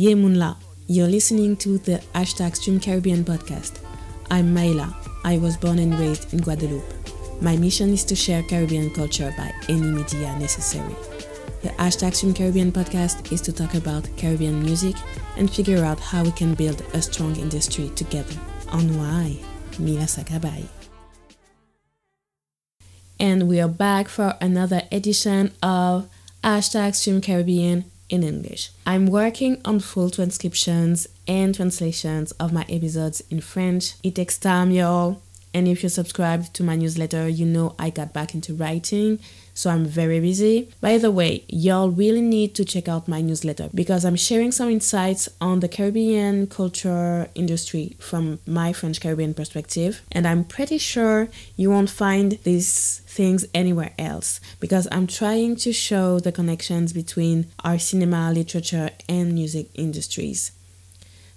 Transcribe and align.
Yemunla, 0.00 0.56
you're 0.86 1.06
listening 1.06 1.58
to 1.58 1.76
the 1.76 2.02
hashtag 2.14 2.56
Stream 2.56 2.80
Caribbean 2.80 3.22
podcast. 3.22 3.80
I'm 4.30 4.54
Maila. 4.54 4.94
I 5.24 5.36
was 5.36 5.58
born 5.58 5.78
and 5.78 5.92
raised 5.98 6.32
in 6.32 6.40
Guadeloupe. 6.40 7.42
My 7.42 7.54
mission 7.58 7.90
is 7.92 8.02
to 8.04 8.16
share 8.16 8.42
Caribbean 8.44 8.94
culture 8.94 9.30
by 9.36 9.52
any 9.68 9.82
media 9.82 10.34
necessary. 10.38 10.94
The 11.60 11.68
hashtag 11.76 12.14
Stream 12.14 12.32
Caribbean 12.32 12.72
podcast 12.72 13.30
is 13.30 13.42
to 13.42 13.52
talk 13.52 13.74
about 13.74 14.08
Caribbean 14.16 14.62
music 14.62 14.96
and 15.36 15.50
figure 15.50 15.84
out 15.84 16.00
how 16.00 16.24
we 16.24 16.30
can 16.30 16.54
build 16.54 16.80
a 16.94 17.02
strong 17.02 17.36
industry 17.36 17.90
together. 17.94 18.40
On 18.68 18.96
why? 18.96 19.36
Mila 19.78 20.04
Sakabai. 20.04 20.64
And 23.18 23.46
we 23.46 23.60
are 23.60 23.68
back 23.68 24.08
for 24.08 24.34
another 24.40 24.80
edition 24.90 25.52
of 25.62 26.08
hashtag 26.42 26.94
Stream 26.94 27.20
Caribbean 27.20 27.84
in 28.10 28.22
English. 28.22 28.70
I'm 28.84 29.06
working 29.06 29.60
on 29.64 29.80
full 29.80 30.10
transcriptions 30.10 31.06
and 31.26 31.54
translations 31.54 32.32
of 32.32 32.52
my 32.52 32.66
episodes 32.68 33.22
in 33.30 33.40
French. 33.40 33.94
It 34.02 34.16
takes 34.16 34.36
time, 34.36 34.70
y'all. 34.72 35.22
And 35.52 35.66
if 35.66 35.82
you're 35.82 35.90
subscribed 35.90 36.54
to 36.54 36.62
my 36.62 36.76
newsletter, 36.76 37.28
you 37.28 37.44
know 37.44 37.74
I 37.78 37.90
got 37.90 38.12
back 38.12 38.34
into 38.34 38.54
writing, 38.54 39.18
so 39.52 39.70
I'm 39.70 39.84
very 39.84 40.20
busy. 40.20 40.68
By 40.80 40.96
the 40.98 41.10
way, 41.10 41.44
y'all 41.48 41.90
really 41.90 42.20
need 42.20 42.54
to 42.54 42.64
check 42.64 42.88
out 42.88 43.08
my 43.08 43.20
newsletter 43.20 43.68
because 43.74 44.04
I'm 44.04 44.14
sharing 44.14 44.52
some 44.52 44.70
insights 44.70 45.28
on 45.40 45.58
the 45.58 45.68
Caribbean 45.68 46.46
culture 46.46 47.28
industry 47.34 47.96
from 47.98 48.38
my 48.46 48.72
French 48.72 49.00
Caribbean 49.00 49.34
perspective, 49.34 50.02
and 50.12 50.26
I'm 50.26 50.44
pretty 50.44 50.78
sure 50.78 51.28
you 51.56 51.70
won't 51.70 51.90
find 51.90 52.38
these 52.44 53.00
things 53.06 53.44
anywhere 53.52 53.92
else 53.98 54.40
because 54.60 54.86
I'm 54.92 55.08
trying 55.08 55.56
to 55.56 55.72
show 55.72 56.20
the 56.20 56.30
connections 56.30 56.92
between 56.92 57.46
our 57.64 57.78
cinema, 57.78 58.32
literature, 58.32 58.90
and 59.08 59.34
music 59.34 59.66
industries. 59.74 60.52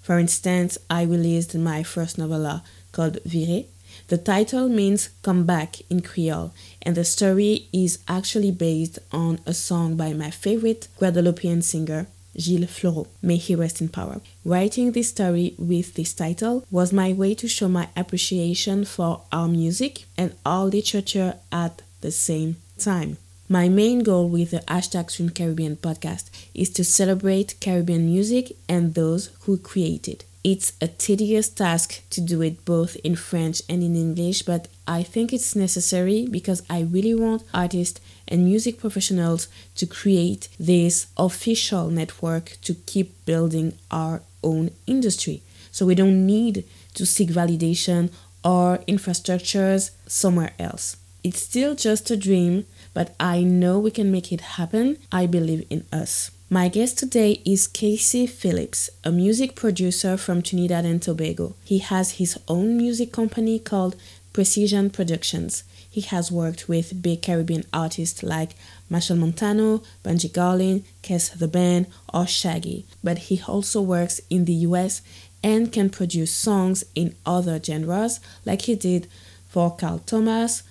For 0.04 0.20
instance, 0.20 0.78
I 0.90 1.04
released 1.04 1.56
my 1.56 1.82
first 1.82 2.18
novella 2.18 2.64
called 2.92 3.18
Viré 3.24 3.66
the 4.08 4.18
title 4.18 4.70
means 4.70 5.10
come 5.22 5.46
back 5.46 5.82
in 5.90 6.02
Creole, 6.02 6.54
and 6.82 6.96
the 6.96 7.06
story 7.06 7.68
is 7.72 8.00
actually 8.08 8.52
based 8.52 9.00
on 9.12 9.40
a 9.46 9.54
song 9.54 9.96
by 9.96 10.14
my 10.14 10.30
favorite 10.30 10.88
Guadeloupean 11.00 11.62
singer, 11.62 12.08
Gilles 12.38 12.68
Floro. 12.68 13.08
May 13.22 13.38
he 13.38 13.56
rest 13.56 13.82
in 13.82 13.90
power. 13.90 14.20
Writing 14.44 14.92
this 14.92 15.10
story 15.10 15.56
with 15.58 15.94
this 15.94 16.14
title 16.14 16.66
was 16.70 16.92
my 16.92 17.14
way 17.14 17.36
to 17.36 17.48
show 17.48 17.68
my 17.68 17.90
appreciation 17.96 18.86
for 18.86 19.22
our 19.32 19.48
music 19.48 20.06
and 20.18 20.34
our 20.46 20.66
literature 20.66 21.36
at 21.52 21.82
the 22.02 22.12
same 22.12 22.58
time. 22.78 23.18
My 23.50 23.70
main 23.70 24.04
goal 24.04 24.30
with 24.30 24.52
the 24.52 24.60
hashtag 24.68 25.12
Stream 25.12 25.30
Caribbean 25.30 25.76
podcast 25.76 26.30
is 26.54 26.70
to 26.72 26.84
celebrate 26.84 27.60
Caribbean 27.60 28.06
music 28.06 28.58
and 28.68 28.94
those 28.94 29.30
who 29.42 29.58
create 29.58 30.08
it. 30.08 30.26
It's 30.44 30.74
a 30.82 30.88
tedious 30.88 31.48
task 31.48 32.02
to 32.10 32.20
do 32.20 32.42
it 32.42 32.66
both 32.66 32.98
in 32.98 33.16
French 33.16 33.62
and 33.70 33.82
in 33.82 33.96
English, 33.96 34.42
but 34.42 34.68
I 34.86 35.02
think 35.02 35.32
it's 35.32 35.56
necessary 35.56 36.28
because 36.30 36.62
I 36.70 36.82
really 36.82 37.16
want 37.16 37.44
artists 37.54 38.02
and 38.28 38.44
music 38.44 38.78
professionals 38.78 39.48
to 39.76 39.86
create 39.86 40.50
this 40.60 41.08
official 41.16 41.90
network 41.90 42.58
to 42.64 42.74
keep 42.74 43.26
building 43.26 43.74
our 43.90 44.22
own 44.44 44.72
industry. 44.86 45.44
So 45.72 45.86
we 45.86 45.96
don't 45.96 46.26
need 46.26 46.66
to 46.96 47.06
seek 47.06 47.30
validation 47.30 48.12
or 48.44 48.80
infrastructures 48.80 49.92
somewhere 50.08 50.52
else. 50.60 50.98
It's 51.24 51.42
still 51.42 51.74
just 51.74 52.12
a 52.12 52.18
dream, 52.18 52.66
but 52.94 53.16
I 53.18 53.44
know 53.44 53.80
we 53.80 53.92
can 53.92 54.12
make 54.12 54.34
it 54.34 54.42
happen. 54.42 54.98
I 55.10 55.26
believe 55.26 55.66
in 55.70 55.86
us. 55.94 56.32
My 56.50 56.68
guest 56.68 57.00
today 57.00 57.42
is 57.46 57.68
Kasey 57.68 58.30
Phillips, 58.30 58.90
a 59.04 59.12
music 59.12 59.56
producer 59.56 60.18
from 60.18 60.42
Trinidad 60.42 60.86
and 60.86 61.02
Tobago. 61.02 61.56
He 61.64 61.80
has 61.80 62.12
his 62.12 62.38
own 62.48 62.78
music 62.78 63.12
company 63.12 63.58
called 63.60 63.96
Precision 64.34 64.90
Productions. 64.90 65.64
He 65.90 66.02
has 66.02 66.32
worked 66.32 66.68
with 66.68 67.02
big 67.02 67.22
Caribbean 67.22 67.64
artists 67.74 68.22
like 68.22 68.52
Machel 68.92 69.18
Montano, 69.18 69.82
Bunji 70.04 70.30
Garlin, 70.32 70.84
Kes 71.02 71.38
the 71.38 71.48
Band, 71.48 71.88
or 72.14 72.28
Shaggy, 72.28 72.86
but 73.04 73.18
he 73.30 73.42
also 73.48 73.82
works 73.82 74.20
in 74.30 74.46
the 74.46 74.68
US 74.68 75.02
and 75.42 75.72
can 75.72 75.90
produce 75.90 76.32
songs 76.32 76.84
in 76.94 77.16
other 77.26 77.60
genres 77.64 78.20
like 78.46 78.64
he 78.64 78.76
did 78.76 79.08
for 79.48 79.76
Carl 79.76 80.00
Thomas, 80.00 80.64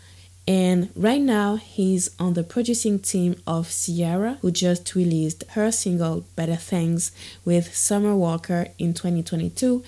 and 0.47 0.91
right 0.97 1.21
now, 1.21 1.57
he's 1.57 2.11
on 2.19 2.35
the 2.35 2.43
producing 2.43 2.99
team 2.99 3.37
of 3.47 3.71
Ciara, 3.71 4.39
who 4.43 4.51
just 4.51 4.95
released 4.95 5.45
her 5.51 5.71
single 5.71 6.25
Better 6.35 6.57
Thangs 6.57 7.13
with 7.45 7.75
Summer 7.75 8.17
Walker 8.17 8.69
in 8.79 8.93
2022. 8.93 9.85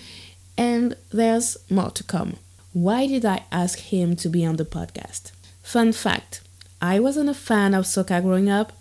And 0.57 0.97
there's 1.11 1.57
more 1.69 1.91
to 1.91 2.05
come. 2.05 2.37
Why 2.73 3.07
did 3.09 3.25
I 3.25 3.45
ask 3.51 3.79
him 3.79 4.15
to 4.17 4.29
be 4.29 4.45
on 4.45 4.57
the 4.57 4.65
podcast? 4.65 5.33
Fun 5.63 5.93
fact 5.93 6.41
I 6.81 7.01
wasn't 7.01 7.31
a 7.31 7.35
fan 7.35 7.75
of 7.75 7.85
soca 7.85 8.23
growing 8.23 8.49
up, 8.49 8.73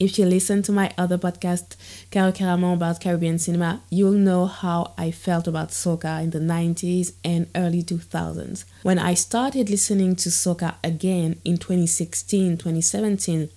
if 0.00 0.18
you 0.18 0.26
listen 0.26 0.62
to 0.62 0.72
my 0.72 0.92
other 0.96 1.18
podcast, 1.18 1.74
Karukerament 2.12 2.74
about 2.74 3.00
Caribbean 3.00 3.38
cinema, 3.38 3.82
you'll 3.90 4.12
know 4.12 4.46
how 4.46 4.92
I 4.96 5.10
felt 5.10 5.48
about 5.48 5.70
soca 5.70 6.22
in 6.22 6.30
the 6.30 6.38
90s 6.38 7.12
and 7.24 7.48
early 7.56 7.82
2000s. 7.82 8.64
When 8.82 8.98
I 8.98 9.14
started 9.14 9.68
listening 9.68 10.14
to 10.16 10.28
soca 10.28 10.76
again 10.84 11.40
in 11.44 11.58
2016 11.58 12.58
2017, 12.58 13.50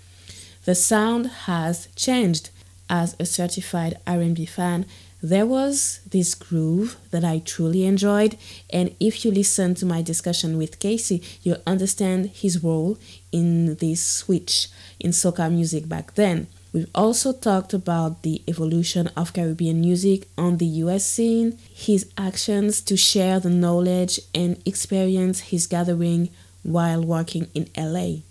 the 0.66 0.76
sound 0.76 1.28
has 1.46 1.88
changed. 1.96 2.50
As 2.94 3.16
a 3.22 3.26
certified 3.26 3.98
R&B 4.06 4.46
fan, 4.46 4.86
there 5.22 5.46
was 5.46 6.00
this 6.10 6.34
groove 6.34 6.98
that 7.12 7.24
I 7.24 7.40
truly 7.40 7.86
enjoyed, 7.86 8.38
and 8.72 8.96
if 9.00 9.24
you 9.24 9.32
listen 9.32 9.76
to 9.76 9.86
my 9.86 10.02
discussion 10.02 10.58
with 10.58 10.80
Kasey, 10.80 11.24
you'll 11.44 11.62
understand 11.68 12.28
his 12.28 12.64
role 12.64 12.98
in 13.32 13.76
this 13.76 14.06
switch 14.06 14.68
in 15.00 15.12
soca 15.12 15.52
music 15.52 15.88
back 15.88 16.16
then. 16.16 16.48
We've 16.74 16.90
also 16.96 17.34
talked 17.34 17.74
about 17.74 18.24
the 18.24 18.42
evolution 18.48 19.08
of 19.18 19.34
Caribbean 19.34 19.82
music 19.82 20.28
on 20.38 20.58
the 20.58 20.66
US 20.86 21.06
scene, 21.06 21.58
his 21.74 22.10
actions 22.18 22.82
to 22.82 22.96
share 22.96 23.40
the 23.40 23.50
knowledge 23.50 24.22
and 24.34 24.62
experience 24.66 25.42
he's 25.42 25.68
gathering 25.68 26.30
while 26.64 27.04
working 27.04 27.48
in 27.54 27.68
LA. 27.78 28.22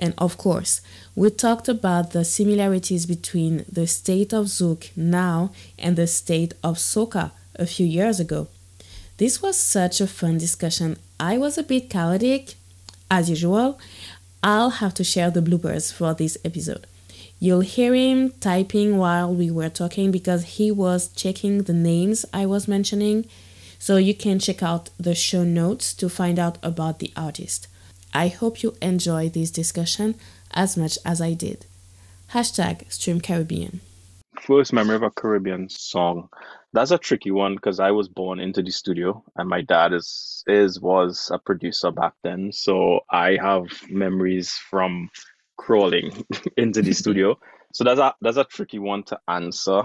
And 0.00 0.14
of 0.16 0.38
course, 0.38 0.80
we 1.14 1.28
talked 1.28 1.68
about 1.68 2.12
the 2.12 2.24
similarities 2.24 3.04
between 3.04 3.66
the 3.70 3.86
state 3.86 4.32
of 4.32 4.46
Zouk 4.46 4.96
now 4.96 5.52
and 5.78 5.94
the 5.94 6.06
state 6.06 6.54
of 6.64 6.78
Soca 6.78 7.32
a 7.56 7.66
few 7.66 7.86
years 7.86 8.18
ago. 8.18 8.48
This 9.18 9.42
was 9.42 9.58
such 9.58 10.00
a 10.00 10.06
fun 10.06 10.38
discussion. 10.38 10.96
I 11.20 11.36
was 11.36 11.58
a 11.58 11.62
bit 11.62 11.90
chaotic, 11.90 12.54
as 13.10 13.28
usual, 13.28 13.78
I'll 14.42 14.70
have 14.70 14.94
to 14.94 15.04
share 15.04 15.30
the 15.30 15.42
bloopers 15.42 15.92
for 15.92 16.14
this 16.14 16.38
episode. 16.46 16.86
You'll 17.38 17.60
hear 17.60 17.94
him 17.94 18.32
typing 18.40 18.96
while 18.96 19.34
we 19.34 19.50
were 19.50 19.68
talking 19.68 20.10
because 20.10 20.56
he 20.56 20.70
was 20.70 21.08
checking 21.08 21.64
the 21.64 21.74
names 21.74 22.24
I 22.32 22.46
was 22.46 22.66
mentioning. 22.66 23.26
So 23.78 23.98
you 23.98 24.14
can 24.14 24.38
check 24.38 24.62
out 24.62 24.88
the 24.98 25.14
show 25.14 25.44
notes 25.44 25.92
to 25.94 26.08
find 26.08 26.38
out 26.38 26.56
about 26.62 27.00
the 27.00 27.12
artist. 27.16 27.66
I 28.12 28.28
hope 28.28 28.62
you 28.62 28.74
enjoy 28.82 29.28
this 29.28 29.50
discussion 29.50 30.16
as 30.52 30.76
much 30.76 30.98
as 31.04 31.20
I 31.20 31.34
did. 31.34 31.66
Hashtag 32.32 32.90
Stream 32.92 33.20
Caribbean. 33.20 33.80
First 34.40 34.72
memory 34.72 34.96
of 34.96 35.02
a 35.02 35.10
Caribbean 35.10 35.68
song 35.68 36.28
that's 36.72 36.90
a 36.90 36.98
tricky 36.98 37.30
one 37.30 37.56
because 37.56 37.80
I 37.80 37.90
was 37.90 38.08
born 38.08 38.38
into 38.38 38.62
the 38.62 38.70
studio 38.70 39.22
and 39.36 39.48
my 39.48 39.60
dad 39.62 39.92
is 39.92 40.44
is 40.46 40.80
was 40.80 41.30
a 41.32 41.38
producer 41.38 41.90
back 41.90 42.14
then. 42.22 42.52
So 42.52 43.00
I 43.10 43.38
have 43.40 43.66
memories 43.88 44.52
from 44.70 45.10
crawling 45.56 46.24
into 46.56 46.82
the 46.82 46.92
studio. 46.92 47.38
So 47.72 47.84
that's 47.84 48.00
a 48.00 48.14
that's 48.20 48.36
a 48.36 48.44
tricky 48.44 48.78
one 48.78 49.02
to 49.04 49.18
answer. 49.28 49.82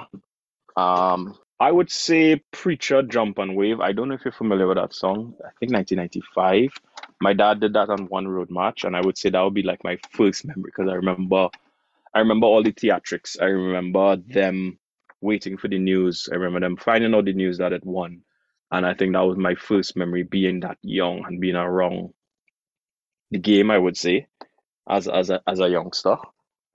Um 0.78 1.38
I 1.60 1.72
would 1.72 1.90
say 1.90 2.44
Preacher 2.52 3.02
Jump 3.02 3.38
and 3.38 3.56
Wave. 3.56 3.80
I 3.80 3.94
don't 3.94 4.10
know 4.10 4.16
if 4.16 4.26
you're 4.26 4.32
familiar 4.34 4.68
with 4.68 4.78
that 4.78 4.94
song. 4.94 5.36
I 5.40 5.52
think 5.60 5.72
1995. 5.72 6.72
My 7.22 7.34
dad 7.34 7.62
did 7.62 7.74
that 7.74 7.90
on 7.90 8.08
one 8.08 8.28
road 8.28 8.50
march, 8.50 8.84
and 8.84 8.96
I 8.96 9.02
would 9.02 9.18
say 9.18 9.30
that 9.30 9.42
would 9.42 9.54
be 9.54 9.64
like 9.64 9.84
my 9.84 9.98
first 10.12 10.46
memory 10.46 10.72
because 10.76 10.90
I 10.90 10.96
remember 10.96 11.48
I 12.14 12.20
remember 12.20 12.48
all 12.48 12.64
the 12.64 12.74
theatrics. 12.74 13.42
I 13.42 13.46
remember 13.46 14.18
them 14.18 14.80
waiting 15.22 15.58
for 15.58 15.68
the 15.68 15.80
news. 15.80 16.30
I 16.32 16.36
remember 16.36 16.60
them 16.62 16.78
finding 16.78 17.14
out 17.14 17.26
the 17.26 17.34
news 17.34 17.58
that 17.58 17.74
it 17.74 17.86
won. 17.86 18.22
And 18.72 18.86
I 18.86 18.94
think 18.94 19.14
that 19.14 19.26
was 19.26 19.38
my 19.38 19.56
first 19.56 19.96
memory 19.96 20.24
being 20.24 20.62
that 20.62 20.78
young 20.82 21.26
and 21.26 21.40
being 21.40 21.56
around 21.56 22.14
the 23.32 23.40
game, 23.40 23.72
I 23.72 23.78
would 23.78 23.98
say, 23.98 24.28
as 24.90 25.08
as 25.08 25.30
a 25.30 25.42
as 25.48 25.60
a 25.60 25.70
youngster. 25.70 26.18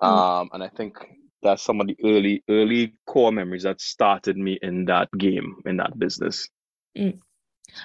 Mm. 0.02 0.06
Um, 0.06 0.50
and 0.52 0.62
I 0.62 0.68
think 0.68 0.96
that's 1.42 1.62
some 1.62 1.80
of 1.80 1.86
the 1.86 1.96
early 2.04 2.42
early 2.48 2.94
core 3.06 3.32
memories 3.32 3.62
that 3.62 3.80
started 3.80 4.36
me 4.36 4.58
in 4.62 4.84
that 4.86 5.08
game, 5.16 5.56
in 5.66 5.76
that 5.78 5.98
business. 5.98 6.48
Mm. 6.96 7.18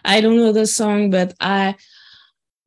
I 0.03 0.21
don't 0.21 0.37
know 0.37 0.51
the 0.51 0.65
song, 0.65 1.11
but 1.11 1.33
I 1.39 1.75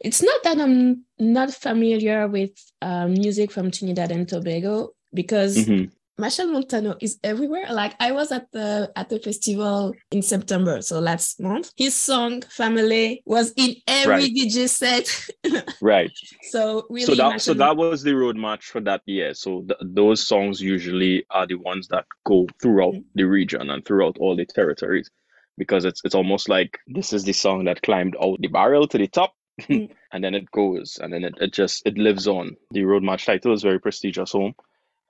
it's 0.01 0.23
not 0.23 0.43
that 0.45 0.59
I'm 0.59 1.05
not 1.19 1.53
familiar 1.53 2.29
with 2.29 2.53
uh, 2.81 3.09
music 3.09 3.51
from 3.51 3.71
Trinidad 3.71 4.13
and 4.13 4.29
Tobago 4.29 4.91
because 5.13 5.57
mm-hmm 5.57 5.87
Machel 6.19 6.51
Montano 6.51 6.97
is 7.01 7.19
everywhere. 7.23 7.67
Like 7.71 7.95
I 8.01 8.11
was 8.11 8.33
at 8.33 8.51
the 8.51 8.91
at 8.97 9.09
the 9.09 9.21
festival 9.21 9.95
in 10.11 10.23
September, 10.23 10.83
so 10.83 10.99
last 10.99 11.41
month. 11.41 11.73
His 11.77 11.95
song 11.95 12.41
"Famalay" 12.41 13.23
was 13.25 13.53
in 13.57 13.77
every 13.87 14.15
right. 14.15 14.35
DJ 14.35 14.69
set. 14.69 15.29
right. 15.81 16.11
So 16.43 16.87
really, 16.91 17.07
so 17.07 17.15
that 17.15 17.41
so 17.41 17.55
that 17.55 17.77
was 17.77 18.03
the 18.03 18.15
road 18.15 18.37
march 18.37 18.67
for 18.67 18.81
that 18.81 19.03
year. 19.07 19.33
So 19.33 19.63
th- 19.63 19.79
those 19.81 20.27
songs 20.27 20.61
usually 20.61 21.25
are 21.31 21.47
the 21.47 21.55
ones 21.55 21.87
that 21.89 22.05
go 22.27 22.49
throughout 22.61 22.95
mm-hmm. 22.95 23.09
the 23.15 23.25
region 23.25 23.71
and 23.71 23.85
throughout 23.85 24.19
all 24.19 24.35
the 24.35 24.45
territories, 24.45 25.09
because 25.57 25.85
it's 25.85 26.03
it's 26.05 26.17
almost 26.17 26.49
like 26.49 26.79
this 26.89 27.13
is 27.13 27.23
the 27.23 27.33
song 27.33 27.65
that 27.67 27.83
climbed 27.83 28.17
out 28.21 28.41
the 28.41 28.49
barrel 28.49 28.89
to 28.89 28.99
the 28.99 29.07
top. 29.07 29.35
Mm-hmm. 29.61 29.93
and 30.13 30.25
then 30.25 30.35
it 30.35 30.51
goes 30.53 30.99
and 31.03 31.13
then 31.13 31.25
it, 31.25 31.35
it 31.41 31.53
just 31.53 31.83
it 31.85 31.99
lives 31.99 32.29
on 32.29 32.57
the 32.71 32.85
road 32.85 33.03
march 33.03 33.27
title 33.27 33.53
is 33.53 33.61
very 33.61 33.81
prestigious 33.81 34.31
home 34.31 34.55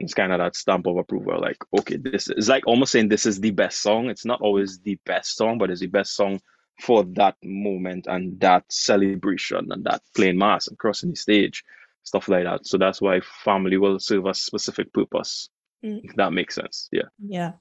it's 0.01 0.15
kind 0.15 0.33
of 0.33 0.39
that 0.39 0.55
stamp 0.55 0.87
of 0.87 0.97
approval 0.97 1.41
like 1.41 1.57
okay 1.77 1.97
this 1.97 2.31
is 2.31 2.49
like 2.49 2.67
almost 2.67 2.93
saying 2.93 3.09
this 3.09 3.27
is 3.27 3.41
the 3.41 3.51
best 3.51 3.83
song. 3.83 4.09
It's 4.09 4.25
not 4.25 4.41
always 4.41 4.79
the 4.81 4.99
best 5.05 5.37
song 5.37 5.59
but 5.59 5.71
it's 5.71 5.81
the 5.81 5.87
best 5.87 6.15
song 6.15 6.41
for 6.81 7.05
that 7.15 7.35
moment 7.43 8.07
and 8.09 8.39
that 8.41 8.65
celebration 8.71 9.69
and 9.71 9.85
that 9.85 10.01
playing 10.15 10.39
mass 10.39 10.69
and 10.69 10.79
crossing 10.79 11.11
the 11.11 11.17
stage 11.17 11.65
stuff 12.05 12.29
like 12.29 12.45
that. 12.45 12.67
So 12.67 12.79
that's 12.79 13.01
why 13.01 13.21
Famalay 13.21 13.79
will 13.79 13.99
serve 13.99 14.27
a 14.27 14.35
specific 14.35 14.93
purpose 14.93 15.49
mm. 15.85 16.01
if 16.03 16.15
that 16.17 16.33
makes 16.33 16.55
sense. 16.55 16.89
Yeah. 16.93 17.09
Yeah. 17.19 17.53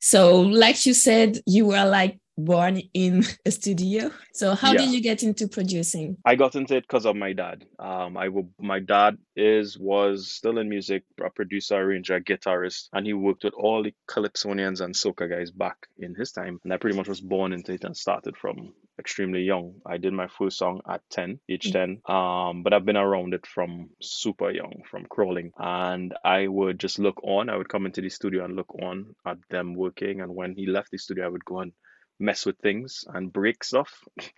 So 0.00 0.40
like 0.40 0.86
you 0.86 0.94
said 0.94 1.40
you 1.46 1.66
were 1.66 1.84
like 1.84 2.18
born 2.44 2.82
in 2.94 3.24
a 3.46 3.50
studio. 3.50 4.10
So 4.32 4.54
how 4.54 4.72
yeah. 4.72 4.78
did 4.78 4.90
you 4.90 5.02
get 5.02 5.22
into 5.22 5.48
producing? 5.48 6.16
I 6.24 6.34
got 6.36 6.54
into 6.54 6.76
it 6.76 6.82
because 6.82 7.06
of 7.06 7.16
my 7.16 7.32
dad. 7.32 7.64
Um, 7.78 8.16
I 8.16 8.28
will, 8.28 8.50
my 8.58 8.80
dad 8.80 9.18
is 9.36 9.78
was 9.78 10.30
still 10.30 10.58
in 10.58 10.68
music, 10.68 11.04
a 11.24 11.30
producer, 11.30 11.76
arranger, 11.76 12.20
guitarist, 12.20 12.88
and 12.92 13.06
he 13.06 13.12
worked 13.12 13.44
with 13.44 13.54
all 13.54 13.82
the 13.82 13.94
calypsonians 14.08 14.80
and 14.80 14.94
soca 14.94 15.28
guys 15.28 15.50
back 15.50 15.76
in 15.98 16.14
his 16.14 16.32
time. 16.32 16.60
And 16.64 16.72
I 16.72 16.76
pretty 16.76 16.96
much 16.96 17.08
was 17.08 17.20
born 17.20 17.52
into 17.52 17.72
it 17.72 17.84
and 17.84 17.96
started 17.96 18.36
from 18.36 18.72
extremely 19.00 19.40
young. 19.40 19.74
I 19.84 19.96
did 19.96 20.12
my 20.12 20.28
first 20.28 20.58
song 20.58 20.82
at 20.88 21.00
10, 21.10 21.40
age 21.48 21.72
mm-hmm. 21.72 22.02
10. 22.06 22.14
Um, 22.16 22.62
but 22.62 22.72
I've 22.72 22.84
been 22.84 22.96
around 22.96 23.34
it 23.34 23.46
from 23.46 23.90
super 24.00 24.50
young, 24.50 24.82
from 24.88 25.06
crawling. 25.06 25.52
And 25.58 26.14
I 26.24 26.46
would 26.46 26.78
just 26.78 27.00
look 27.00 27.20
on. 27.24 27.48
I 27.48 27.56
would 27.56 27.68
come 27.68 27.86
into 27.86 28.02
the 28.02 28.10
studio 28.10 28.44
and 28.44 28.54
look 28.54 28.72
on 28.80 29.16
at 29.26 29.38
them 29.48 29.74
working. 29.74 30.20
And 30.20 30.36
when 30.36 30.54
he 30.54 30.66
left 30.66 30.90
the 30.92 30.98
studio, 30.98 31.24
I 31.24 31.28
would 31.28 31.44
go 31.44 31.60
and 31.60 31.72
mess 32.20 32.46
with 32.46 32.58
things 32.58 33.04
and 33.08 33.32
break 33.32 33.64
stuff. 33.64 34.04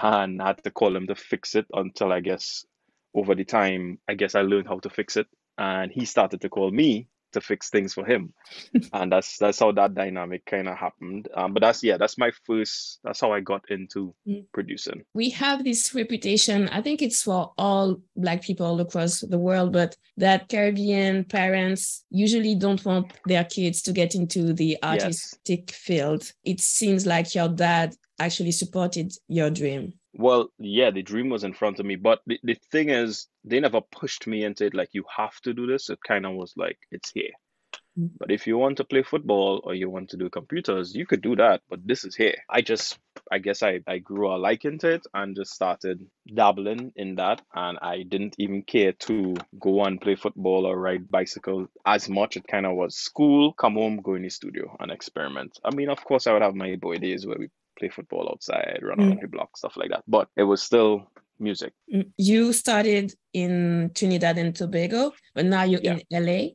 And 0.00 0.40
I 0.42 0.48
had 0.48 0.64
to 0.64 0.70
call 0.70 0.96
him 0.96 1.08
to 1.08 1.16
fix 1.16 1.56
it 1.56 1.66
until 1.72 2.12
I 2.12 2.20
guess 2.20 2.64
over 3.14 3.34
the 3.34 3.44
time, 3.44 3.98
I 4.08 4.14
guess 4.14 4.34
I 4.36 4.42
learned 4.42 4.68
how 4.68 4.78
to 4.80 4.90
fix 4.90 5.16
it. 5.16 5.26
And 5.58 5.92
he 5.92 6.04
started 6.06 6.40
to 6.42 6.48
call 6.48 6.70
me 6.70 7.08
to 7.32 7.40
fix 7.40 7.70
things 7.70 7.94
for 7.94 8.04
him. 8.04 8.32
And 8.92 9.12
that's 9.12 9.38
that's 9.38 9.58
how 9.58 9.72
that 9.72 9.94
dynamic 9.94 10.44
kind 10.46 10.68
of 10.68 10.76
happened. 10.76 11.28
Um, 11.34 11.52
but 11.54 11.60
that's 11.60 11.82
yeah 11.82 11.96
that's 11.96 12.18
my 12.18 12.30
first 12.46 13.00
that's 13.04 13.20
how 13.20 13.32
i 13.32 13.40
got 13.40 13.70
into 13.70 14.14
mm. 14.26 14.44
producing. 14.52 15.04
We 15.14 15.30
have 15.30 15.64
this 15.64 15.94
reputation 15.94 16.68
i 16.68 16.80
think 16.80 17.02
it's 17.02 17.22
for 17.22 17.52
all 17.58 17.96
black 18.16 18.42
people 18.42 18.80
across 18.80 19.20
the 19.20 19.38
world 19.38 19.72
but 19.72 19.96
that 20.16 20.48
caribbean 20.48 21.24
parents 21.24 22.04
usually 22.10 22.54
don't 22.54 22.84
want 22.84 23.12
their 23.26 23.44
kids 23.44 23.82
to 23.82 23.92
get 23.92 24.14
into 24.14 24.52
the 24.52 24.76
artistic 24.82 25.64
yes. 25.68 25.78
field. 25.78 26.32
It 26.44 26.60
seems 26.60 27.06
like 27.06 27.34
your 27.34 27.48
dad 27.48 27.94
actually 28.18 28.52
supported 28.52 29.12
your 29.28 29.50
dream 29.50 29.94
well, 30.14 30.48
yeah, 30.58 30.90
the 30.90 31.02
dream 31.02 31.28
was 31.28 31.44
in 31.44 31.54
front 31.54 31.80
of 31.80 31.86
me, 31.86 31.96
but 31.96 32.20
the, 32.26 32.38
the 32.42 32.56
thing 32.70 32.90
is, 32.90 33.28
they 33.44 33.60
never 33.60 33.80
pushed 33.80 34.26
me 34.26 34.44
into 34.44 34.66
it 34.66 34.74
like 34.74 34.90
you 34.92 35.04
have 35.16 35.38
to 35.42 35.54
do 35.54 35.66
this. 35.66 35.90
It 35.90 35.98
kind 36.06 36.26
of 36.26 36.34
was 36.34 36.54
like 36.56 36.78
it's 36.90 37.10
here. 37.12 37.32
Mm. 37.98 38.10
But 38.18 38.30
if 38.30 38.46
you 38.46 38.56
want 38.58 38.76
to 38.78 38.84
play 38.84 39.02
football 39.02 39.60
or 39.64 39.74
you 39.74 39.90
want 39.90 40.10
to 40.10 40.16
do 40.16 40.30
computers, 40.30 40.94
you 40.94 41.06
could 41.06 41.22
do 41.22 41.36
that, 41.36 41.62
but 41.68 41.86
this 41.86 42.04
is 42.04 42.14
here. 42.14 42.34
I 42.48 42.60
just, 42.60 42.98
I 43.30 43.38
guess 43.38 43.62
I, 43.62 43.80
I 43.86 43.98
grew 43.98 44.28
a 44.28 44.38
liking 44.38 44.78
to 44.78 44.90
it 44.90 45.06
and 45.12 45.36
just 45.36 45.52
started 45.52 46.06
dabbling 46.32 46.92
in 46.96 47.16
that. 47.16 47.42
And 47.54 47.78
I 47.82 48.02
didn't 48.02 48.36
even 48.38 48.62
care 48.62 48.92
to 48.92 49.34
go 49.58 49.84
and 49.84 50.00
play 50.00 50.14
football 50.14 50.66
or 50.66 50.78
ride 50.78 51.10
bicycle 51.10 51.68
as 51.84 52.08
much. 52.08 52.36
It 52.36 52.46
kind 52.46 52.66
of 52.66 52.76
was 52.76 52.96
school, 52.96 53.52
come 53.52 53.74
home, 53.74 54.00
go 54.02 54.14
in 54.14 54.22
the 54.22 54.30
studio 54.30 54.76
and 54.80 54.90
experiment. 54.90 55.58
I 55.64 55.74
mean, 55.74 55.88
of 55.88 56.04
course, 56.04 56.26
I 56.26 56.32
would 56.32 56.42
have 56.42 56.54
my 56.54 56.76
boy 56.76 56.98
days 56.98 57.26
where 57.26 57.38
we 57.38 57.48
play 57.78 57.88
football 57.88 58.28
outside, 58.30 58.80
run 58.82 58.98
mm. 58.98 59.10
on 59.12 59.18
the 59.20 59.28
block, 59.28 59.56
stuff 59.56 59.76
like 59.76 59.90
that. 59.90 60.04
But 60.06 60.28
it 60.36 60.44
was 60.44 60.62
still 60.62 61.10
music. 61.38 61.72
Mm, 61.92 62.10
you 62.16 62.52
started 62.52 63.14
in 63.32 63.90
Trinidad 63.94 64.38
and 64.38 64.54
Tobago, 64.54 65.12
but 65.34 65.46
now 65.46 65.62
you're 65.62 65.80
yeah. 65.82 65.98
in 66.10 66.26
LA. 66.26 66.48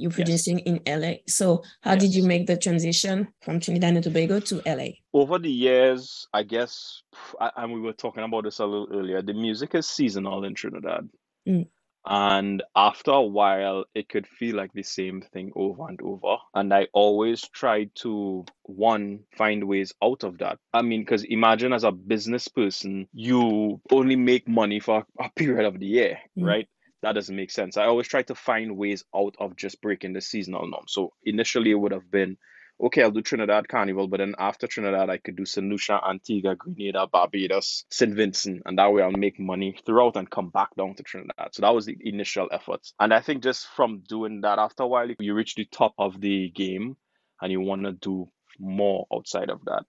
You're 0.00 0.12
producing 0.12 0.60
yes. 0.60 0.78
in 0.86 1.00
LA. 1.00 1.14
So 1.26 1.64
how 1.80 1.94
yes. 1.94 2.02
did 2.02 2.14
you 2.14 2.22
make 2.22 2.46
the 2.46 2.56
transition 2.56 3.26
from 3.42 3.58
Trinidad 3.58 3.94
and 3.94 4.04
Tobago 4.04 4.38
to 4.38 4.62
LA? 4.64 4.90
Over 5.12 5.40
the 5.40 5.50
years, 5.50 6.28
I 6.32 6.44
guess, 6.44 7.02
and 7.56 7.72
we 7.72 7.80
were 7.80 7.94
talking 7.94 8.22
about 8.22 8.44
this 8.44 8.60
a 8.60 8.66
little 8.66 8.88
earlier, 8.92 9.22
the 9.22 9.34
music 9.34 9.74
is 9.74 9.86
seasonal 9.86 10.44
in 10.44 10.54
Trinidad. 10.54 11.08
Mm. 11.48 11.66
And 12.06 12.62
after 12.74 13.10
a 13.10 13.22
while, 13.22 13.84
it 13.94 14.08
could 14.08 14.26
feel 14.26 14.56
like 14.56 14.72
the 14.72 14.82
same 14.82 15.20
thing 15.20 15.52
over 15.54 15.88
and 15.88 16.00
over. 16.00 16.36
And 16.54 16.72
I 16.72 16.88
always 16.92 17.42
try 17.48 17.90
to, 17.96 18.44
one, 18.62 19.20
find 19.36 19.64
ways 19.64 19.92
out 20.02 20.24
of 20.24 20.38
that. 20.38 20.58
I 20.72 20.82
mean, 20.82 21.02
because 21.02 21.24
imagine 21.24 21.72
as 21.72 21.84
a 21.84 21.92
business 21.92 22.48
person, 22.48 23.08
you 23.12 23.80
only 23.90 24.16
make 24.16 24.48
money 24.48 24.80
for 24.80 25.04
a 25.20 25.30
period 25.36 25.66
of 25.66 25.78
the 25.78 25.86
year, 25.86 26.18
mm. 26.38 26.44
right? 26.44 26.68
That 27.02 27.12
doesn't 27.12 27.36
make 27.36 27.50
sense. 27.50 27.76
I 27.76 27.84
always 27.84 28.08
try 28.08 28.22
to 28.22 28.34
find 28.34 28.76
ways 28.76 29.04
out 29.14 29.36
of 29.38 29.56
just 29.56 29.80
breaking 29.80 30.14
the 30.14 30.20
seasonal 30.20 30.66
norm. 30.66 30.84
So 30.88 31.12
initially, 31.24 31.70
it 31.70 31.78
would 31.78 31.92
have 31.92 32.10
been 32.10 32.38
okay, 32.80 33.02
I'll 33.02 33.10
do 33.10 33.22
Trinidad 33.22 33.68
Carnival, 33.68 34.08
but 34.08 34.18
then 34.18 34.34
after 34.38 34.66
Trinidad, 34.66 35.10
I 35.10 35.18
could 35.18 35.36
do 35.36 35.44
St. 35.44 35.68
Lucia, 35.68 36.00
Antigua, 36.08 36.54
Grenada, 36.54 37.06
Barbados, 37.06 37.84
St. 37.90 38.14
Vincent, 38.14 38.62
and 38.66 38.78
that 38.78 38.92
way 38.92 39.02
I'll 39.02 39.10
make 39.10 39.38
money 39.38 39.76
throughout 39.84 40.16
and 40.16 40.30
come 40.30 40.50
back 40.50 40.74
down 40.76 40.94
to 40.94 41.02
Trinidad. 41.02 41.54
So 41.54 41.62
that 41.62 41.74
was 41.74 41.86
the 41.86 41.96
initial 42.00 42.48
effort. 42.52 42.92
And 43.00 43.12
I 43.12 43.20
think 43.20 43.42
just 43.42 43.66
from 43.68 44.02
doing 44.08 44.42
that, 44.42 44.58
after 44.58 44.84
a 44.84 44.86
while, 44.86 45.08
you 45.18 45.34
reach 45.34 45.54
the 45.54 45.66
top 45.66 45.94
of 45.98 46.20
the 46.20 46.50
game 46.50 46.96
and 47.40 47.52
you 47.52 47.60
want 47.60 47.84
to 47.84 47.92
do 47.92 48.28
more 48.58 49.06
outside 49.12 49.50
of 49.50 49.64
that. 49.64 49.84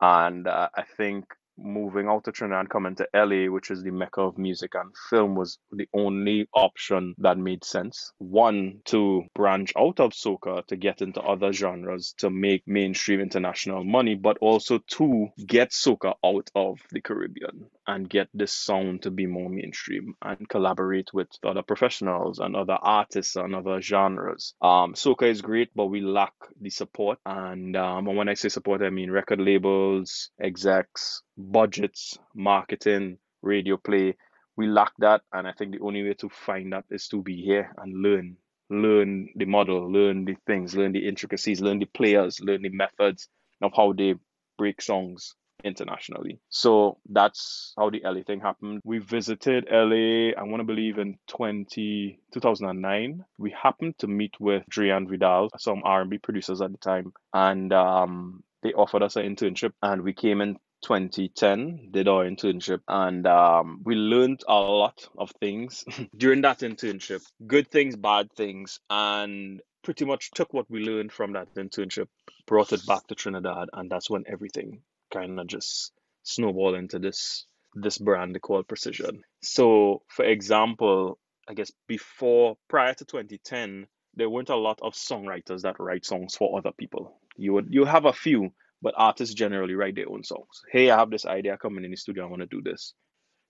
And 0.00 0.46
uh, 0.48 0.68
I 0.74 0.82
think 0.96 1.26
moving 1.62 2.08
out 2.08 2.24
to 2.24 2.32
Trinidad 2.32 2.60
and 2.60 2.70
coming 2.70 2.94
to 2.96 3.08
LA, 3.14 3.50
which 3.52 3.70
is 3.70 3.82
the 3.82 3.90
mecca 3.90 4.22
of 4.22 4.38
music 4.38 4.74
and 4.74 4.92
film, 5.10 5.34
was 5.34 5.58
the 5.70 5.88
only 5.94 6.48
option 6.54 7.14
that 7.18 7.38
made 7.38 7.64
sense. 7.64 8.12
One, 8.18 8.80
to 8.86 9.24
branch 9.34 9.72
out 9.76 10.00
of 10.00 10.12
soca 10.12 10.66
to 10.66 10.76
get 10.76 11.02
into 11.02 11.20
other 11.20 11.52
genres 11.52 12.14
to 12.18 12.30
make 12.30 12.62
mainstream 12.66 13.20
international 13.20 13.84
money, 13.84 14.14
but 14.14 14.38
also 14.38 14.78
to 14.78 15.28
get 15.46 15.70
soca 15.70 16.14
out 16.24 16.50
of 16.54 16.78
the 16.90 17.00
Caribbean 17.00 17.66
and 17.86 18.08
get 18.08 18.28
this 18.32 18.52
sound 18.52 19.02
to 19.02 19.10
be 19.10 19.26
more 19.26 19.48
mainstream 19.48 20.14
and 20.22 20.48
collaborate 20.48 21.12
with 21.12 21.28
other 21.44 21.62
professionals 21.62 22.38
and 22.38 22.54
other 22.54 22.78
artists 22.80 23.36
and 23.36 23.54
other 23.54 23.80
genres. 23.80 24.54
Um, 24.62 24.94
soca 24.94 25.28
is 25.28 25.42
great, 25.42 25.70
but 25.74 25.86
we 25.86 26.00
lack 26.00 26.34
the 26.60 26.70
support. 26.70 27.18
And, 27.26 27.76
um, 27.76 28.06
and 28.06 28.16
when 28.16 28.28
I 28.28 28.34
say 28.34 28.48
support, 28.48 28.82
I 28.82 28.90
mean 28.90 29.10
record 29.10 29.40
labels, 29.40 30.30
execs, 30.40 31.22
budgets, 31.36 32.18
marketing, 32.34 33.18
radio 33.42 33.76
play. 33.76 34.16
We 34.56 34.66
lack 34.66 34.92
that, 34.98 35.22
and 35.32 35.46
I 35.48 35.52
think 35.52 35.72
the 35.72 35.84
only 35.84 36.02
way 36.02 36.14
to 36.14 36.28
find 36.28 36.72
that 36.72 36.84
is 36.90 37.08
to 37.08 37.22
be 37.22 37.40
here 37.42 37.72
and 37.78 38.02
learn, 38.02 38.36
learn 38.68 39.28
the 39.36 39.46
model, 39.46 39.90
learn 39.90 40.24
the 40.24 40.36
things, 40.46 40.76
learn 40.76 40.92
the 40.92 41.08
intricacies, 41.08 41.60
learn 41.60 41.78
the 41.78 41.86
players, 41.86 42.40
learn 42.40 42.62
the 42.62 42.68
methods 42.68 43.28
of 43.62 43.72
how 43.74 43.92
they 43.92 44.14
break 44.58 44.82
songs 44.82 45.34
internationally. 45.64 46.40
So 46.48 46.98
that's 47.08 47.72
how 47.78 47.90
the 47.90 48.02
LA 48.04 48.22
thing 48.26 48.40
happened. 48.40 48.80
We 48.84 48.98
visited 48.98 49.68
LA, 49.70 50.30
I 50.38 50.42
want 50.42 50.60
to 50.60 50.64
believe 50.64 50.98
in 50.98 51.18
20, 51.28 52.20
2009. 52.32 53.24
We 53.38 53.54
happened 53.60 53.98
to 53.98 54.06
meet 54.06 54.34
with 54.40 54.64
Drian 54.70 55.08
Vidal, 55.08 55.50
some 55.58 55.82
R&B 55.84 56.18
producers 56.18 56.60
at 56.60 56.72
the 56.72 56.78
time, 56.78 57.12
and 57.32 57.72
um, 57.72 58.42
they 58.62 58.72
offered 58.72 59.02
us 59.02 59.16
an 59.16 59.24
internship 59.24 59.72
and 59.82 60.02
we 60.02 60.12
came 60.12 60.40
in 60.40 60.56
2010 60.82 61.88
did 61.90 62.08
our 62.08 62.24
internship 62.24 62.80
and 62.88 63.26
um, 63.26 63.80
we 63.84 63.94
learned 63.94 64.42
a 64.48 64.54
lot 64.54 65.08
of 65.16 65.30
things 65.40 65.84
during 66.16 66.42
that 66.42 66.60
internship 66.60 67.22
good 67.46 67.70
things 67.70 67.96
bad 67.96 68.30
things 68.32 68.80
and 68.90 69.60
pretty 69.82 70.04
much 70.04 70.30
took 70.32 70.52
what 70.52 70.70
we 70.70 70.80
learned 70.80 71.12
from 71.12 71.32
that 71.32 71.48
internship 71.56 72.08
brought 72.46 72.72
it 72.72 72.84
back 72.86 73.06
to 73.06 73.14
trinidad 73.14 73.68
and 73.72 73.90
that's 73.90 74.10
when 74.10 74.24
everything 74.26 74.80
kind 75.12 75.38
of 75.38 75.46
just 75.46 75.92
snowballed 76.22 76.74
into 76.74 76.98
this 76.98 77.46
this 77.74 77.96
brand 77.96 78.38
called 78.42 78.68
precision. 78.68 79.22
So 79.42 80.02
for 80.08 80.24
example 80.24 81.18
i 81.48 81.54
guess 81.54 81.72
before 81.88 82.56
prior 82.68 82.94
to 82.94 83.04
2010 83.04 83.86
there 84.14 84.28
weren't 84.28 84.50
a 84.50 84.56
lot 84.56 84.78
of 84.82 84.94
songwriters 84.94 85.62
that 85.62 85.80
write 85.80 86.04
songs 86.04 86.34
for 86.36 86.58
other 86.58 86.72
people. 86.72 87.18
You 87.36 87.54
would 87.54 87.68
you 87.70 87.84
have 87.84 88.04
a 88.04 88.12
few 88.12 88.52
but 88.82 88.94
artists 88.96 89.34
generally 89.34 89.74
write 89.74 89.94
their 89.94 90.10
own 90.10 90.24
songs. 90.24 90.62
Hey, 90.70 90.90
I 90.90 90.98
have 90.98 91.10
this 91.10 91.24
idea 91.24 91.56
coming 91.56 91.84
in 91.84 91.92
the 91.92 91.96
studio, 91.96 92.26
I 92.26 92.30
want 92.30 92.42
to 92.42 92.46
do 92.46 92.62
this. 92.62 92.94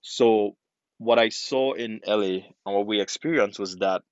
So 0.03 0.57
what 0.99 1.19
I 1.19 1.31
saw 1.31 1.73
in 1.73 2.01
LA 2.07 2.45
and 2.65 2.75
what 2.75 2.87
we 2.87 3.01
experienced 3.01 3.59
was 3.59 3.77
that 3.77 4.03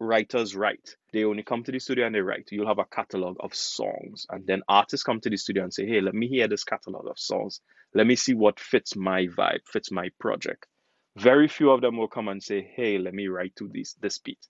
writers 0.00 0.56
write. 0.56 0.96
They 1.12 1.24
only 1.24 1.44
come 1.44 1.62
to 1.62 1.72
the 1.72 1.78
studio 1.78 2.06
and 2.06 2.14
they 2.14 2.20
write. 2.20 2.48
You'll 2.50 2.66
have 2.66 2.80
a 2.80 2.84
catalog 2.84 3.36
of 3.38 3.54
songs, 3.54 4.26
and 4.28 4.44
then 4.46 4.62
artists 4.68 5.04
come 5.04 5.20
to 5.20 5.30
the 5.30 5.36
studio 5.36 5.62
and 5.62 5.72
say, 5.72 5.86
"Hey, 5.86 6.00
let 6.00 6.14
me 6.14 6.26
hear 6.26 6.48
this 6.48 6.64
catalog 6.64 7.06
of 7.06 7.18
songs. 7.18 7.60
Let 7.94 8.06
me 8.06 8.16
see 8.16 8.34
what 8.34 8.58
fits 8.58 8.96
my 8.96 9.26
vibe, 9.28 9.66
fits 9.66 9.92
my 9.92 10.10
project." 10.18 10.66
Very 11.16 11.48
few 11.48 11.70
of 11.70 11.80
them 11.80 11.96
will 11.96 12.08
come 12.08 12.28
and 12.28 12.42
say, 12.42 12.62
"Hey, 12.62 12.98
let 12.98 13.14
me 13.14 13.28
write 13.28 13.54
to 13.56 13.68
this 13.68 13.94
this 13.94 14.18
beat." 14.18 14.44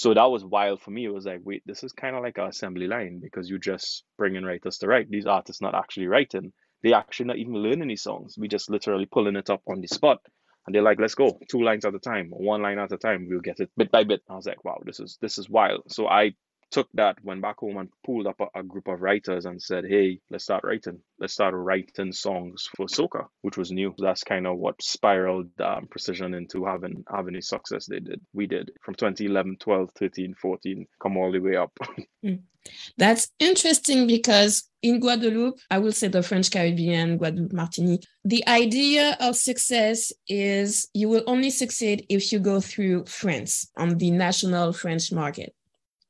So 0.00 0.14
that 0.14 0.30
was 0.30 0.42
wild 0.42 0.80
for 0.80 0.92
me. 0.92 1.04
It 1.04 1.12
was 1.12 1.26
like, 1.26 1.42
wait, 1.44 1.62
this 1.66 1.84
is 1.84 1.92
kind 1.92 2.16
of 2.16 2.22
like 2.22 2.38
an 2.38 2.46
assembly 2.46 2.86
line 2.86 3.20
because 3.22 3.50
you 3.50 3.58
just 3.58 4.02
bring 4.16 4.34
in 4.34 4.46
writers 4.46 4.78
to 4.78 4.86
write. 4.86 5.10
These 5.10 5.26
artists 5.26 5.60
not 5.60 5.74
actually 5.74 6.06
writing. 6.06 6.54
They 6.82 6.94
actually 6.94 7.26
not 7.26 7.36
even 7.36 7.52
learning 7.52 7.88
these 7.88 8.00
songs. 8.00 8.36
We 8.38 8.48
just 8.48 8.70
literally 8.70 9.04
pulling 9.04 9.36
it 9.36 9.50
up 9.50 9.60
on 9.68 9.82
the 9.82 9.88
spot. 9.88 10.20
And 10.64 10.74
they're 10.74 10.80
like, 10.80 10.98
let's 10.98 11.14
go, 11.14 11.38
two 11.50 11.62
lines 11.62 11.84
at 11.84 11.94
a 11.94 11.98
time, 11.98 12.30
one 12.30 12.62
line 12.62 12.78
at 12.78 12.92
a 12.92 12.96
time. 12.96 13.26
We'll 13.28 13.42
get 13.42 13.60
it 13.60 13.70
bit 13.76 13.90
by 13.90 14.04
bit. 14.04 14.22
I 14.26 14.36
was 14.36 14.46
like, 14.46 14.64
wow, 14.64 14.78
this 14.86 15.00
is 15.00 15.18
this 15.20 15.36
is 15.36 15.50
wild. 15.50 15.82
So 15.88 16.08
I 16.08 16.30
took 16.70 16.88
that, 16.94 17.22
went 17.24 17.42
back 17.42 17.58
home 17.58 17.76
and 17.78 17.88
pulled 18.04 18.26
up 18.26 18.40
a, 18.40 18.60
a, 18.60 18.62
group 18.62 18.88
of 18.88 19.00
writers 19.00 19.44
and 19.44 19.60
said, 19.60 19.84
hey, 19.84 20.20
let's 20.30 20.44
start 20.44 20.64
writing. 20.64 21.00
Let's 21.18 21.34
start 21.34 21.54
writing 21.54 22.12
songs 22.12 22.68
for 22.76 22.86
soca, 22.86 23.26
which 23.42 23.56
was 23.56 23.72
new. 23.72 23.94
That's 23.98 24.24
kind 24.24 24.46
of 24.46 24.58
what 24.58 24.82
spiraled 24.82 25.50
um, 25.60 25.86
Precision 25.88 26.34
into 26.34 26.64
having 26.64 27.04
having 27.12 27.34
the 27.34 27.42
success 27.42 27.86
they 27.86 28.00
did. 28.00 28.20
We 28.32 28.46
did 28.46 28.72
from 28.82 28.94
2011, 28.94 29.56
12, 29.58 29.90
13, 29.98 30.34
14, 30.34 30.86
come 31.02 31.16
all 31.16 31.32
the 31.32 31.40
way 31.40 31.56
up. 31.56 31.72
mm. 32.24 32.40
That's 32.98 33.28
interesting 33.38 34.06
because 34.06 34.68
in 34.82 35.00
Guadeloupe, 35.00 35.58
I 35.70 35.78
will 35.78 35.92
say 35.92 36.08
the 36.08 36.22
French 36.22 36.50
Caribbean, 36.50 37.16
Guadeloupe, 37.16 37.52
Martinique, 37.52 38.06
the 38.24 38.46
idea 38.46 39.16
of 39.18 39.36
success 39.36 40.12
is 40.28 40.88
you 40.92 41.08
will 41.08 41.24
only 41.26 41.50
succeed 41.50 42.04
if 42.08 42.32
you 42.32 42.38
go 42.38 42.60
through 42.60 43.06
France 43.06 43.70
on 43.76 43.96
the 43.96 44.10
national 44.10 44.72
French 44.72 45.10
market. 45.10 45.54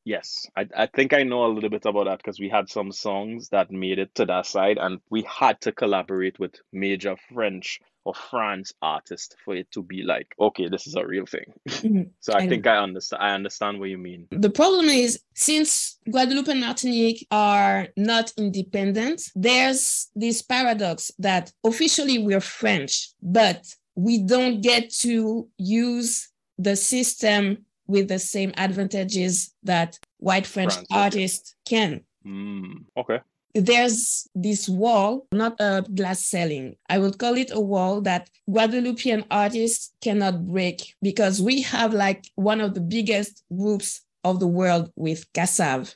Yes, 0.05 0.47
I, 0.57 0.67
I 0.77 0.87
think 0.87 1.13
I 1.13 1.23
know 1.23 1.45
a 1.45 1.53
little 1.53 1.69
bit 1.71 1.85
about 1.85 2.05
that 2.05 2.19
because 2.19 2.41
we 2.41 2.49
had 2.49 2.71
some 2.71 2.91
songs 2.91 3.51
that 3.51 3.71
made 3.71 3.99
it 3.99 4.15
to 4.15 4.27
that 4.27 4.47
side, 4.47 4.79
and 4.79 5.01
we 5.11 5.23
had 5.23 5.61
to 5.63 5.73
collaborate 5.73 6.39
with 6.39 6.55
major 6.73 7.17
French 7.33 7.81
or 8.05 8.15
France 8.15 8.73
artists 8.81 9.37
for 9.45 9.55
it 9.55 9.71
to 9.73 9.83
be 9.83 10.03
like, 10.03 10.35
okay, 10.41 10.69
this 10.69 10.87
is 10.87 10.95
a 10.95 11.07
real 11.07 11.27
thing. 11.27 11.53
Mm-hmm. 11.81 12.11
so 12.21 12.35
I, 12.35 12.41
I 12.41 12.49
think 12.49 12.67
I 12.67 12.77
understand. 12.77 13.23
I 13.23 13.31
understand 13.35 13.81
what 13.81 13.89
you 13.89 13.97
mean. 13.97 14.27
The 14.31 14.51
problem 14.51 14.87
is 14.87 15.21
since 15.35 15.99
Guadeloupe 16.11 16.49
and 16.49 16.61
Martinique 16.61 17.27
are 17.31 17.89
not 17.97 18.33
independent, 18.37 19.23
there's 19.35 20.09
this 20.15 20.43
paradox 20.43 21.11
that 21.19 21.53
officially 21.65 22.19
we're 22.19 22.41
French, 22.41 23.09
but 23.23 23.65
we 23.95 24.23
don't 24.23 24.61
get 24.61 24.91
to 25.01 25.49
use 25.57 26.29
the 26.59 26.77
system 26.77 27.65
with 27.91 28.09
the 28.09 28.19
same 28.19 28.53
advantages 28.57 29.53
that 29.65 29.99
white 30.19 30.47
French 30.47 30.75
artists 30.91 31.55
can. 31.67 32.03
Mm, 32.25 32.85
okay. 32.97 33.21
There's 33.53 34.29
this 34.35 34.69
wall, 34.69 35.27
not 35.33 35.57
a 35.59 35.85
glass 35.93 36.25
ceiling. 36.25 36.77
I 36.89 36.99
would 36.99 37.19
call 37.19 37.37
it 37.37 37.51
a 37.53 37.61
wall 37.61 38.01
that 38.03 38.31
Guadeloupean 38.49 39.25
artists 39.29 39.93
cannot 40.01 40.47
break 40.47 40.95
because 41.03 41.43
we 41.43 41.63
have 41.63 41.93
like 41.93 42.25
one 42.37 42.61
of 42.61 42.75
the 42.75 42.81
biggest 42.81 43.43
groups 43.55 44.03
of 44.23 44.39
the 44.39 44.47
world 44.47 44.93
with 44.95 45.31
Kassav. 45.33 45.95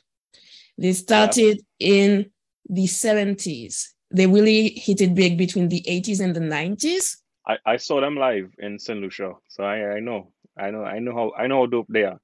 They 0.77 0.91
started 0.91 1.61
yeah. 1.79 1.93
in 1.93 2.31
the 2.69 2.85
70s. 2.85 3.87
They 4.11 4.27
really 4.27 4.69
hit 4.69 4.99
it 4.99 5.15
big 5.15 5.37
between 5.37 5.69
the 5.69 5.81
80s 5.87 6.19
and 6.19 6.35
the 6.35 6.41
90s. 6.41 7.17
I, 7.47 7.57
I 7.65 7.77
saw 7.77 8.01
them 8.01 8.17
live 8.17 8.51
in 8.59 8.79
St. 8.79 8.99
Lucia, 8.99 9.33
so 9.47 9.63
I, 9.63 9.95
I 9.95 9.99
know. 9.99 10.31
I 10.57 10.71
know, 10.71 10.83
I 10.83 10.99
know 10.99 11.13
how 11.13 11.31
I 11.37 11.47
know 11.47 11.61
how 11.61 11.65
dope 11.65 11.87
they 11.89 12.03
are. 12.03 12.19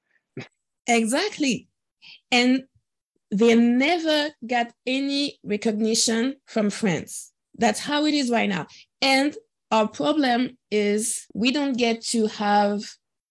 exactly. 0.88 1.68
And 2.32 2.64
they 3.30 3.56
never 3.56 4.30
got 4.46 4.72
any 4.86 5.40
recognition 5.44 6.36
from 6.46 6.70
France. 6.70 7.32
That's 7.58 7.80
how 7.80 8.06
it 8.06 8.14
is 8.14 8.30
right 8.30 8.50
now. 8.50 8.68
And 9.02 9.36
our 9.72 9.88
problem 9.88 10.58
is 10.70 11.26
we 11.34 11.52
don't 11.52 11.78
get 11.78 12.02
to 12.08 12.28
have 12.28 12.82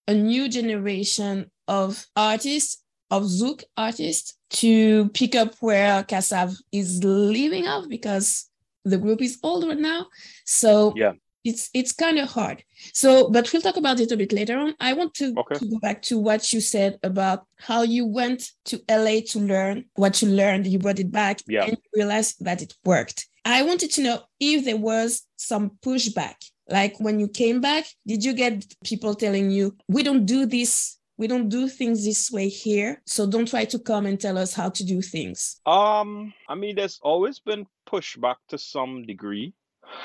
a 0.08 0.14
new 0.14 0.48
generation 0.48 1.50
of 1.68 2.06
artists, 2.16 2.82
of 3.10 3.24
Zouk 3.24 3.62
artists, 3.76 4.36
to 4.50 5.08
pick 5.10 5.34
up 5.34 5.54
where 5.60 6.02
Kassav 6.04 6.56
is 6.72 7.04
leaving 7.04 7.66
off 7.66 7.88
because 7.88 8.48
the 8.84 8.98
group 8.98 9.20
is 9.20 9.38
older 9.42 9.74
now. 9.74 10.06
So 10.44 10.94
yeah 10.96 11.12
it's 11.44 11.70
it's 11.74 11.92
kind 11.92 12.18
of 12.18 12.30
hard. 12.30 12.62
So 12.92 13.30
but 13.30 13.52
we'll 13.52 13.62
talk 13.62 13.76
about 13.76 14.00
it 14.00 14.12
a 14.12 14.16
bit 14.16 14.32
later 14.32 14.58
on. 14.58 14.74
I 14.80 14.92
want 14.92 15.14
to, 15.14 15.34
okay. 15.38 15.56
to, 15.56 15.66
go 15.66 15.78
back 15.78 16.02
to 16.02 16.18
what 16.18 16.52
you 16.52 16.60
said 16.60 16.98
about 17.02 17.46
how 17.58 17.82
you 17.82 18.06
went 18.06 18.50
to 18.66 18.80
la 18.88 19.20
to 19.28 19.38
learn 19.40 19.84
what 19.94 20.20
you 20.22 20.28
learned 20.28 20.66
you 20.66 20.78
brought 20.78 20.98
it 20.98 21.10
back 21.10 21.40
yeah. 21.46 21.64
and 21.64 21.72
you 21.72 21.90
realized 21.94 22.44
that 22.44 22.62
it 22.62 22.74
worked. 22.84 23.26
I 23.44 23.62
wanted 23.62 23.90
to 23.92 24.02
know 24.02 24.22
if 24.38 24.64
there 24.64 24.76
was 24.76 25.22
some 25.36 25.72
pushback. 25.84 26.36
Like 26.68 27.00
when 27.00 27.18
you 27.18 27.26
came 27.26 27.60
back 27.60 27.84
did 28.06 28.24
you 28.24 28.32
get 28.32 28.64
people 28.84 29.14
telling 29.14 29.50
you 29.50 29.76
we 29.88 30.04
don't 30.04 30.24
do 30.24 30.46
this 30.46 31.00
we 31.20 31.26
don't 31.26 31.50
do 31.50 31.68
things 31.68 32.04
this 32.04 32.30
way 32.30 32.48
here 32.48 33.02
so 33.06 33.26
don't 33.26 33.46
try 33.48 33.64
to 33.66 33.78
come 33.78 34.06
and 34.06 34.18
tell 34.18 34.38
us 34.38 34.54
how 34.54 34.70
to 34.70 34.84
do 34.84 35.02
things 35.02 35.60
um 35.66 36.32
i 36.48 36.54
mean 36.54 36.74
there's 36.76 36.98
always 37.02 37.40
been 37.40 37.66
pushback 37.86 38.36
to 38.48 38.56
some 38.56 39.04
degree 39.04 39.52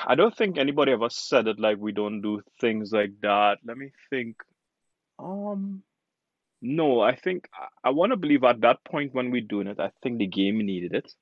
I 0.06 0.14
don't 0.14 0.36
think 0.36 0.58
anybody 0.58 0.92
ever 0.92 1.10
said 1.10 1.46
it 1.46 1.60
like 1.60 1.78
we 1.78 1.92
don't 1.92 2.20
do 2.20 2.42
things 2.60 2.92
like 2.92 3.12
that. 3.22 3.58
Let 3.64 3.76
me 3.76 3.90
think. 4.10 4.36
Um, 5.18 5.82
no, 6.62 7.00
I 7.00 7.14
think 7.14 7.48
I, 7.54 7.88
I 7.88 7.90
want 7.90 8.12
to 8.12 8.16
believe 8.16 8.44
at 8.44 8.60
that 8.62 8.84
point 8.84 9.14
when 9.14 9.30
we're 9.30 9.42
doing 9.42 9.66
it, 9.66 9.80
I 9.80 9.90
think 10.02 10.18
the 10.18 10.26
game 10.26 10.58
needed 10.58 10.94
it. 10.94 11.12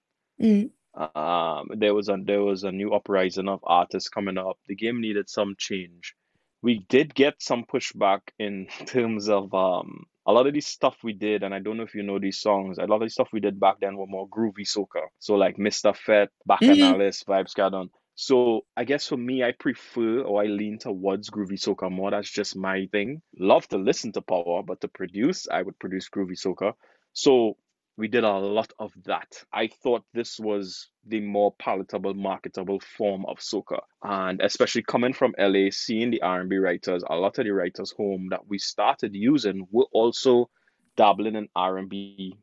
Mm. 0.40 0.70
Um, 0.96 1.70
there 1.76 1.94
was 1.94 2.08
a 2.08 2.16
there 2.22 2.42
was 2.42 2.62
a 2.62 2.70
new 2.70 2.92
uprising 2.92 3.48
of 3.48 3.60
artists 3.64 4.08
coming 4.08 4.38
up. 4.38 4.58
The 4.68 4.76
game 4.76 5.00
needed 5.00 5.28
some 5.28 5.54
change. 5.58 6.14
We 6.62 6.86
did 6.88 7.14
get 7.14 7.42
some 7.42 7.64
pushback 7.64 8.20
in 8.38 8.66
terms 8.86 9.28
of 9.28 9.52
um 9.54 10.06
a 10.26 10.32
lot 10.32 10.46
of 10.46 10.54
the 10.54 10.60
stuff 10.60 10.96
we 11.02 11.12
did, 11.12 11.42
and 11.42 11.54
I 11.54 11.58
don't 11.58 11.76
know 11.76 11.82
if 11.82 11.94
you 11.94 12.02
know 12.02 12.18
these 12.18 12.40
songs. 12.40 12.78
A 12.78 12.86
lot 12.86 12.96
of 12.96 13.02
the 13.02 13.10
stuff 13.10 13.28
we 13.32 13.40
did 13.40 13.60
back 13.60 13.76
then 13.80 13.96
were 13.96 14.06
more 14.06 14.28
groovy 14.28 14.66
soca. 14.66 15.06
So 15.18 15.34
like 15.34 15.56
Mr. 15.56 15.94
Fete, 15.94 16.30
Bacchanalist, 16.46 17.26
mm-hmm. 17.26 17.32
Vybz 17.32 17.54
Karton. 17.54 17.90
So 18.14 18.64
I 18.76 18.84
guess 18.84 19.08
for 19.08 19.16
me, 19.16 19.42
I 19.42 19.52
prefer 19.52 20.20
or 20.20 20.42
I 20.42 20.46
lean 20.46 20.78
towards 20.78 21.30
groovy 21.30 21.58
soca 21.58 21.90
more. 21.90 22.10
That's 22.10 22.30
just 22.30 22.56
my 22.56 22.86
thing. 22.92 23.22
Love 23.38 23.66
to 23.68 23.78
listen 23.78 24.12
to 24.12 24.22
power, 24.22 24.62
but 24.62 24.80
to 24.82 24.88
produce, 24.88 25.48
I 25.48 25.62
would 25.62 25.78
produce 25.78 26.08
groovy 26.08 26.38
soca. 26.38 26.74
So 27.12 27.56
we 27.96 28.08
did 28.08 28.24
a 28.24 28.38
lot 28.38 28.72
of 28.78 28.92
that. 29.04 29.44
I 29.52 29.68
thought 29.68 30.04
this 30.14 30.38
was 30.38 30.88
the 31.06 31.20
more 31.20 31.54
palatable, 31.58 32.14
marketable 32.14 32.80
form 32.80 33.24
of 33.26 33.38
soca, 33.38 33.80
and 34.02 34.40
especially 34.40 34.82
coming 34.82 35.12
from 35.12 35.34
LA, 35.38 35.70
seeing 35.70 36.10
the 36.10 36.22
R&B 36.22 36.56
writers, 36.56 37.04
a 37.08 37.16
lot 37.16 37.38
of 37.38 37.44
the 37.44 37.52
writers 37.52 37.92
home 37.96 38.28
that 38.30 38.48
we 38.48 38.58
started 38.58 39.14
using 39.14 39.66
were 39.70 39.86
also 39.92 40.50
dabbling 40.96 41.36
in 41.36 41.48
R&B 41.54 42.36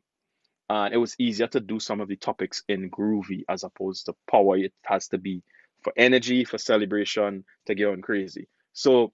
and 0.72 0.94
it 0.94 0.96
was 0.96 1.14
easier 1.18 1.46
to 1.48 1.60
do 1.60 1.78
some 1.78 2.00
of 2.00 2.08
the 2.08 2.16
topics 2.16 2.62
in 2.68 2.90
groovy 2.90 3.42
as 3.48 3.62
opposed 3.62 4.06
to 4.06 4.14
power. 4.30 4.56
It 4.56 4.72
has 4.84 5.08
to 5.08 5.18
be 5.18 5.42
for 5.82 5.92
energy, 5.96 6.44
for 6.44 6.58
celebration, 6.58 7.44
to 7.66 7.74
get 7.74 7.88
on 7.88 8.00
crazy. 8.02 8.48
So 8.72 9.12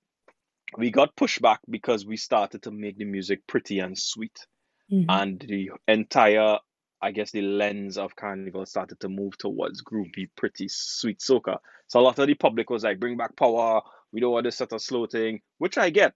we 0.76 0.90
got 0.90 1.16
pushback 1.16 1.58
because 1.68 2.06
we 2.06 2.16
started 2.16 2.62
to 2.62 2.70
make 2.70 2.98
the 2.98 3.04
music 3.04 3.46
pretty 3.46 3.78
and 3.78 3.98
sweet. 3.98 4.46
Mm-hmm. 4.92 5.10
And 5.10 5.40
the 5.40 5.70
entire, 5.86 6.58
I 7.00 7.10
guess, 7.12 7.30
the 7.30 7.42
lens 7.42 7.98
of 7.98 8.16
Carnival 8.16 8.66
started 8.66 9.00
to 9.00 9.08
move 9.08 9.36
towards 9.38 9.82
groovy, 9.82 10.28
pretty 10.36 10.66
sweet 10.68 11.20
soca. 11.20 11.58
So 11.86 12.00
a 12.00 12.02
lot 12.02 12.18
of 12.18 12.26
the 12.26 12.34
public 12.34 12.70
was 12.70 12.84
like, 12.84 13.00
bring 13.00 13.16
back 13.16 13.36
power. 13.36 13.80
We 14.12 14.20
don't 14.20 14.32
want 14.32 14.44
to 14.44 14.52
set 14.52 14.72
a 14.72 14.78
slow 14.78 15.06
thing, 15.06 15.40
which 15.58 15.78
I 15.78 15.90
get. 15.90 16.14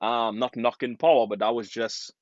Um, 0.00 0.38
not 0.38 0.56
knocking 0.56 0.96
power, 0.96 1.26
but 1.26 1.38
that 1.38 1.54
was 1.54 1.70
just 1.70 2.12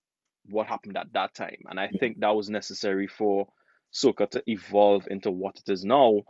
what 0.46 0.66
happened 0.66 0.96
at 0.96 1.12
that 1.14 1.34
time. 1.34 1.62
And 1.68 1.80
I 1.80 1.88
think 1.88 2.20
that 2.20 2.34
was 2.34 2.48
necessary 2.48 3.06
for 3.06 3.48
soca 3.92 4.30
to 4.30 4.42
evolve 4.46 5.06
into 5.10 5.30
what 5.30 5.56
it 5.56 5.70
is 5.72 5.84
now 5.84 6.22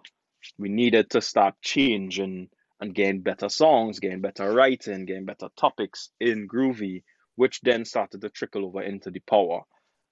we 0.58 0.68
needed 0.68 1.10
to 1.10 1.20
start 1.20 1.54
changing 1.62 2.48
and 2.80 2.94
getting 2.94 3.20
better 3.20 3.48
songs, 3.48 4.00
getting 4.00 4.20
better 4.20 4.52
writing, 4.52 5.06
getting 5.06 5.24
better 5.24 5.48
topics 5.56 6.10
in 6.20 6.48
Groovy, 6.48 7.04
which 7.36 7.60
then 7.62 7.84
started 7.84 8.20
to 8.22 8.28
trickle 8.28 8.66
over 8.66 8.82
into 8.82 9.10
the 9.10 9.20
power. 9.20 9.62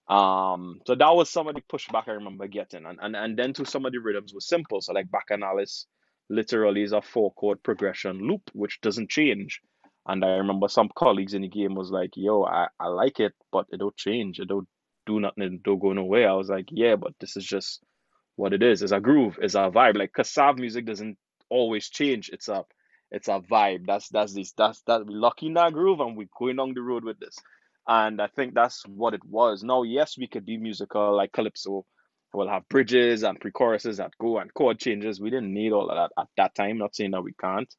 Um, 0.08 0.80
so 0.87 0.94
that 0.94 1.14
was 1.14 1.30
some 1.30 1.49
of 1.49 1.54
the 1.54 1.62
pushback 1.62 2.04
I 2.08 2.12
remember 2.12 2.46
getting. 2.49 2.87
And, 2.87 2.99
and 3.00 3.14
and 3.16 3.37
then 3.37 3.52
to 3.54 3.64
some 3.64 3.87
of 3.87 3.92
the 3.92 3.99
rhythms 3.99 4.34
was 4.34 4.49
simple. 4.49 4.80
So 4.80 4.92
like 4.92 5.10
Bacchanalist 5.10 5.87
literally 6.28 6.82
is 6.82 6.92
a 6.92 7.02
four 7.02 7.32
chord 7.34 7.62
progression 7.62 8.18
loop, 8.26 8.42
which 8.52 8.80
doesn't 8.80 9.10
change. 9.10 9.60
And 10.06 10.25
I 10.25 10.30
remember 10.37 10.68
some 10.68 10.90
colleagues 10.96 11.34
in 11.34 11.42
the 11.42 11.49
game 11.49 11.75
was 11.75 11.90
like, 11.90 12.10
yo, 12.16 12.44
I, 12.44 12.68
I 12.78 12.88
like 12.88 13.20
it, 13.20 13.32
but 13.52 13.66
it 13.70 13.78
don't 13.78 13.96
change. 13.96 14.40
It 14.40 14.49
don't 14.49 14.66
do 15.06 15.20
nothing, 15.20 15.42
it 15.44 15.62
don't 15.62 15.78
go 15.78 15.92
nowhere. 15.92 16.30
I 16.30 16.34
was 16.34 16.49
like, 16.49 16.68
yeah, 16.70 16.96
but 16.96 17.12
this 17.20 17.37
is 17.37 17.44
just 17.44 17.80
what 18.40 18.54
it 18.54 18.62
is. 18.62 18.82
It's 18.82 18.92
a 18.92 19.00
groove, 19.00 19.38
it's 19.40 19.54
a 19.54 19.70
vibe. 19.70 19.99
Like 19.99 20.12
Kassav 20.12 20.59
music 20.59 20.87
doesn't 20.87 21.18
always 21.50 21.88
change. 21.88 22.30
It's 22.32 22.49
a 22.49 22.64
it's 23.11 23.28
a 23.28 23.40
vibe. 23.40 23.87
That's 23.87 24.09
that's 24.09 24.35
this 24.35 24.52
that's 24.56 24.80
that 24.87 25.06
we 25.06 25.14
lucky 25.14 25.47
in 25.47 25.54
that 25.54 25.73
groove 25.73 26.00
and 26.00 26.16
we're 26.16 26.28
going 26.38 26.56
down 26.56 26.73
the 26.75 26.80
road 26.80 27.04
with 27.04 27.20
this. 27.20 27.37
And 27.87 28.20
I 28.23 28.28
think 28.28 28.54
that's 28.54 28.85
what 28.87 29.14
it 29.14 29.25
was. 29.25 29.62
Now, 29.62 29.82
yes, 29.82 30.16
we 30.16 30.28
could 30.28 30.47
be 30.47 30.56
musical 30.56 31.16
like 31.16 31.32
Calypso. 31.32 31.85
We'll 32.32 32.49
have 32.49 32.68
bridges 32.68 33.25
and 33.25 33.40
pre-choruses 33.40 33.97
that 33.97 34.12
go 34.20 34.38
and 34.38 34.54
chord 34.54 34.78
changes. 34.78 35.20
We 35.20 35.30
didn't 35.30 35.52
need 35.52 35.73
all 35.73 35.90
of 35.90 35.97
that 35.97 36.12
at 36.23 36.28
that 36.37 36.54
time. 36.54 36.78
Not 36.78 36.94
saying 36.94 37.11
that 37.11 37.23
we 37.23 37.32
can't, 37.32 37.75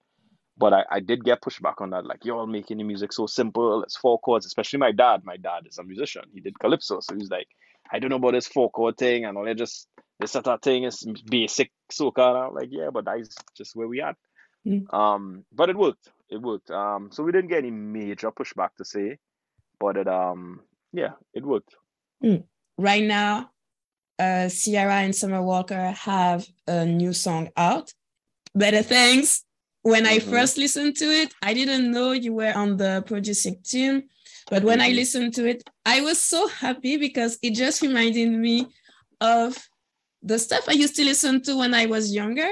but 0.58 0.74
I, 0.74 0.84
I 0.92 1.00
did 1.00 1.24
get 1.24 1.42
pushback 1.42 1.76
on 1.80 1.92
that. 1.92 2.06
Like, 2.06 2.26
you're 2.26 2.36
all 2.36 2.48
making 2.48 2.80
the 2.80 2.84
music 2.84 3.14
so 3.14 3.26
simple. 3.28 3.84
It's 3.84 3.96
four 3.96 4.20
chords. 4.20 4.46
Especially 4.46 4.80
my 4.80 4.92
dad. 4.92 5.22
My 5.24 5.38
dad 5.38 5.62
is 5.68 5.78
a 5.78 5.84
musician. 5.84 6.24
He 6.34 6.42
did 6.42 6.60
Calypso, 6.60 7.00
so 7.00 7.16
he's 7.16 7.30
like, 7.30 7.48
I 7.90 8.00
don't 8.00 8.10
know 8.10 8.18
about 8.18 8.34
this 8.34 8.48
four 8.48 8.70
chord 8.72 8.98
thing 8.98 9.24
and 9.24 9.38
all. 9.38 9.46
They 9.46 9.54
just 9.54 9.88
this 10.22 10.34
that 10.34 10.62
thing 10.62 10.84
is 10.84 11.06
basic 11.30 11.72
soca. 11.92 12.30
And 12.30 12.38
I'm 12.38 12.54
like, 12.54 12.70
yeah, 12.72 12.90
but 12.94 13.06
that's 13.06 13.36
just 13.58 13.76
where 13.76 13.88
we 13.88 14.02
at. 14.02 14.16
Mm. 14.66 14.94
Um, 14.94 15.46
but 15.52 15.70
it 15.70 15.76
worked. 15.78 16.10
It 16.30 16.42
worked. 16.42 16.70
Um, 16.72 17.10
so 17.12 17.24
we 17.24 17.32
didn't 17.32 17.50
get 17.50 17.60
any 17.60 17.72
major 17.72 18.32
pushback 18.32 18.70
to 18.78 18.86
say, 18.86 19.18
but 19.80 19.98
it 19.98 20.08
um, 20.08 20.62
yeah, 20.94 21.14
it 21.34 21.44
worked. 21.44 21.76
Mm. 22.24 22.44
Right 22.78 23.04
now, 23.04 23.50
uh, 24.20 24.50
Ciara 24.50 25.02
and 25.02 25.16
Summer 25.16 25.42
Walker 25.42 25.92
have 25.92 26.48
a 26.68 26.86
new 26.86 27.14
song 27.14 27.50
out, 27.58 27.94
Better 28.56 28.84
Thangs. 28.84 29.44
When 29.84 30.06
I 30.06 30.20
Mhm. 30.20 30.30
first 30.30 30.58
listened 30.58 30.96
to 30.98 31.06
it, 31.06 31.34
I 31.42 31.56
didn't 31.56 31.92
know 31.92 32.12
you 32.12 32.34
were 32.34 32.54
on 32.56 32.78
the 32.78 33.04
producing 33.08 33.62
team. 33.64 34.04
But 34.50 34.64
when 34.64 34.80
I 34.80 34.92
Mhm. 34.92 34.96
listened 34.96 35.34
to 35.36 35.48
it, 35.48 35.64
I 35.86 36.02
was 36.02 36.22
so 36.22 36.48
happy 36.48 36.98
because 36.98 37.40
it 37.42 37.56
just 37.56 37.82
reminded 37.82 38.30
me 38.30 38.68
of 39.20 39.58
the 40.24 40.38
stuff 40.40 40.66
I 40.68 40.74
used 40.74 40.96
to 40.98 41.04
listen 41.04 41.42
to 41.44 41.58
when 41.58 41.74
I 41.74 41.86
was 41.86 42.14
younger. 42.14 42.50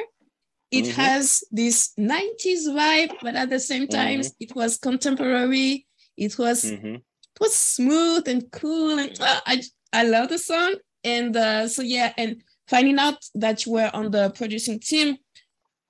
It 0.71 0.85
Mhm. 0.85 0.93
has 0.95 1.43
this 1.51 1.93
90s 1.97 2.67
vibe, 2.69 3.15
but 3.21 3.35
at 3.35 3.49
the 3.49 3.59
same 3.59 3.87
time, 3.87 4.21
Mhm. 4.21 4.31
it 4.39 4.55
was 4.55 4.77
contemporary. 4.77 5.87
It 6.17 6.37
was 6.37 6.63
hmm 6.63 6.95
it 7.35 7.39
was 7.41 7.55
smooth 7.55 8.27
and 8.27 8.51
cool 8.51 8.99
and 8.99 9.17
uh, 9.21 9.39
I 9.45 9.63
I 9.93 10.03
love 10.03 10.27
the 10.29 10.37
song 10.37 10.75
and 11.05 11.35
uh, 11.37 11.67
so 11.69 11.81
yeah 11.81 12.11
and 12.17 12.41
finding 12.67 12.99
out 12.99 13.17
that 13.35 13.65
you 13.65 13.71
were 13.73 13.89
on 13.93 14.11
the 14.11 14.29
producing 14.31 14.79
team 14.79 15.17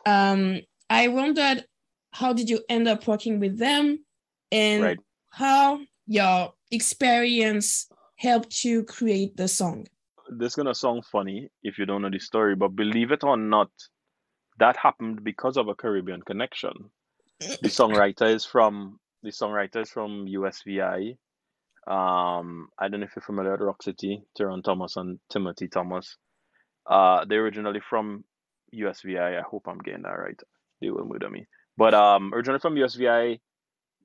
um 0.05 0.59
I 0.89 1.07
wondered 1.07 1.65
how 2.12 2.33
did 2.33 2.50
you 2.50 2.59
end 2.69 2.88
up 2.88 3.07
working 3.07 3.39
with 3.39 3.57
them 3.57 4.05
and 4.51 4.83
Right. 4.83 5.00
how 5.31 5.79
your 6.05 6.53
experience 6.71 7.88
helped 8.17 8.63
you 8.63 8.83
create 8.83 9.36
the 9.38 9.48
song 9.48 9.88
This 10.29 10.55
gonna 10.55 10.75
sound 10.75 11.05
funny 11.05 11.50
if 11.63 11.77
you 11.79 11.86
don't 11.86 12.01
know 12.01 12.09
the 12.09 12.19
story, 12.19 12.55
but 12.55 12.75
believe 12.75 13.12
it 13.12 13.24
or 13.24 13.38
not, 13.38 13.69
that 14.59 14.77
happened 14.77 15.24
because 15.24 15.57
of 15.57 15.67
a 15.67 15.75
Caribbean 15.75 16.21
connection. 16.21 16.91
The 17.39 17.69
songwriter 17.69 18.33
is 18.33 18.45
from 18.45 19.00
the 19.24 19.31
songwriter 19.31 19.81
is 19.81 19.89
from 19.89 20.27
USVI. 20.27 21.17
Um, 21.88 22.69
I 22.77 22.88
don't 22.88 23.00
know 23.00 23.05
if 23.05 23.15
you're 23.15 23.24
familiar 23.24 23.51
with 23.51 23.62
Rock 23.62 23.81
City, 23.81 24.24
Tyrone 24.38 24.62
Thomas 24.62 24.98
and 24.98 25.19
Timothy 25.31 25.67
Thomas. 25.67 26.17
Uh, 26.86 27.25
they're 27.25 27.41
originally 27.41 27.81
from 27.89 28.24
USVI. 28.75 29.39
I 29.39 29.41
hope 29.41 29.67
I'm 29.67 29.79
getting 29.79 30.03
that 30.03 30.09
right. 30.09 30.39
They 30.81 30.89
will 30.89 31.05
murder 31.05 31.29
me. 31.29 31.48
But 31.77 31.93
um, 31.93 32.33
originally 32.33 32.59
from 32.59 32.75
USVI, 32.75 33.39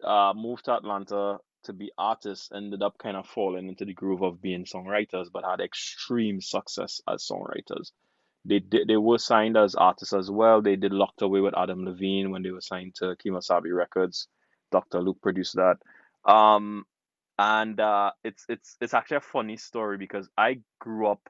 uh, 0.02 0.32
moved 0.34 0.64
to 0.66 0.74
Atlanta 0.74 1.38
to 1.64 1.72
be 1.72 1.92
artists, 1.98 2.50
ended 2.54 2.82
up 2.82 2.98
kind 2.98 3.16
of 3.16 3.26
falling 3.26 3.68
into 3.68 3.84
the 3.84 3.94
groove 3.94 4.22
of 4.22 4.40
being 4.40 4.64
songwriters, 4.64 5.26
but 5.32 5.44
had 5.44 5.60
extreme 5.60 6.40
success 6.40 7.00
as 7.08 7.26
songwriters. 7.26 7.90
They 8.44 8.58
did, 8.58 8.88
they 8.88 8.96
were 8.96 9.18
signed 9.18 9.56
as 9.56 9.74
artists 9.74 10.12
as 10.12 10.30
well. 10.30 10.60
They 10.60 10.76
did 10.76 10.92
Locked 10.92 11.22
Away 11.22 11.40
with 11.40 11.56
Adam 11.56 11.84
Levine 11.84 12.30
when 12.30 12.42
they 12.42 12.50
were 12.50 12.60
signed 12.60 12.94
to 12.96 13.16
Kemosabe 13.16 13.74
Records. 13.74 14.28
Dr. 14.70 15.00
Luke 15.00 15.18
produced 15.22 15.56
that. 15.56 15.78
Um, 16.30 16.84
and 17.38 17.80
uh, 17.80 18.12
it's 18.22 18.44
it's 18.48 18.76
it's 18.80 18.94
actually 18.94 19.18
a 19.18 19.20
funny 19.20 19.56
story 19.56 19.98
because 19.98 20.28
I 20.38 20.60
grew 20.78 21.08
up 21.08 21.28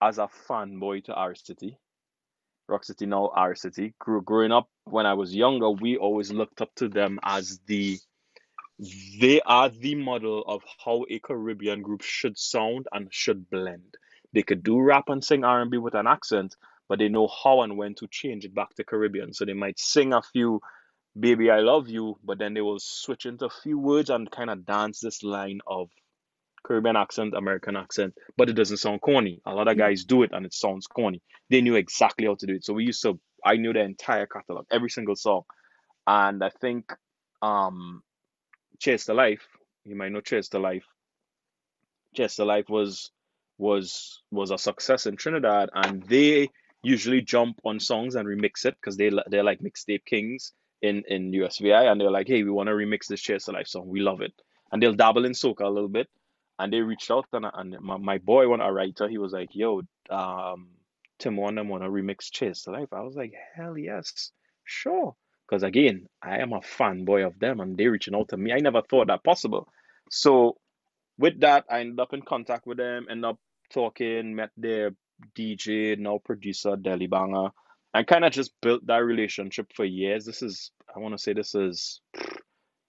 as 0.00 0.18
a 0.18 0.28
fanboy 0.48 1.04
to 1.04 1.14
R. 1.14 1.34
City. 1.34 1.78
Rock 2.68 2.84
City 2.84 3.06
now 3.06 3.30
R. 3.34 3.54
City. 3.54 3.94
Grew, 3.98 4.22
growing 4.22 4.52
up 4.52 4.68
when 4.84 5.06
I 5.06 5.14
was 5.14 5.34
younger, 5.34 5.70
we 5.70 5.96
always 5.96 6.32
looked 6.32 6.60
up 6.60 6.74
to 6.76 6.88
them 6.88 7.18
as 7.22 7.60
the 7.66 7.98
they 9.20 9.40
are 9.44 9.68
the 9.68 9.94
model 9.96 10.44
of 10.46 10.62
how 10.84 11.04
a 11.10 11.18
Caribbean 11.18 11.82
group 11.82 12.02
should 12.02 12.38
sound 12.38 12.86
and 12.92 13.12
should 13.12 13.50
blend. 13.50 13.96
They 14.32 14.42
could 14.42 14.62
do 14.62 14.78
rap 14.80 15.08
and 15.08 15.24
sing 15.24 15.44
R&B 15.44 15.78
with 15.78 15.94
an 15.94 16.06
accent, 16.06 16.54
but 16.88 16.98
they 16.98 17.08
know 17.08 17.28
how 17.28 17.62
and 17.62 17.76
when 17.76 17.94
to 17.96 18.06
change 18.08 18.44
it 18.44 18.54
back 18.54 18.74
to 18.76 18.84
Caribbean. 18.84 19.32
So 19.32 19.44
they 19.44 19.54
might 19.54 19.80
sing 19.80 20.12
a 20.12 20.22
few 20.22 20.60
"Baby 21.18 21.50
I 21.50 21.60
Love 21.60 21.88
You," 21.88 22.18
but 22.22 22.38
then 22.38 22.54
they 22.54 22.60
will 22.60 22.78
switch 22.78 23.26
into 23.26 23.46
a 23.46 23.50
few 23.62 23.78
words 23.78 24.10
and 24.10 24.30
kind 24.30 24.50
of 24.50 24.64
dance 24.64 25.00
this 25.00 25.22
line 25.22 25.60
of 25.66 25.90
Caribbean 26.64 26.96
accent, 26.96 27.34
American 27.34 27.76
accent, 27.76 28.14
but 28.36 28.48
it 28.48 28.54
doesn't 28.54 28.76
sound 28.78 29.00
corny. 29.00 29.40
A 29.46 29.54
lot 29.54 29.68
of 29.68 29.78
guys 29.78 30.04
do 30.04 30.22
it 30.22 30.30
and 30.32 30.46
it 30.46 30.54
sounds 30.54 30.86
corny. 30.86 31.22
They 31.50 31.60
knew 31.62 31.76
exactly 31.76 32.26
how 32.26 32.34
to 32.36 32.46
do 32.46 32.54
it. 32.56 32.64
So 32.64 32.74
we 32.74 32.84
used 32.84 33.02
to, 33.02 33.18
I 33.44 33.56
knew 33.56 33.72
the 33.72 33.80
entire 33.80 34.26
catalog, 34.26 34.66
every 34.70 34.90
single 34.90 35.16
song. 35.16 35.42
And 36.06 36.44
I 36.44 36.50
think 36.50 36.92
um 37.42 38.02
Chase 38.78 39.06
the 39.06 39.14
Life, 39.14 39.46
you 39.84 39.96
might 39.96 40.12
know 40.12 40.20
Chase 40.20 40.48
the 40.48 40.58
Life. 40.58 40.84
Chase 42.16 42.36
the 42.36 42.44
Life 42.44 42.68
was 42.68 43.10
was 43.58 44.22
was 44.30 44.50
a 44.50 44.58
success 44.58 45.06
in 45.06 45.16
Trinidad 45.16 45.70
and 45.74 46.02
they 46.04 46.48
usually 46.82 47.20
jump 47.22 47.60
on 47.64 47.80
songs 47.80 48.14
and 48.14 48.28
remix 48.28 48.64
it 48.64 48.76
because 48.80 48.96
they 48.96 49.10
they're 49.28 49.44
like 49.44 49.60
mixtape 49.60 50.04
kings 50.04 50.52
in 50.82 51.02
in 51.08 51.32
USVI 51.32 51.90
and 51.90 52.00
they're 52.00 52.10
like, 52.10 52.28
hey, 52.28 52.42
we 52.42 52.50
want 52.50 52.68
to 52.68 52.74
remix 52.74 53.06
this 53.08 53.20
Chase 53.20 53.46
the 53.46 53.52
Life 53.52 53.68
song. 53.68 53.88
We 53.88 54.00
love 54.00 54.20
it. 54.20 54.34
And 54.70 54.82
they'll 54.82 54.94
dabble 54.94 55.24
in 55.24 55.32
soca 55.32 55.62
a 55.62 55.68
little 55.68 55.88
bit 55.88 56.08
and 56.58 56.72
they 56.72 56.80
reached 56.80 57.10
out 57.10 57.26
and, 57.32 57.46
and 57.54 57.76
my, 57.80 57.96
my 57.96 58.18
boy 58.18 58.48
one 58.48 58.60
a 58.60 58.72
writer 58.72 59.08
he 59.08 59.18
was 59.18 59.32
like 59.32 59.50
yo 59.54 59.82
um 60.10 60.68
tim 61.18 61.36
them 61.36 61.68
want 61.68 61.82
to 61.82 61.88
remix 61.88 62.30
chase 62.30 62.64
the 62.64 62.70
life 62.70 62.88
i 62.92 63.00
was 63.00 63.14
like 63.16 63.32
hell 63.54 63.76
yes 63.78 64.32
sure 64.64 65.14
because 65.48 65.62
again 65.62 66.06
i 66.22 66.38
am 66.38 66.52
a 66.52 66.60
fanboy 66.60 67.26
of 67.26 67.38
them 67.38 67.60
and 67.60 67.76
they're 67.76 67.90
reaching 67.90 68.14
out 68.14 68.28
to 68.28 68.36
me. 68.36 68.52
I 68.52 68.58
never 68.58 68.82
thought 68.82 69.06
that 69.08 69.24
possible. 69.24 69.68
So 70.10 70.56
with 71.18 71.40
that 71.40 71.64
i 71.70 71.80
ended 71.80 72.00
up 72.00 72.12
in 72.12 72.22
contact 72.22 72.66
with 72.66 72.78
them 72.78 73.06
ended 73.10 73.24
up 73.24 73.38
talking 73.72 74.34
met 74.34 74.50
their 74.56 74.92
dj 75.36 75.98
now 75.98 76.18
producer 76.24 76.76
Deli 76.76 77.06
banger 77.06 77.48
and 77.94 78.06
kind 78.06 78.24
of 78.24 78.32
just 78.32 78.52
built 78.62 78.86
that 78.86 78.98
relationship 79.04 79.66
for 79.74 79.84
years. 79.84 80.24
This 80.24 80.42
is 80.42 80.70
i 80.94 80.98
want 80.98 81.14
to 81.16 81.18
say 81.22 81.32
this 81.32 81.54
is 81.54 82.00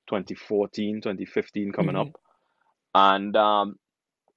2014 0.07 1.01
2015 1.01 1.71
coming 1.71 1.95
Mhm. 1.95 2.01
up. 2.07 2.21
And 2.95 3.35
um 3.35 3.75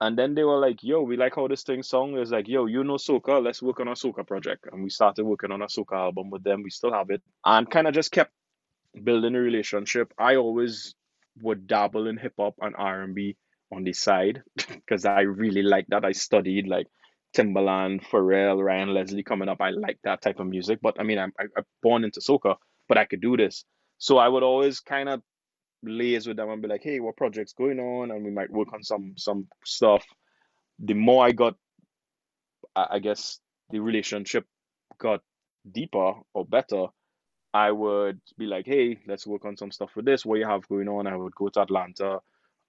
and 0.03 0.19
then 0.19 0.35
they 0.35 0.45
were 0.45 0.59
like, 0.59 0.83
yo, 0.83 1.03
we 1.03 1.17
like 1.17 1.37
how 1.37 1.49
this 1.49 1.65
thing 1.65 1.83
song 1.83 2.19
is 2.19 2.31
like, 2.33 2.49
yo, 2.49 2.67
you 2.67 2.85
know 2.85 2.97
soca, 2.97 3.43
let's 3.45 3.63
work 3.63 3.81
on 3.81 3.89
a 3.89 3.93
soca 3.93 4.27
project. 4.27 4.67
And 4.73 4.85
we 4.85 4.91
started 4.91 5.25
working 5.25 5.53
on 5.53 5.63
a 5.63 5.67
soca 5.67 5.95
album 5.97 6.31
with 6.31 6.45
them. 6.45 6.63
We 6.63 6.71
still 6.71 6.93
have 6.93 7.11
it. 7.11 7.23
And 7.45 7.71
kind 7.71 7.87
of 7.89 7.95
just 7.95 8.13
kept 8.13 8.33
building 9.05 9.35
a 9.37 9.41
relationship. 9.41 10.13
I 10.19 10.37
always 10.37 10.95
would 11.43 11.67
dabble 11.67 12.07
in 12.09 12.19
hip 12.19 12.35
hop 12.39 12.55
and 12.61 12.75
R 12.77 13.03
and 13.03 13.15
B 13.15 13.37
on 13.73 13.85
the 13.85 13.93
side 13.93 14.43
because 14.57 15.05
I 15.07 15.23
really 15.23 15.63
like 15.63 15.87
that. 15.89 16.05
I 16.05 16.13
studied 16.13 16.69
like 16.69 16.89
Timbaland, 17.37 18.05
Pharrell, 18.07 18.63
Ryan 18.65 18.95
Leslie 18.95 19.23
coming 19.23 19.49
up. 19.49 19.61
I 19.61 19.71
like 19.71 19.99
that 20.05 20.23
type 20.23 20.41
of 20.41 20.47
music. 20.47 20.81
But 20.83 21.01
I 21.01 21.05
mean, 21.05 21.19
I'm, 21.19 21.33
I- 21.41 21.53
I'm 21.57 21.65
born 21.83 22.05
into 22.05 22.21
soca, 22.21 22.57
but 22.89 22.99
I 22.99 23.07
could 23.07 23.21
do 23.23 23.37
this. 23.37 23.65
So 23.99 24.19
I 24.19 24.29
would 24.29 24.43
always 24.43 24.81
kind 24.81 25.09
of 25.09 25.23
liaise 25.85 26.27
with 26.27 26.37
them 26.37 26.51
and 26.51 26.63
be 26.63 26.69
like, 26.69 26.83
hey, 26.83 27.01
what 27.01 27.17
projects 27.17 27.53
going 27.53 27.79
on? 27.81 28.11
And 28.11 28.25
we 28.25 28.31
might 28.31 28.51
work 28.51 28.73
on 28.73 28.83
some 28.83 29.15
some 29.17 29.49
stuff. 29.65 30.05
The 30.79 30.95
more 30.95 31.25
I 31.25 31.33
got, 31.33 31.55
I 32.75 32.99
guess 32.99 33.39
the 33.71 33.81
relationship 33.81 34.47
got 34.99 35.21
deeper 35.71 36.15
or 36.35 36.45
better. 36.45 36.87
I 37.55 37.71
would 37.71 38.21
be 38.39 38.47
like, 38.47 38.67
hey, 38.67 38.99
let's 39.07 39.27
work 39.27 39.45
on 39.45 39.57
some 39.57 39.71
stuff 39.71 39.91
with 39.95 40.07
this. 40.07 40.25
What 40.25 40.39
you 40.39 40.47
have 40.47 40.67
going 40.69 40.89
on? 40.89 41.07
I 41.07 41.17
would 41.17 41.35
go 41.35 41.49
to 41.51 41.61
Atlanta 41.61 42.21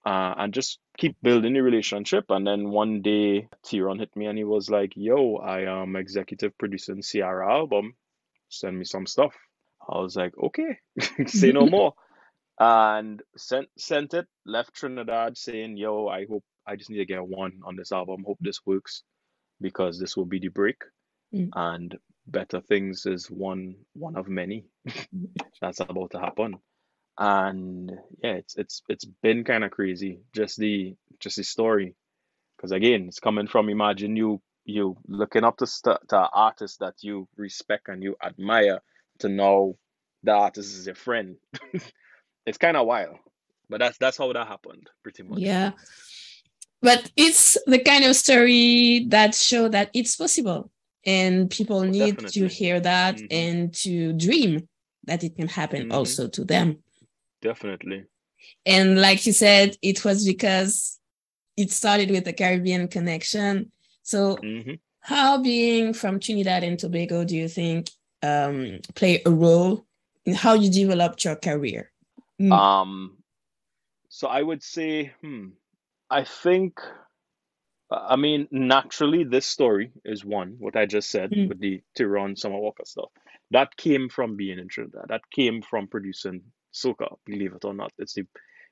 uh, 0.04 0.34
and 0.36 0.52
just 0.52 0.78
keep 0.98 1.16
building 1.22 1.54
the 1.54 1.62
relationship. 1.62 2.26
And 2.28 2.46
then 2.46 2.68
one 2.68 3.00
day, 3.00 3.48
Tyrone 3.62 3.98
hit 3.98 4.14
me 4.14 4.26
and 4.26 4.36
he 4.36 4.44
was 4.44 4.68
like, 4.68 4.92
yo, 4.94 5.36
I 5.36 5.62
am 5.62 5.96
executive 5.96 6.56
producing 6.58 7.00
Ciara 7.02 7.50
album. 7.50 7.94
Send 8.50 8.78
me 8.78 8.84
some 8.84 9.06
stuff. 9.06 9.34
I 9.88 9.98
was 9.98 10.16
like, 10.16 10.34
okay, 10.36 10.78
say 11.26 11.52
no 11.52 11.66
more 11.66 11.94
and 12.58 13.22
sent 13.36 13.68
sent 13.78 14.14
it 14.14 14.26
left 14.46 14.74
trinidad 14.74 15.36
saying 15.36 15.76
yo 15.76 16.08
i 16.08 16.24
hope 16.26 16.44
i 16.66 16.76
just 16.76 16.90
need 16.90 16.98
to 16.98 17.04
get 17.06 17.26
one 17.26 17.60
on 17.64 17.76
this 17.76 17.92
album. 17.92 18.24
Hope 18.26 18.38
this 18.40 18.60
works 18.66 19.02
because 19.60 19.98
this 19.98 20.16
will 20.16 20.26
be 20.26 20.38
the 20.38 20.48
break. 20.48 20.76
Mm. 21.34 21.50
and 21.56 21.98
better 22.28 22.60
things 22.60 23.06
is 23.06 23.26
one 23.30 23.74
one 23.94 24.16
of 24.16 24.28
many. 24.28 24.66
That's 25.60 25.80
about 25.80 26.12
to 26.12 26.20
happen. 26.20 26.58
And 27.18 27.90
yeah 28.22 28.34
it's 28.34 28.56
it's 28.56 28.82
it's 28.88 29.04
been 29.04 29.44
kind 29.44 29.64
of 29.64 29.70
crazy. 29.72 30.20
Just 30.34 30.58
the 30.58 30.94
just 31.20 31.36
the 31.36 31.44
story. 31.44 31.96
Because 32.56 32.72
again 32.72 33.06
it's 33.08 33.20
coming 33.20 33.48
from 33.48 33.68
imagine 33.68 34.16
you 34.16 34.40
you 34.64 34.96
looking 35.08 35.44
up 35.44 35.56
to 35.58 35.66
st- 35.66 36.08
to 36.08 36.22
an 36.22 36.28
artist 36.32 36.80
that 36.80 36.94
you 37.02 37.28
respect 37.36 37.88
and 37.88 38.02
you 38.02 38.16
admire 38.24 38.80
to 39.18 39.28
know 39.28 39.76
the 40.22 40.32
artist 40.32 40.76
is 40.76 40.86
your 40.86 40.94
friend 40.94 41.36
it's 42.46 42.58
kind 42.58 42.76
of 42.76 42.86
wild 42.86 43.16
but 43.68 43.80
that's 43.80 43.98
that's 43.98 44.18
how 44.18 44.32
that 44.32 44.46
happened 44.46 44.88
pretty 45.02 45.22
much 45.22 45.38
yeah 45.38 45.72
but 46.82 47.10
it's 47.16 47.56
the 47.66 47.78
kind 47.78 48.04
of 48.04 48.14
story 48.14 49.06
that 49.08 49.34
show 49.34 49.68
that 49.68 49.90
it's 49.94 50.16
possible 50.16 50.70
and 51.06 51.50
people 51.50 51.82
need 51.82 52.16
Definitely. 52.16 52.40
to 52.40 52.48
hear 52.48 52.80
that 52.80 53.16
mm-hmm. 53.16 53.26
and 53.30 53.74
to 53.74 54.12
dream 54.14 54.68
that 55.04 55.22
it 55.22 55.36
can 55.36 55.48
happen 55.48 55.82
mm-hmm. 55.82 55.92
also 55.92 56.28
to 56.28 56.44
them 56.44 56.78
Definitely. 57.44 58.06
And 58.64 59.00
like 59.00 59.26
you 59.26 59.32
said, 59.34 59.76
it 59.82 60.02
was 60.02 60.26
because 60.26 60.98
it 61.58 61.70
started 61.70 62.10
with 62.10 62.24
the 62.24 62.32
Caribbean 62.32 62.88
connection. 62.88 63.70
So, 64.02 64.36
mm-hmm. 64.36 64.72
how 65.00 65.42
being 65.42 65.92
from 65.92 66.18
Trinidad 66.18 66.64
and 66.64 66.78
Tobago 66.78 67.22
do 67.22 67.36
you 67.36 67.48
think 67.48 67.90
um, 68.22 68.80
play 68.94 69.22
a 69.26 69.30
role 69.30 69.86
in 70.24 70.34
how 70.34 70.54
you 70.54 70.70
developed 70.70 71.24
your 71.24 71.36
career? 71.36 71.92
Mm. 72.40 72.52
Um, 72.52 73.16
so 74.08 74.28
I 74.28 74.42
would 74.42 74.62
say, 74.62 75.12
hmm, 75.20 75.48
I 76.10 76.24
think, 76.24 76.80
I 77.90 78.16
mean, 78.16 78.48
naturally, 78.50 79.24
this 79.24 79.46
story 79.46 79.92
is 80.04 80.24
one, 80.24 80.56
what 80.58 80.76
I 80.76 80.86
just 80.86 81.10
said 81.10 81.30
mm. 81.30 81.48
with 81.48 81.60
the 81.60 81.82
Tyrone 81.96 82.36
Summer 82.36 82.58
Walker 82.58 82.84
stuff. 82.84 83.10
That 83.50 83.76
came 83.76 84.08
from 84.08 84.36
being 84.36 84.58
in 84.58 84.68
Trinidad. 84.68 85.06
That 85.08 85.30
came 85.30 85.62
from 85.62 85.86
producing 85.88 86.42
soca, 86.72 87.16
believe 87.24 87.54
it 87.54 87.64
or 87.64 87.74
not. 87.74 87.92
It's 87.98 88.14
the 88.14 88.24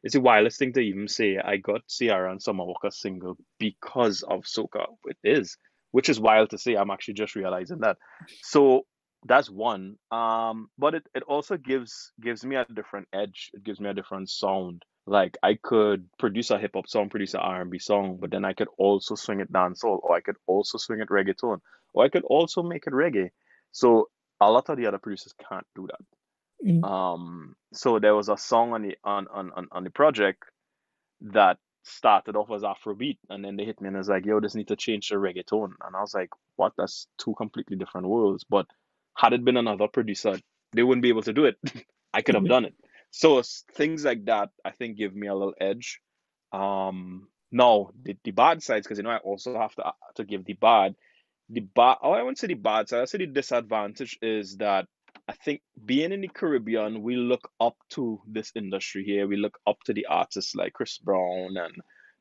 it's 0.03 0.15
the 0.15 0.21
wildest 0.21 0.59
thing 0.59 0.73
to 0.73 0.81
even 0.81 1.07
say. 1.07 1.39
I 1.39 1.59
got 1.59 1.87
Ciara 1.87 2.33
and 2.33 2.43
Summer 2.43 2.65
Walker 2.65 2.91
single 2.91 3.37
because 3.59 4.23
of 4.23 4.43
soca. 4.43 4.87
It 5.05 5.17
is, 5.23 5.57
which 5.93 6.09
is 6.09 6.19
wild 6.19 6.51
to 6.51 6.59
say. 6.59 6.75
I'm 6.75 6.91
actually 6.91 7.15
just 7.15 7.37
realizing 7.37 7.79
that. 7.81 7.99
So 8.43 8.87
that's 9.25 9.49
one. 9.49 9.97
Um, 10.11 10.69
but 10.79 10.95
it, 10.95 11.07
it 11.15 11.23
also 11.25 11.57
gives 11.57 12.13
gives 12.21 12.45
me 12.45 12.57
a 12.57 12.65
different 12.65 13.09
edge. 13.13 13.51
It 13.55 13.65
gives 13.65 13.81
me 13.81 13.89
a 13.89 13.95
different 13.95 14.31
sound. 14.31 14.83
Like 15.07 15.37
I 15.43 15.59
could 15.61 16.09
produce 16.19 16.51
a 16.51 16.59
hip 16.59 16.73
hop 16.75 16.89
song, 16.89 17.09
produce 17.09 17.35
an 17.35 17.41
R 17.41 17.63
and 17.63 17.71
B 17.71 17.79
song, 17.79 18.19
but 18.21 18.31
then 18.31 18.45
I 18.45 18.53
could 18.53 18.69
also 18.79 19.15
swing 19.15 19.41
it 19.41 19.53
dancehall, 19.53 19.99
or 20.03 20.15
I 20.15 20.21
could 20.21 20.37
also 20.47 20.79
swing 20.79 21.01
it 21.01 21.09
reggaeton, 21.09 21.61
or 21.93 22.05
I 22.05 22.09
could 22.09 22.25
also 22.25 22.63
make 22.63 22.87
it 22.87 22.93
reggae. 22.93 23.31
So 23.73 24.09
a 24.41 24.51
lot 24.51 24.69
of 24.69 24.77
the 24.77 24.87
other 24.87 24.99
producers 24.99 25.35
can't 25.49 25.67
do 25.75 25.89
that. 25.89 26.69
Mm. 26.69 26.85
Um, 26.85 27.57
so 27.73 27.99
there 27.99 28.15
was 28.15 28.29
a 28.29 28.37
song 28.37 28.73
on 28.73 28.83
the 28.83 28.97
on, 29.03 29.27
on 29.33 29.51
on 29.53 29.69
on 29.73 29.85
the 29.85 29.91
project 29.91 30.45
that 31.21 31.59
started 31.85 32.37
off 32.37 32.51
as 32.53 32.63
Afrobeat, 32.63 33.19
and 33.29 33.45
then 33.45 33.57
they 33.57 33.65
hit 33.65 33.81
me 33.81 33.89
and 33.89 33.97
was 33.97 34.09
like, 34.09 34.25
"Yo, 34.25 34.39
this 34.41 34.55
need 34.55 34.69
to 34.69 34.77
change 34.77 35.09
to 35.09 35.17
reggaeton," 35.17 35.73
and 35.85 35.97
I 35.97 36.01
was 36.01 36.15
like, 36.15 36.31
"What? 36.57 36.73
That's 36.77 37.09
two 37.19 37.35
completely 37.35 37.77
different 37.77 38.07
worlds." 38.07 38.45
But 38.49 38.67
had 39.17 39.33
it 39.33 39.45
been 39.45 39.57
another 39.57 39.89
producer, 39.89 40.39
they 40.73 40.83
wouldn't 40.83 41.03
be 41.03 41.09
able 41.09 41.23
to 41.23 41.33
do 41.33 41.45
it. 41.45 41.57
I 42.15 42.23
could 42.23 42.35
have 42.35 42.45
mm-hmm. 42.45 42.51
done 42.51 42.65
it. 42.67 42.75
So 43.11 43.43
things 43.75 44.05
like 44.05 44.25
that, 44.27 44.51
I 44.65 44.71
think, 44.71 44.97
give 44.97 45.15
me 45.15 45.29
a 45.29 45.35
little 45.35 45.55
edge. 45.61 46.01
Um, 46.53 47.29
no, 47.51 47.93
the, 48.03 48.17
the 48.25 48.31
bad 48.31 48.63
sides, 48.63 48.87
because 48.87 48.99
you 48.99 49.05
know 49.05 49.11
I 49.11 49.19
also 49.19 49.59
have 49.59 49.75
to 49.77 49.93
to 50.17 50.25
give 50.25 50.45
the 50.45 50.55
bad. 50.55 50.95
The 51.51 51.61
bad, 51.61 51.99
oh, 52.03 52.13
I 52.13 52.23
wouldn't 52.23 52.39
say 52.39 52.47
the 52.47 52.55
bad 52.55 52.89
side. 52.89 53.03
I 53.03 53.05
say 53.05 53.19
the 53.19 53.27
disadvantage 53.27 54.19
is 54.23 54.57
that 54.57 54.87
I 55.29 55.33
think 55.33 55.61
being 55.85 56.13
in 56.13 56.23
the 56.23 56.29
Caribbean, 56.29 57.03
we 57.03 57.17
look 57.17 57.51
up 57.61 57.77
to 57.91 58.21
this 58.27 58.53
industry 58.55 59.05
here. 59.05 59.27
We 59.27 59.37
look 59.37 59.59
up 59.67 59.79
to 59.85 59.93
the 59.93 60.07
artists 60.07 60.55
like 60.55 60.73
Chris 60.73 60.99
Brown 60.99 61.57
and 61.57 61.75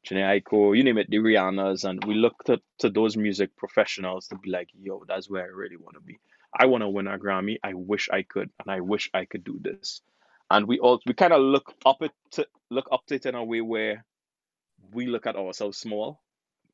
Jhené 0.06 0.42
Aiko, 0.42 0.76
you 0.76 0.84
name 0.84 0.98
it, 0.98 1.10
the 1.10 1.18
Rihannas, 1.18 1.84
and 1.88 2.04
we 2.06 2.16
look 2.16 2.44
to, 2.46 2.60
to 2.80 2.90
those 2.90 3.16
music 3.16 3.56
professionals 3.56 4.28
to 4.28 4.36
be 4.36 4.50
like, 4.50 4.70
yo, 4.74 5.04
that's 5.08 5.30
where 5.30 5.44
I 5.44 5.48
really 5.48 5.78
want 5.78 5.96
to 5.96 6.02
be. 6.02 6.20
I 6.58 6.66
want 6.66 6.82
to 6.82 6.90
win 6.90 7.08
a 7.08 7.18
Grammy. 7.18 7.58
I 7.64 7.74
wish 7.74 8.10
I 8.12 8.24
could, 8.24 8.50
and 8.60 8.70
I 8.70 8.82
wish 8.82 9.10
I 9.14 9.26
could 9.26 9.44
do 9.44 9.60
this. 9.62 10.02
And 10.50 10.68
we 10.68 10.80
all 10.80 11.02
we 11.06 11.14
kind 11.14 11.34
of 11.34 11.42
look 11.42 11.74
up 11.86 12.02
it 12.02 12.12
to 12.32 12.48
look 12.70 12.90
up 12.92 13.06
to 13.08 13.16
it 13.16 13.26
in 13.26 13.36
a 13.36 13.44
way 13.44 13.62
where 13.62 14.06
we 14.92 15.08
look 15.08 15.26
at 15.26 15.36
ourselves 15.36 15.78
small. 15.78 16.22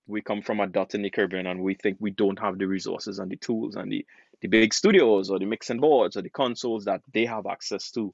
We 0.08 0.22
come 0.22 0.42
from 0.42 0.60
a 0.62 0.68
dot 0.68 0.96
in 0.96 1.02
the 1.02 1.10
Caribbean, 1.10 1.46
and 1.48 1.62
we 1.62 1.76
think 1.76 1.98
we 2.00 2.12
don't 2.12 2.40
have 2.40 2.58
the 2.58 2.66
resources 2.66 3.20
and 3.20 3.30
the 3.30 3.36
tools 3.36 3.76
and 3.76 3.92
the 3.92 4.06
the 4.42 4.48
big 4.48 4.74
studios 4.74 5.30
or 5.30 5.40
the 5.40 5.46
mixing 5.46 5.80
boards 5.80 6.18
or 6.18 6.22
the 6.22 6.30
consoles 6.30 6.86
that 6.86 7.02
they 7.14 7.26
have 7.26 7.46
access 7.46 7.92
to. 7.92 8.14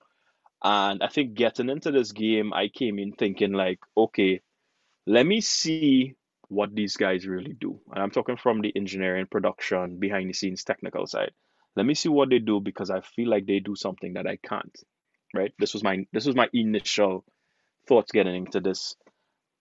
And 0.63 1.03
I 1.03 1.07
think 1.07 1.33
getting 1.33 1.69
into 1.69 1.91
this 1.91 2.11
game, 2.13 2.53
I 2.53 2.69
came 2.69 2.97
in 2.99 3.11
thinking 3.13 3.51
like, 3.51 3.79
okay, 3.97 4.41
let 5.05 5.25
me 5.25 5.41
see 5.41 6.15
what 6.47 6.73
these 6.73 6.95
guys 6.95 7.27
really 7.27 7.53
do. 7.53 7.79
And 7.91 8.01
I'm 8.01 8.11
talking 8.11 8.37
from 8.37 8.61
the 8.61 8.71
engineering, 8.75 9.27
production, 9.29 9.97
behind 9.99 10.29
the 10.29 10.33
scenes, 10.33 10.63
technical 10.63 11.05
side. 11.05 11.31
Let 11.75 11.85
me 11.85 11.95
see 11.95 12.09
what 12.09 12.29
they 12.29 12.39
do 12.39 12.59
because 12.59 12.89
I 12.89 13.01
feel 13.01 13.29
like 13.29 13.45
they 13.45 13.59
do 13.59 13.75
something 13.75 14.13
that 14.13 14.27
I 14.27 14.37
can't. 14.37 14.77
Right? 15.33 15.53
This 15.57 15.73
was 15.73 15.83
my 15.83 16.05
this 16.13 16.25
was 16.25 16.35
my 16.35 16.47
initial 16.53 17.25
thoughts 17.87 18.11
getting 18.11 18.35
into 18.35 18.59
this. 18.59 18.95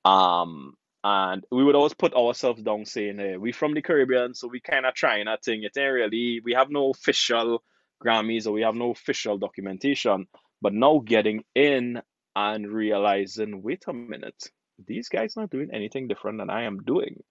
Um 0.05 0.75
and 1.05 1.44
we 1.51 1.64
would 1.64 1.75
always 1.75 1.94
put 1.94 2.14
ourselves 2.14 2.62
down 2.62 2.85
saying, 2.85 3.18
hey, 3.18 3.37
we 3.37 3.51
from 3.51 3.75
the 3.75 3.83
Caribbean, 3.83 4.35
so 4.35 4.46
we 4.46 4.61
kind 4.61 4.87
of 4.87 4.94
trying 4.94 5.25
that 5.25 5.42
thing. 5.44 5.64
It 5.64 5.77
ain't 5.77 5.92
really, 5.92 6.40
we 6.44 6.53
have 6.53 6.70
no 6.70 6.90
official 6.90 7.62
Grammys 8.05 8.46
or 8.46 8.53
we 8.53 8.62
have 8.62 8.77
no 8.77 8.90
official 8.90 9.38
documentation. 9.38 10.27
But 10.61 10.75
now 10.75 11.03
getting 11.05 11.42
in 11.57 12.01
and 12.37 12.72
realizing, 12.72 13.62
wait 13.62 13.85
a 13.88 13.92
minute, 13.92 14.44
these 14.87 15.09
guys 15.09 15.37
not 15.37 15.51
doing 15.51 15.70
anything 15.72 16.07
different 16.07 16.38
than 16.38 16.51
I 16.51 16.64
am 16.64 16.85
doing. 16.85 17.22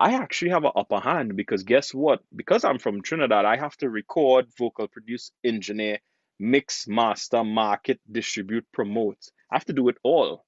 I 0.00 0.14
actually 0.14 0.52
have 0.52 0.64
an 0.64 0.72
upper 0.74 0.98
hand 0.98 1.36
because 1.36 1.62
guess 1.62 1.92
what? 1.92 2.20
Because 2.34 2.64
I'm 2.64 2.78
from 2.78 3.02
Trinidad, 3.02 3.44
I 3.44 3.58
have 3.58 3.76
to 3.78 3.90
record, 3.90 4.46
vocal 4.58 4.88
produce, 4.88 5.30
engineer, 5.44 5.98
mix, 6.38 6.88
master, 6.88 7.44
market, 7.44 8.00
distribute, 8.10 8.64
promote. 8.72 9.18
I 9.52 9.56
have 9.56 9.66
to 9.66 9.74
do 9.74 9.90
it 9.90 9.98
all. 10.02 10.46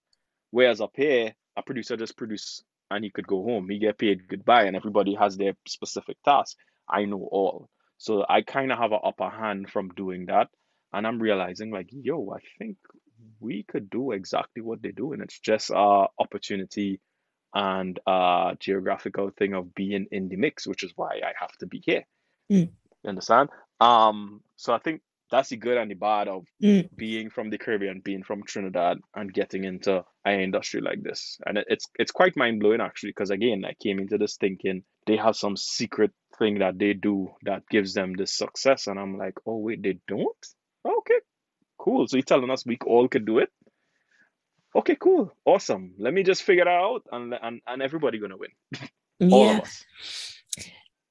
Whereas 0.53 0.81
up 0.81 0.93
here, 0.97 1.35
a 1.57 1.63
producer 1.63 1.99
just 1.99 2.17
produce 2.17 2.65
and 2.91 3.05
he 3.05 3.11
could 3.11 3.27
go 3.27 3.43
home. 3.43 3.69
He 3.69 3.79
get 3.79 3.99
paid 3.99 4.27
goodbye, 4.27 4.65
and 4.65 4.77
everybody 4.77 5.15
has 5.15 5.37
their 5.37 5.55
specific 5.67 6.17
task. 6.25 6.57
I 6.89 7.05
know 7.05 7.29
all, 7.31 7.69
so 7.99 8.25
I 8.29 8.43
kind 8.43 8.73
of 8.73 8.79
have 8.79 8.93
an 8.93 9.01
upper 9.05 9.29
hand 9.29 9.71
from 9.71 9.91
doing 9.91 10.27
that, 10.27 10.49
and 10.93 11.07
I'm 11.07 11.21
realizing 11.21 11.71
like, 11.71 11.89
yo, 11.91 12.35
I 12.35 12.41
think 12.59 12.77
we 13.41 13.65
could 13.65 13.89
do 13.89 14.13
exactly 14.13 14.63
what 14.63 14.83
they 14.83 14.93
do, 14.93 15.13
and 15.13 15.23
it's 15.23 15.39
just 15.41 15.71
a 15.71 16.07
opportunity 16.19 17.01
and 17.55 17.99
geographical 18.61 19.31
thing 19.31 19.55
of 19.55 19.75
being 19.75 20.07
in 20.11 20.29
the 20.29 20.37
mix, 20.37 20.67
which 20.67 20.83
is 20.83 20.93
why 20.97 21.21
I 21.25 21.33
have 21.39 21.53
to 21.59 21.67
be 21.67 21.83
here. 21.85 22.05
Mm. 22.51 22.71
You 23.03 23.09
understand? 23.09 23.49
Um, 23.81 24.43
so 24.57 24.73
I 24.73 24.79
think 24.79 25.01
that's 25.31 25.49
the 25.49 25.57
good 25.57 25.79
and 25.79 25.91
the 25.91 25.95
bad 25.95 26.29
of 26.29 26.45
mm. 26.63 26.89
being 26.95 27.31
from 27.31 27.51
the 27.51 27.59
Caribbean, 27.59 28.01
being 28.05 28.23
from 28.23 28.45
Trinidad, 28.45 28.99
and 29.15 29.33
getting 29.33 29.65
into 29.65 30.05
an 30.25 30.41
industry 30.41 30.81
like 30.81 31.03
this. 31.03 31.39
And 31.47 31.59
it, 31.59 31.67
it's 31.69 31.87
it's 31.99 32.13
quite 32.13 32.37
mind 32.37 32.61
blowing 32.61 32.81
actually, 32.81 33.11
because 33.11 33.31
again, 33.31 33.65
I 33.65 33.75
came 33.83 33.99
into 33.99 34.19
this 34.19 34.37
thinking 34.37 34.85
they 35.07 35.17
have 35.17 35.35
some 35.35 35.57
secret 35.57 36.13
thing 36.39 36.59
that 36.59 36.79
they 36.79 36.93
do 36.93 37.31
that 37.45 37.63
gives 37.71 37.95
them 37.95 38.15
this 38.15 38.33
success, 38.37 38.87
and 38.87 39.01
I'm 39.01 39.19
like, 39.19 39.35
oh 39.47 39.57
wait, 39.57 39.83
they 39.83 39.99
don't? 40.07 40.47
Okay, 40.85 41.21
cool. 41.79 42.07
So 42.07 42.19
you're 42.19 42.25
telling 42.25 42.51
us 42.51 42.67
we 42.67 42.79
all 42.87 43.09
could 43.09 43.25
do 43.25 43.39
it? 43.39 43.49
Okay, 44.75 44.97
cool, 44.97 45.33
awesome. 45.45 45.93
Let 45.99 46.15
me 46.15 46.23
just 46.23 46.43
figure 46.43 46.63
it 46.63 46.69
out, 46.69 47.03
and 47.13 47.35
and 47.43 47.61
and 47.67 47.83
everybody 47.83 48.19
gonna 48.19 48.37
win. 48.37 48.51
all 49.33 49.47
yeah. 49.47 49.59
of 49.59 49.63
us. 49.63 49.85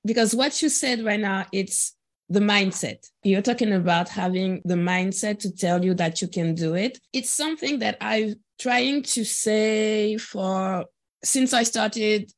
Because 0.04 0.34
what 0.36 0.62
you 0.62 0.69
said 0.69 1.04
right 1.04 1.19
now, 1.19 1.45
it's 1.52 1.95
the 2.28 2.39
mindset. 2.39 3.08
You're 3.24 3.41
talking 3.41 3.74
about 3.74 4.10
having 4.10 4.62
the 4.65 4.76
mindset 4.76 5.39
to 5.39 5.56
tell 5.56 5.84
you 5.84 5.93
that 5.95 6.21
you 6.21 6.28
can 6.28 6.56
do 6.56 6.74
it. 6.74 6.97
It's 7.13 7.30
something 7.30 7.80
that 7.80 7.97
I'm 8.02 8.36
trying 8.60 9.04
to 9.04 9.26
say 9.26 10.17
for 10.17 10.86
since 11.24 11.54
I 11.54 11.63
started 11.63 12.32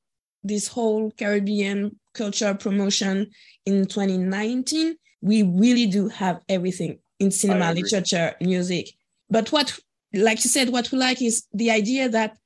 this 0.44 0.68
whole 0.68 1.12
Caribbean 1.12 2.00
culture 2.14 2.54
promotion 2.54 3.30
in 3.66 3.86
2019. 3.86 4.96
We 5.22 5.44
really 5.44 5.86
do 5.86 6.10
have 6.10 6.42
everything 6.50 7.00
in 7.20 7.32
cinema, 7.32 7.74
literature, 7.74 8.36
music. 8.42 8.90
But 9.30 9.52
what, 9.52 9.80
like 10.14 10.44
you 10.44 10.50
said, 10.50 10.70
what 10.70 10.92
we 10.92 10.98
like 10.98 11.22
is 11.22 11.46
the 11.54 11.72
idea 11.72 12.10
that 12.10 12.38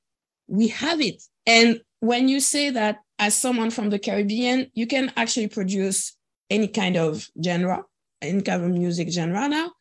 we 0.47 0.69
have 0.69 1.01
it. 1.01 1.21
And 1.45 1.81
when 1.99 2.27
you 2.27 2.39
say 2.39 2.69
that 2.69 2.99
as 3.19 3.35
someone 3.35 3.71
from 3.71 3.89
the 3.89 3.99
Caribbean, 3.99 4.71
you 4.73 4.87
can 4.87 5.11
actually 5.17 5.47
produce 5.47 6.15
any 6.49 6.67
kind 6.67 6.95
of 6.95 7.27
genre, 7.43 7.83
any 8.21 8.41
kind 8.41 8.63
of 8.63 8.71
music 8.71 9.11
genre 9.11 9.47
now. 9.47 9.71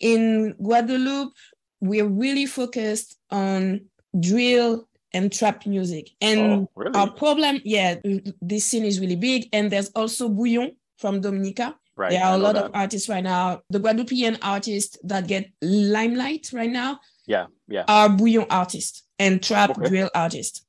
In 0.00 0.54
Guadeloupe, 0.62 1.34
we're 1.80 2.06
really 2.06 2.46
focused 2.46 3.16
on 3.30 3.80
drill 4.18 4.88
and 5.12 5.32
trap 5.32 5.66
music. 5.66 6.10
And 6.20 6.40
oh, 6.40 6.70
really? 6.74 6.94
our 6.94 7.10
problem, 7.10 7.60
yeah, 7.64 7.96
this 8.40 8.66
scene 8.66 8.84
is 8.84 9.00
really 9.00 9.16
big. 9.16 9.48
And 9.52 9.70
there's 9.70 9.90
also 9.90 10.28
Bouyon 10.28 10.76
from 10.98 11.20
Dominica. 11.20 11.76
Right, 11.98 12.12
there 12.12 12.24
are 12.24 12.36
a 12.36 12.38
lot 12.38 12.54
that. 12.54 12.66
of 12.66 12.70
artists 12.74 13.08
right 13.08 13.24
now. 13.24 13.62
The 13.70 13.80
Guadeloupean 13.80 14.38
artists 14.40 14.96
that 15.02 15.26
get 15.26 15.50
limelight 15.60 16.48
right 16.52 16.70
now 16.70 17.00
yeah, 17.26 17.46
yeah. 17.66 17.84
are 17.88 18.08
Bouyon 18.08 18.46
artists 18.50 19.02
and 19.18 19.42
trap 19.42 19.70
okay. 19.70 19.88
drill 19.88 20.10
artists. 20.14 20.64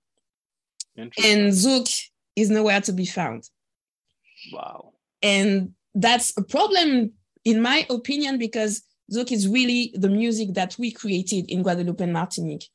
And 0.98 1.12
Zouk 1.54 1.88
is 2.36 2.50
nowhere 2.50 2.82
to 2.82 2.92
be 2.92 3.06
found. 3.06 3.48
Wow. 4.52 4.94
And 5.22 5.74
that's 5.94 6.36
a 6.36 6.42
problem, 6.42 7.14
in 7.46 7.62
my 7.62 7.86
opinion, 7.92 8.40
because 8.40 8.82
Zouk 9.14 9.32
is 9.32 9.48
really 9.48 9.94
the 9.94 10.10
music 10.10 10.56
that 10.56 10.76
we 10.80 10.92
created 10.92 11.46
in 11.48 11.62
Guadeloupe 11.62 12.02
and 12.02 12.12
Martinique. 12.12 12.68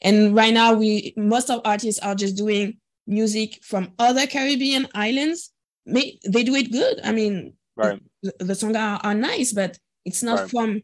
And 0.00 0.32
right 0.32 0.54
now, 0.54 0.74
we 0.74 1.12
most 1.16 1.50
of 1.50 1.60
artists 1.64 2.00
are 2.02 2.14
just 2.14 2.36
doing 2.36 2.78
music 3.08 3.58
from 3.64 3.92
other 3.98 4.28
Caribbean 4.28 4.86
islands. 4.94 5.50
They 5.86 6.18
do 6.22 6.54
it 6.54 6.70
good. 6.70 7.00
I 7.02 7.10
mean, 7.10 7.55
right. 7.76 8.02
the, 8.22 8.32
the 8.44 8.54
songs 8.54 8.76
are, 8.76 9.00
are 9.02 9.14
nice, 9.14 9.52
but 9.52 9.78
it's 10.04 10.22
not 10.22 10.40
right. 10.40 10.50
from. 10.50 10.82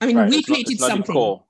I 0.00 0.06
mean, 0.06 0.16
right. 0.16 0.30
we 0.30 0.36
it's 0.38 0.46
created 0.46 0.80
not, 0.80 0.90
something. 0.90 1.40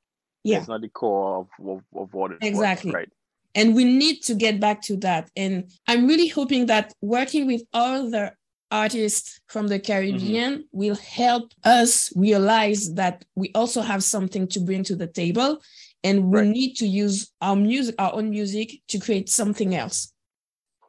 Yeah, 0.45 0.59
it's 0.59 0.69
not 0.69 0.81
the 0.81 0.89
core 0.89 1.39
of, 1.39 1.67
of, 1.67 1.83
of 1.95 2.15
what 2.15 2.33
it 2.33 2.39
exactly. 2.41 2.91
Was, 2.91 2.95
right. 2.95 3.09
And 3.55 3.75
we 3.75 3.85
need 3.85 4.23
to 4.25 4.35
get 4.35 4.61
back 4.61 4.83
to 4.83 4.97
that. 4.99 5.31
And 5.37 5.71
I'm 5.87 6.07
really 6.07 6.29
hoping 6.29 6.67
that 6.67 6.93
working 7.01 7.47
with 7.47 7.63
other 7.73 8.37
artists 8.71 9.41
from 9.49 9.69
the 9.69 9.79
Caribbean 9.79 10.55
mm-hmm. 10.55 10.63
will 10.73 10.97
help 10.97 11.53
us 11.65 12.13
realize 12.15 12.95
that 12.95 13.25
we 13.35 13.51
also 13.55 13.81
have 13.81 14.05
something 14.05 14.47
to 14.49 14.61
bring 14.61 14.85
to 14.85 14.97
the 14.97 15.07
table 15.07 15.61
and 16.05 16.31
we 16.31 16.39
right. 16.39 16.49
need 16.49 16.75
to 16.75 16.87
use 16.87 17.31
our 17.41 17.57
music, 17.57 17.95
our 17.99 18.15
own 18.15 18.31
music 18.31 18.81
to 18.89 18.99
create 18.99 19.29
something 19.29 19.75
else. 19.75 20.13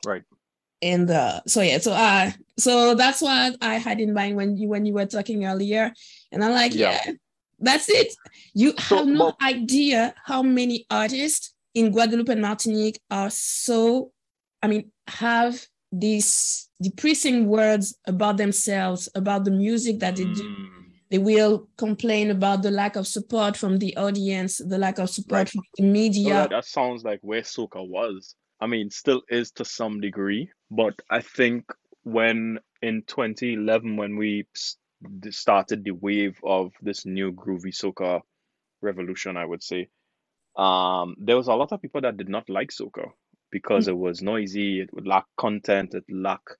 Right. 0.05 0.23
And 0.81 1.09
uh, 1.09 1.41
so 1.47 1.61
yeah, 1.61 1.79
so 1.79 1.91
uh 1.91 2.31
so 2.61 2.95
that's 2.95 3.21
what 3.21 3.55
I 3.61 3.75
had 3.75 3.99
in 3.99 4.13
mind 4.13 4.35
when 4.35 4.57
you 4.57 4.67
when 4.67 4.85
you 4.85 4.93
were 4.93 5.05
talking 5.05 5.45
earlier. 5.45 5.93
And 6.31 6.43
I'm 6.43 6.51
like, 6.51 6.75
yeah, 6.75 6.99
yeah 7.05 7.13
that's 7.59 7.89
it. 7.89 8.13
You 8.53 8.73
so, 8.77 8.97
have 8.97 9.07
no 9.07 9.25
well, 9.25 9.37
idea 9.41 10.13
how 10.25 10.41
many 10.41 10.85
artists 10.89 11.53
in 11.73 11.91
Guadeloupe 11.91 12.29
and 12.29 12.41
Martinique 12.41 12.99
are 13.11 13.29
so, 13.29 14.11
I 14.63 14.67
mean, 14.67 14.91
have 15.07 15.65
these 15.91 16.69
depressing 16.81 17.47
words 17.47 17.97
about 18.07 18.37
themselves, 18.37 19.09
about 19.15 19.45
the 19.45 19.51
music 19.51 19.99
that 19.99 20.15
they 20.15 20.25
do. 20.25 20.43
Mm. 20.43 20.67
They 21.11 21.17
will 21.17 21.67
complain 21.77 22.29
about 22.29 22.61
the 22.61 22.69
lack 22.69 22.95
of 22.95 23.07
support 23.07 23.57
from 23.57 23.77
the 23.77 23.97
audience, 23.97 24.59
the 24.59 24.77
lack 24.77 24.99
of 24.99 25.09
support 25.09 25.39
right. 25.39 25.49
from 25.49 25.63
the 25.77 25.83
media. 25.83 26.33
that, 26.33 26.49
that 26.51 26.65
sounds 26.65 27.03
like 27.03 27.19
where 27.23 27.41
soca 27.41 27.87
was. 27.87 28.35
I 28.61 28.67
mean, 28.67 28.91
still 28.91 29.23
is 29.29 29.51
to 29.51 29.65
some 29.65 30.01
degree, 30.01 30.51
but 30.69 30.93
I 31.09 31.21
think 31.21 31.65
when 32.03 32.59
in 32.81 33.03
2011, 33.05 33.97
when 33.97 34.17
we 34.17 34.45
started 35.29 35.83
the 35.83 35.91
wave 35.91 36.39
of 36.43 36.71
this 36.81 37.05
new 37.05 37.31
groovy 37.31 37.73
soca 37.73 38.21
revolution, 38.81 39.37
I 39.37 39.45
would 39.45 39.63
say, 39.63 39.89
um, 40.55 41.15
there 41.17 41.37
was 41.37 41.47
a 41.47 41.53
lot 41.53 41.71
of 41.71 41.81
people 41.81 42.01
that 42.01 42.17
did 42.17 42.29
not 42.29 42.49
like 42.49 42.69
soca 42.69 43.11
because 43.51 43.85
mm-hmm. 43.85 43.95
it 43.95 43.97
was 43.97 44.21
noisy, 44.21 44.81
it 44.81 44.93
would 44.93 45.07
lack 45.07 45.25
content, 45.37 45.93
it 45.93 46.03
lacked 46.09 46.57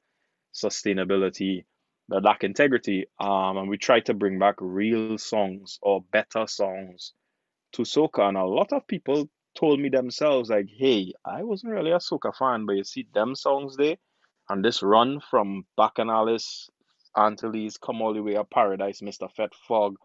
sustainability, 0.54 1.66
it 2.10 2.24
lacked 2.24 2.44
integrity. 2.44 3.06
Um, 3.20 3.58
and 3.58 3.70
we 3.70 3.78
tried 3.78 4.06
to 4.06 4.14
bring 4.14 4.40
back 4.40 4.56
real 4.60 5.18
songs 5.18 5.80
or 5.82 6.04
better 6.12 6.48
songs 6.48 7.14
to 7.74 7.84
soca, 7.84 8.28
and 8.28 8.38
a 8.38 8.46
lot 8.46 8.74
of 8.74 8.88
people 8.88 9.30
told 9.56 9.80
me 9.80 9.90
themselves 9.90 10.50
like, 10.50 10.70
"Hey, 10.70 11.14
I 11.24 11.44
wasn't 11.44 11.74
really 11.74 11.92
a 11.92 11.98
soca 11.98 12.36
fan, 12.36 12.66
but 12.66 12.78
you 12.78 12.84
see 12.84 13.08
them 13.14 13.36
songs 13.36 13.76
there, 13.78 13.98
and 14.50 14.64
this 14.66 14.84
run 14.84 15.20
from 15.32 15.66
Bacchanalian, 15.78 16.40
Antilles, 17.18 17.78
come 17.78 18.02
all 18.02 18.14
the 18.14 18.24
way 18.24 18.36
up 18.36 18.50
Paradise, 18.50 19.02
Mr. 19.02 19.32
Fet 19.32 19.54
Fog." 19.68 19.96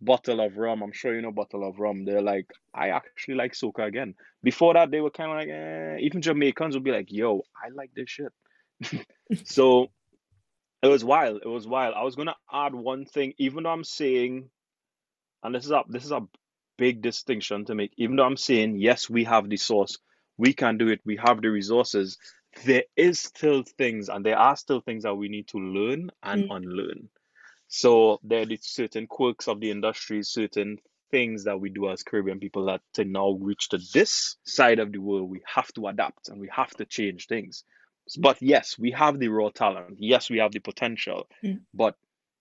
bottle 0.00 0.40
of 0.40 0.56
rum. 0.56 0.82
I'm 0.82 0.92
sure 0.92 1.14
you 1.14 1.22
know 1.22 1.32
bottle 1.32 1.66
of 1.68 1.78
rum. 1.78 2.04
They're 2.04 2.22
like, 2.22 2.46
I 2.74 2.90
actually 2.90 3.34
like 3.34 3.52
soca 3.52 3.86
again. 3.86 4.14
Before 4.42 4.74
that, 4.74 4.90
they 4.90 5.00
were 5.00 5.10
kind 5.10 5.30
of 5.30 5.36
like, 5.38 5.48
eh. 5.48 5.96
even 6.00 6.22
Jamaicans 6.22 6.74
would 6.74 6.84
be 6.84 6.92
like, 6.92 7.10
yo, 7.10 7.42
I 7.56 7.70
like 7.70 7.90
this 7.94 8.10
shit. 8.10 8.32
so 9.44 9.88
it 10.82 10.88
was 10.88 11.04
wild. 11.04 11.42
It 11.44 11.48
was 11.48 11.66
wild. 11.66 11.94
I 11.96 12.04
was 12.04 12.16
gonna 12.16 12.36
add 12.52 12.74
one 12.74 13.04
thing, 13.04 13.34
even 13.38 13.64
though 13.64 13.70
I'm 13.70 13.84
saying, 13.84 14.48
and 15.42 15.54
this 15.54 15.64
is 15.64 15.70
a 15.70 15.82
this 15.88 16.04
is 16.04 16.12
a 16.12 16.26
big 16.76 17.02
distinction 17.02 17.64
to 17.66 17.74
make. 17.74 17.92
Even 17.96 18.16
though 18.16 18.24
I'm 18.24 18.36
saying, 18.36 18.78
yes, 18.78 19.10
we 19.10 19.24
have 19.24 19.48
the 19.48 19.56
source, 19.56 19.98
we 20.36 20.52
can 20.52 20.78
do 20.78 20.88
it, 20.88 21.00
we 21.04 21.16
have 21.16 21.42
the 21.42 21.48
resources. 21.48 22.18
There 22.64 22.84
is 22.96 23.20
still 23.20 23.62
things, 23.62 24.08
and 24.08 24.24
there 24.24 24.38
are 24.38 24.56
still 24.56 24.80
things 24.80 25.04
that 25.04 25.14
we 25.14 25.28
need 25.28 25.48
to 25.48 25.58
learn 25.58 26.10
and 26.22 26.44
mm. 26.44 26.56
unlearn. 26.56 27.08
So 27.68 28.18
there 28.22 28.42
are 28.42 28.56
certain 28.60 29.06
quirks 29.06 29.48
of 29.48 29.60
the 29.60 29.70
industry, 29.70 30.22
certain 30.22 30.78
things 31.10 31.44
that 31.44 31.60
we 31.60 31.70
do 31.70 31.90
as 31.90 32.02
Caribbean 32.02 32.40
people 32.40 32.66
that 32.66 32.80
to 32.94 33.04
now 33.04 33.30
reach 33.40 33.68
to 33.70 33.78
this 33.92 34.36
side 34.44 34.78
of 34.78 34.92
the 34.92 34.98
world, 34.98 35.30
we 35.30 35.40
have 35.46 35.72
to 35.74 35.86
adapt 35.88 36.28
and 36.28 36.40
we 36.40 36.48
have 36.52 36.70
to 36.76 36.84
change 36.84 37.26
things. 37.26 37.64
But 38.18 38.38
yes, 38.40 38.78
we 38.78 38.90
have 38.92 39.18
the 39.18 39.28
raw 39.28 39.50
talent. 39.50 39.96
Yes, 39.98 40.30
we 40.30 40.38
have 40.38 40.52
the 40.52 40.60
potential. 40.60 41.26
Mm. 41.44 41.60
But 41.74 41.94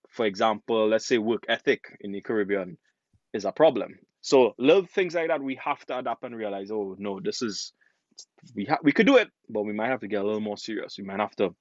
for 0.10 0.26
example, 0.26 0.88
let's 0.88 1.06
say 1.06 1.18
work 1.18 1.44
ethic 1.50 1.98
in 2.02 2.12
the 2.12 2.22
Caribbean 2.22 2.78
is 3.34 3.46
a 3.46 3.52
problem. 3.52 4.00
So 4.22 4.56
little 4.58 4.86
things 4.86 5.14
like 5.14 5.28
that, 5.28 5.42
we 5.42 5.56
have 5.64 5.86
to 5.88 6.00
adapt 6.00 6.24
and 6.24 6.36
realize, 6.36 6.72
oh 6.72 6.96
no, 6.98 7.20
this 7.20 7.42
is 7.42 7.74
we 8.56 8.66
ha- 8.66 8.80
we 8.84 8.92
could 8.92 9.08
do 9.08 9.18
it, 9.18 9.30
but 9.50 9.64
we 9.64 9.74
might 9.74 9.90
have 9.90 10.02
to 10.02 10.08
get 10.08 10.22
a 10.22 10.26
little 10.26 10.42
more 10.42 10.58
serious. 10.58 10.98
We 10.98 11.04
might 11.04 11.20
have 11.20 11.36
to 11.38 11.56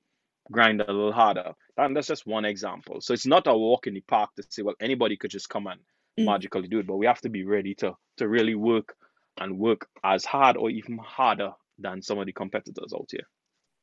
grind 0.51 0.81
a 0.81 0.87
little 0.87 1.13
harder. 1.13 1.53
And 1.77 1.97
that's 1.97 2.09
just 2.09 2.27
one 2.27 2.45
example. 2.45 3.01
So 3.01 3.13
it's 3.13 3.27
not 3.27 3.47
a 3.47 3.57
walk 3.57 3.87
in 3.87 3.95
the 3.95 4.01
park 4.01 4.31
to 4.37 4.45
say, 4.49 4.63
well, 4.63 4.75
anybody 4.81 5.17
could 5.17 5.31
just 5.31 5.49
come 5.49 5.67
and 5.67 5.81
mm. 6.19 6.25
magically 6.25 6.69
do 6.69 6.79
it, 6.79 6.87
but 6.87 6.97
we 6.97 7.07
have 7.07 7.21
to 7.23 7.29
be 7.29 7.45
ready 7.45 7.75
to 7.77 7.95
to 8.19 8.29
really 8.29 8.55
work 8.55 8.95
and 9.39 9.59
work 9.59 9.87
as 10.03 10.25
hard 10.25 10.57
or 10.57 10.71
even 10.71 10.99
harder 10.99 11.53
than 11.79 12.01
some 12.01 12.19
of 12.19 12.27
the 12.27 12.33
competitors 12.33 12.93
out 12.95 13.09
here. 13.11 13.27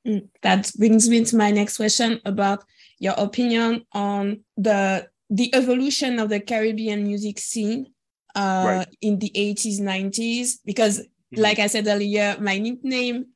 Mm. 0.08 0.28
That 0.42 0.72
brings 0.78 1.08
me 1.10 1.24
to 1.26 1.36
my 1.36 1.52
next 1.52 1.78
question 1.78 2.20
about 2.26 2.64
your 3.00 3.14
opinion 3.18 3.86
on 3.94 4.44
the 4.58 5.08
the 5.30 5.54
evolution 5.56 6.20
of 6.20 6.30
the 6.30 6.40
Caribbean 6.40 7.04
music 7.04 7.40
scene 7.40 7.88
uh, 8.36 8.64
right. 8.66 8.98
in 9.02 9.20
the 9.20 9.32
80s, 9.36 9.80
90s. 9.80 10.60
Because. 10.66 11.08
Like 11.38 11.60
I 11.60 11.68
said 11.68 11.88
earlier, 11.88 12.38
my 12.40 12.58
nickname 12.58 13.28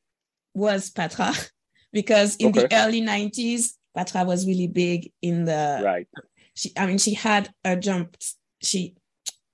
was 0.53 0.89
Patra. 0.89 1.33
because 1.91 2.35
in 2.37 2.49
okay. 2.49 2.61
the 2.61 2.75
early 2.75 3.01
90s 3.01 3.73
Patra 3.95 4.23
was 4.23 4.45
really 4.45 4.67
big 4.67 5.11
in 5.21 5.45
the 5.45 5.81
right 5.83 6.07
she 6.53 6.71
I 6.77 6.85
mean 6.85 6.97
she 6.97 7.13
had 7.13 7.49
a 7.63 7.75
jump 7.75 8.17
she 8.61 8.95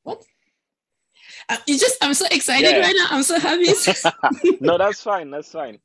what 0.03 0.23
uh, 1.49 1.57
you 1.67 1.77
just 1.77 1.97
I'm 2.01 2.13
so 2.13 2.25
excited 2.31 2.69
yeah. 2.69 2.79
right 2.79 2.95
now 2.97 3.07
I'm 3.11 3.23
so 3.23 3.39
happy 3.39 3.67
no 4.59 4.77
that's 4.77 5.01
fine 5.01 5.31
that's 5.31 5.51
fine 5.51 5.79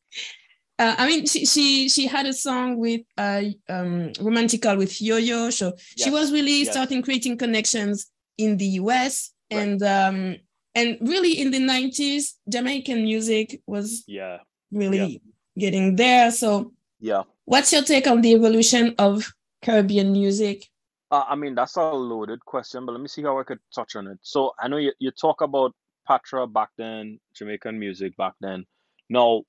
uh, 0.81 0.95
I 0.97 1.09
mean, 1.09 1.27
she, 1.27 1.45
she 1.45 1.89
she 1.89 2.07
had 2.07 2.27
a 2.27 2.33
song 2.33 2.77
with 2.77 3.01
uh 3.17 3.43
um 3.69 4.13
Romantic 4.21 4.63
Call 4.63 4.77
with 4.77 5.03
Yo-Yo, 5.03 5.51
so 5.51 5.73
yes. 5.97 6.05
she 6.05 6.11
was 6.11 6.31
really 6.31 6.61
yes. 6.61 6.71
starting 6.71 7.03
creating 7.03 7.37
connections 7.37 8.13
in 8.37 8.57
the 8.59 8.67
US 8.83 9.33
right. 9.53 9.59
and 9.59 9.83
um 9.83 10.37
and 10.75 10.99
really 11.01 11.41
in 11.41 11.51
the 11.51 11.59
90s 11.59 12.35
Jamaican 12.49 13.03
music 13.03 13.61
was 13.67 14.05
yeah 14.07 14.39
really 14.71 14.99
yeah 14.99 15.19
getting 15.59 15.97
there. 15.97 16.31
So, 16.31 16.73
yeah. 17.01 17.25
What's 17.45 17.73
your 17.73 17.83
take 17.83 18.07
on 18.07 18.23
the 18.23 18.33
evolution 18.33 18.95
of 18.99 19.33
Caribbean 19.63 20.13
music? 20.13 20.67
Uh, 21.11 21.25
I 21.29 21.35
mean, 21.35 21.55
that's 21.55 21.77
a 21.77 21.83
loaded 21.83 22.45
question, 22.45 22.87
but 22.87 22.93
let 22.93 23.01
me 23.01 23.09
see 23.09 23.23
how 23.23 23.39
I 23.39 23.43
could 23.43 23.61
touch 23.75 23.97
on 23.97 24.07
it. 24.07 24.19
So, 24.23 24.53
I 24.61 24.69
know 24.69 24.77
you, 24.77 24.93
you 24.99 25.11
talk 25.11 25.41
about 25.41 25.75
Patra 26.07 26.47
back 26.47 26.69
then, 26.77 27.19
Jamaican 27.35 27.79
music 27.79 28.17
back 28.17 28.35
then. 28.41 28.65
Now, 29.09 29.43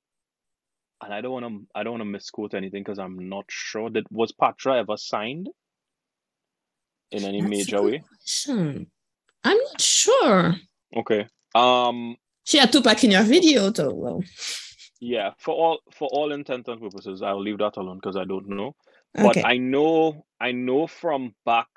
and 1.02 1.14
I 1.14 1.22
don't 1.22 1.32
want 1.32 1.46
to 1.46 1.68
I 1.76 1.84
don't 1.84 1.94
want 1.94 2.02
to 2.02 2.06
misquote 2.06 2.54
anything 2.54 2.84
because 2.84 3.00
I'm 3.00 3.30
not 3.30 3.46
sure 3.48 3.90
that 3.92 4.12
was 4.12 4.34
Patra 4.34 4.80
ever 4.80 4.98
signed 4.98 5.48
in 7.12 7.24
any 7.24 7.40
That's 7.40 7.50
major 7.50 7.82
way. 7.82 8.04
Question. 8.08 8.92
I'm 9.44 9.58
not 9.58 9.82
sure. 9.82 10.56
Okay. 10.96 11.28
Um. 11.56 12.18
She 12.46 12.58
had 12.58 12.72
Tupac 12.72 13.04
in 13.04 13.12
your 13.12 13.24
video, 13.24 13.70
though. 13.70 13.94
Well. 13.94 14.24
Yeah, 15.02 15.32
for 15.38 15.56
all 15.56 15.80
for 15.94 16.10
all 16.12 16.34
intent 16.34 16.68
and 16.68 16.82
purposes, 16.82 17.22
I'll 17.22 17.42
leave 17.42 17.60
that 17.60 17.78
alone 17.78 17.98
because 17.98 18.18
I 18.18 18.26
don't 18.26 18.50
know. 18.50 18.76
But 19.14 19.38
okay. 19.38 19.44
I 19.44 19.58
know 19.58 20.26
I 20.42 20.52
know 20.52 20.88
from 20.88 21.34
back 21.46 21.68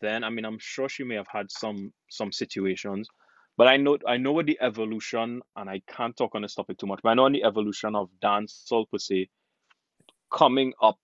then. 0.00 0.22
I 0.24 0.30
mean, 0.30 0.44
I'm 0.44 0.58
sure 0.60 0.88
she 0.88 1.02
may 1.04 1.16
have 1.16 1.28
had 1.28 1.50
some 1.50 1.92
some 2.08 2.30
situations, 2.30 3.08
but 3.56 3.66
I 3.66 3.76
know 3.76 3.98
I 4.06 4.16
know 4.16 4.32
what 4.32 4.46
the 4.46 4.58
evolution, 4.60 5.42
and 5.56 5.68
I 5.68 5.82
can't 5.88 6.16
talk 6.16 6.34
on 6.34 6.42
this 6.42 6.54
topic 6.54 6.78
too 6.78 6.86
much. 6.86 7.00
But 7.02 7.10
I 7.10 7.14
know 7.14 7.24
on 7.24 7.32
the 7.32 7.44
evolution 7.44 7.96
of 7.96 8.10
dancehall 8.22 8.88
per 8.90 8.98
se, 8.98 9.28
coming 10.32 10.72
up, 10.80 10.98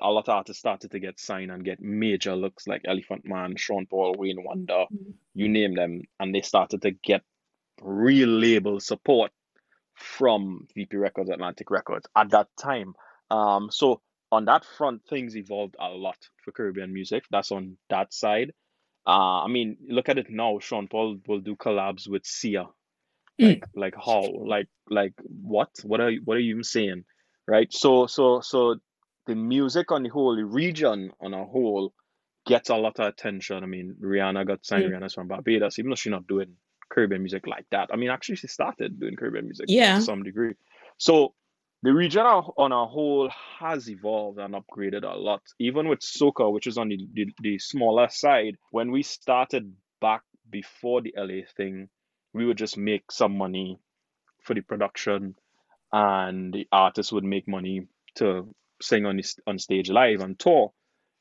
a 0.00 0.10
lot 0.10 0.28
of 0.28 0.34
artists 0.34 0.60
started 0.60 0.90
to 0.92 1.00
get 1.00 1.18
signed 1.18 1.50
and 1.50 1.64
get 1.64 1.80
major 1.80 2.36
looks 2.36 2.66
like 2.66 2.82
Elephant 2.84 3.22
Man, 3.24 3.56
Sean 3.56 3.86
Paul, 3.86 4.14
Wayne 4.18 4.42
Wonder, 4.44 4.84
mm-hmm. 4.92 5.10
you 5.34 5.48
name 5.48 5.74
them, 5.74 6.02
and 6.20 6.34
they 6.34 6.42
started 6.42 6.82
to 6.82 6.90
get 6.90 7.22
real 7.82 8.28
label 8.28 8.80
support 8.80 9.30
from 9.94 10.66
VP 10.74 10.96
Records, 10.96 11.30
Atlantic 11.30 11.70
Records 11.70 12.06
at 12.16 12.30
that 12.30 12.48
time. 12.60 12.94
Um, 13.30 13.68
so 13.70 14.00
on 14.30 14.44
that 14.46 14.64
front, 14.64 15.02
things 15.08 15.36
evolved 15.36 15.76
a 15.78 15.88
lot 15.88 16.16
for 16.44 16.52
Caribbean 16.52 16.92
music. 16.92 17.24
That's 17.30 17.50
on 17.50 17.76
that 17.90 18.12
side. 18.12 18.52
Uh, 19.06 19.42
I 19.44 19.48
mean, 19.48 19.76
look 19.88 20.08
at 20.08 20.18
it 20.18 20.26
now. 20.28 20.58
Sean 20.60 20.86
Paul 20.86 21.18
will 21.26 21.40
do 21.40 21.56
collabs 21.56 22.08
with 22.08 22.26
Sia. 22.26 22.66
Mm. 23.40 23.48
Like, 23.48 23.60
mm. 23.60 23.66
like 23.74 23.94
how? 23.96 24.22
Like, 24.22 24.68
like 24.90 25.14
what? 25.26 25.70
What 25.82 26.00
are 26.00 26.10
you, 26.10 26.20
what 26.24 26.36
are 26.36 26.40
you 26.40 26.50
even 26.50 26.64
saying? 26.64 27.04
Right. 27.46 27.72
So, 27.72 28.06
so, 28.06 28.40
so 28.40 28.76
the 29.28 29.36
music 29.36 29.92
on 29.92 30.02
the 30.02 30.08
whole, 30.08 30.34
the 30.34 30.44
region 30.44 31.12
on 31.20 31.34
a 31.34 31.44
whole, 31.44 31.92
gets 32.46 32.70
a 32.70 32.76
lot 32.76 32.98
of 32.98 33.06
attention. 33.06 33.62
I 33.62 33.66
mean, 33.66 33.94
Rihanna 34.02 34.46
got 34.46 34.64
signed. 34.64 34.84
Mm. 34.84 34.94
Rihanna's 34.98 35.14
from 35.14 35.28
Barbados, 35.28 35.78
even 35.78 35.90
though 35.90 35.96
she's 35.96 36.10
not 36.10 36.26
doing 36.26 36.56
Caribbean 36.90 37.22
music 37.22 37.46
like 37.46 37.66
that. 37.70 37.90
I 37.92 37.96
mean, 37.96 38.08
actually, 38.10 38.36
she 38.36 38.48
started 38.48 38.98
doing 38.98 39.16
Caribbean 39.16 39.44
music 39.44 39.66
Yeah. 39.68 39.96
to 39.96 40.02
some 40.02 40.22
degree. 40.22 40.54
So 40.96 41.34
the 41.82 41.92
region 41.92 42.22
on 42.24 42.72
a 42.72 42.86
whole 42.86 43.30
has 43.60 43.88
evolved 43.90 44.38
and 44.38 44.54
upgraded 44.54 45.04
a 45.04 45.16
lot. 45.16 45.42
Even 45.60 45.88
with 45.88 46.00
soca, 46.00 46.50
which 46.50 46.66
is 46.66 46.78
on 46.78 46.88
the, 46.88 46.98
the, 47.12 47.26
the 47.42 47.58
smaller 47.58 48.08
side, 48.08 48.56
when 48.70 48.90
we 48.90 49.02
started 49.02 49.74
back 50.00 50.22
before 50.50 51.02
the 51.02 51.14
LA 51.16 51.42
thing, 51.56 51.88
we 52.32 52.46
would 52.46 52.56
just 52.56 52.78
make 52.78 53.12
some 53.12 53.36
money 53.36 53.78
for 54.42 54.54
the 54.54 54.62
production, 54.62 55.34
and 55.92 56.54
the 56.54 56.66
artist 56.72 57.12
would 57.12 57.24
make 57.24 57.46
money 57.46 57.86
to 58.16 58.48
sing 58.80 59.06
on 59.06 59.16
the, 59.16 59.24
on 59.46 59.58
stage 59.58 59.90
live 59.90 60.20
on 60.20 60.36
tour. 60.36 60.72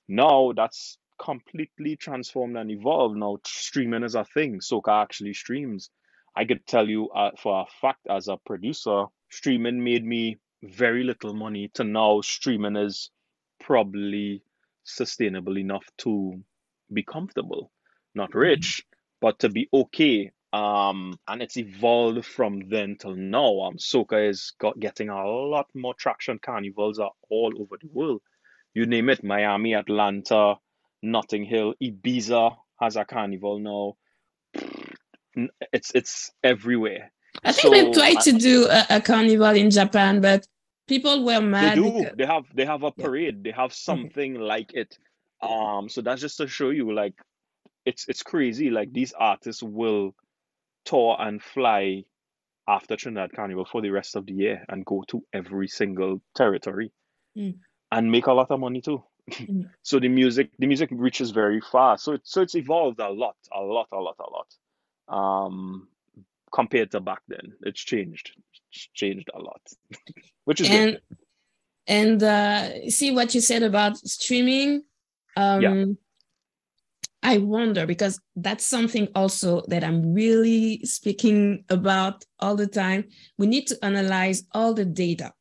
Now 0.08 0.54
that's 0.56 0.98
completely 1.20 1.96
transformed 1.96 2.58
and 2.58 2.72
evolved. 2.72 3.18
Now 3.18 3.40
streaming 3.46 4.04
is 4.04 4.16
a 4.16 4.26
thing. 4.26 4.60
Soca 4.60 5.02
actually 5.02 5.34
streams. 5.34 5.90
I 6.36 6.46
could 6.46 6.66
tell 6.68 6.88
you 6.88 7.10
uh, 7.10 7.32
for 7.38 7.62
a 7.62 7.66
fact 7.82 8.08
as 8.10 8.28
a 8.28 8.38
producer, 8.38 9.06
streaming 9.30 9.84
made 9.84 10.06
me 10.06 10.38
very 10.64 11.04
little 11.04 11.34
money 11.34 11.70
to 11.74 11.84
now 11.84 12.22
streaming 12.22 12.76
is 12.76 13.12
probably 13.60 14.44
sustainable 14.84 15.58
enough 15.58 15.86
to 16.00 16.40
be 16.94 17.04
comfortable. 17.04 17.72
Not 18.16 18.34
rich, 18.34 18.84
but 19.22 19.40
to 19.40 19.50
be 19.50 19.68
okay. 19.74 20.32
Um, 20.58 21.20
and 21.28 21.42
it's 21.42 21.58
evolved 21.58 22.26
from 22.26 22.70
then 22.70 22.98
till 23.00 23.16
now. 23.16 23.62
Um, 23.62 23.78
soca 23.78 24.30
is 24.30 24.54
got 24.60 24.80
getting 24.80 25.10
a 25.10 25.26
lot 25.28 25.68
more 25.76 25.94
traction. 25.94 26.40
Carnivals 26.40 27.00
are 27.00 27.12
all 27.30 27.54
over 27.60 27.78
the 27.82 27.90
world. 27.94 28.22
You 28.74 28.86
name 28.86 29.10
it, 29.10 29.24
Miami, 29.24 29.74
Atlanta, 29.76 30.56
Notting 31.04 31.46
Hill, 31.46 31.74
Ibiza 31.82 32.56
has 32.82 32.96
a 32.96 33.06
carnival 33.06 33.60
now. 33.60 33.96
It's 35.74 35.92
it's 35.94 36.32
everywhere. 36.44 37.12
I 37.44 37.52
think 37.52 37.74
they 37.74 37.92
tried 37.92 38.22
to 38.22 38.34
do 38.34 38.68
a, 38.68 38.86
a 38.98 39.02
carnival 39.02 39.56
in 39.56 39.70
Japan, 39.70 40.22
but 40.22 40.48
people 40.88 41.24
were 41.26 41.42
mad. 41.42 41.78
They 41.78 41.82
do. 41.82 41.92
because 41.92 42.18
They 42.18 42.26
have 42.26 42.46
they 42.56 42.66
have 42.66 42.84
a 42.84 42.92
yeah. 42.96 43.06
parade. 43.06 43.44
They 43.44 43.52
have 43.52 43.74
Okay. 43.88 44.12
something 44.12 44.36
like 44.36 44.74
it. 44.74 44.98
Um, 45.42 45.90
so 45.90 46.02
that's 46.02 46.22
just 46.22 46.38
to 46.38 46.48
show 46.48 46.72
you 46.72 46.94
like 46.94 47.14
it's 47.86 48.08
it's 48.08 48.24
crazy. 48.24 48.70
Like 48.72 48.92
these 48.94 49.14
artists 49.14 49.64
will 49.64 50.16
tour 50.88 51.16
and 51.20 51.42
fly 51.42 52.04
after 52.68 52.96
Trinidad 52.96 53.32
Carnival 53.36 53.66
for 53.66 53.82
the 53.82 53.90
rest 53.92 54.16
of 54.16 54.26
the 54.26 54.34
year 54.34 54.66
and 54.70 54.86
go 54.86 55.04
to 55.08 55.24
every 55.34 55.68
single 55.68 56.22
territory 56.36 56.92
Mm, 57.38 57.54
and 57.92 58.12
make 58.12 58.26
a 58.28 58.34
lot 58.34 58.50
of 58.50 58.60
money 58.60 58.82
too. 58.82 59.04
mm. 59.30 59.70
So 59.84 60.00
the 60.00 60.10
music 60.10 60.50
the 60.60 60.68
music 60.68 60.90
reaches 60.92 61.30
very 61.32 61.62
far. 61.62 61.98
So 61.98 62.14
it's 62.14 62.32
so 62.34 62.42
it's 62.42 62.56
evolved 62.56 63.00
a 63.00 63.10
lot, 63.10 63.36
a 63.54 63.62
lot, 63.62 63.88
a 63.92 63.98
lot, 63.98 64.16
a 64.20 64.30
lot. 64.38 64.50
Um, 65.20 65.88
compared 66.52 66.90
to 66.92 67.00
back 67.00 67.22
then. 67.28 67.54
It's 67.62 67.80
changed. 67.80 68.32
It's 68.72 68.90
changed 68.94 69.30
a 69.34 69.40
lot, 69.40 69.62
which 70.46 70.62
is 70.62 70.68
good. 70.70 70.80
And 70.80 71.00
and 71.88 72.24
uh, 72.24 72.90
see 72.90 73.12
what 73.12 73.36
you 73.36 73.42
said 73.42 73.64
about 73.64 73.98
streaming. 73.98 74.84
Yeah. 75.38 75.86
I 77.28 77.40
wonder 77.40 77.86
because 77.86 78.22
that's 78.38 78.64
something 78.64 79.10
also 79.14 79.62
that 79.68 79.84
I'm 79.84 80.14
really 80.14 80.80
speaking 80.86 81.66
about 81.68 82.24
all 82.40 82.56
the 82.56 82.68
time. 82.68 83.04
We 83.38 83.48
need 83.48 83.68
to 83.68 83.78
analyze 83.84 84.44
all 84.54 84.74
the 84.74 84.86
data. 84.86 85.34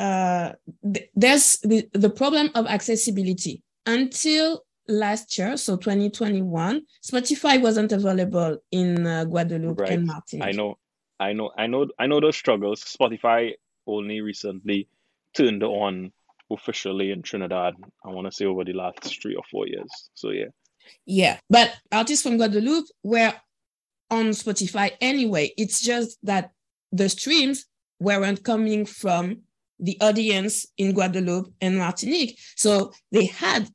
Uh, 0.00 0.54
th- 0.92 1.08
there's 1.14 1.58
the, 1.60 1.88
the 1.92 2.10
problem 2.10 2.50
of 2.56 2.66
accessibility. 2.66 3.62
Until 3.86 4.64
last 4.88 5.38
year, 5.38 5.56
so 5.56 5.76
2021, 5.76 6.82
Spotify 7.06 7.62
wasn't 7.62 7.92
available 7.92 8.58
in 8.72 9.06
uh, 9.06 9.24
Guadeloupe 9.24 9.78
Right. 9.78 9.92
and 9.92 10.06
Martinique. 10.08 10.44
I 10.44 10.50
know, 10.50 10.76
I 11.20 11.34
know, 11.34 11.52
I 11.56 11.68
know, 11.68 11.86
I 12.00 12.08
know 12.08 12.20
those 12.20 12.36
struggles. 12.36 12.82
Spotify 12.82 13.52
only 13.86 14.22
recently 14.22 14.88
turned 15.34 15.62
on 15.62 16.10
officially 16.50 17.12
in 17.12 17.22
Trinidad. 17.22 17.74
I 18.04 18.08
want 18.08 18.26
to 18.26 18.32
say 18.32 18.44
over 18.46 18.64
the 18.64 18.72
last 18.72 19.04
three 19.22 19.36
or 19.36 19.44
four 19.48 19.68
years. 19.68 20.10
So 20.14 20.30
yeah, 20.30 20.46
Yeah, 21.06 21.38
but 21.48 21.74
artists 21.92 22.22
from 22.22 22.36
Guadeloupe 22.36 22.86
were 23.02 23.32
on 24.10 24.26
Spotify 24.30 24.92
anyway. 25.00 25.52
It's 25.56 25.80
just 25.80 26.18
that 26.22 26.50
the 26.92 27.08
streams 27.08 27.66
weren't 28.00 28.44
coming 28.44 28.86
from 28.86 29.42
the 29.80 29.96
audience 30.00 30.66
in 30.76 30.92
Guadeloupe 30.92 31.52
and 31.60 31.78
Martinique. 31.78 32.38
So 32.56 32.92
they 33.12 33.26
had 33.26 33.68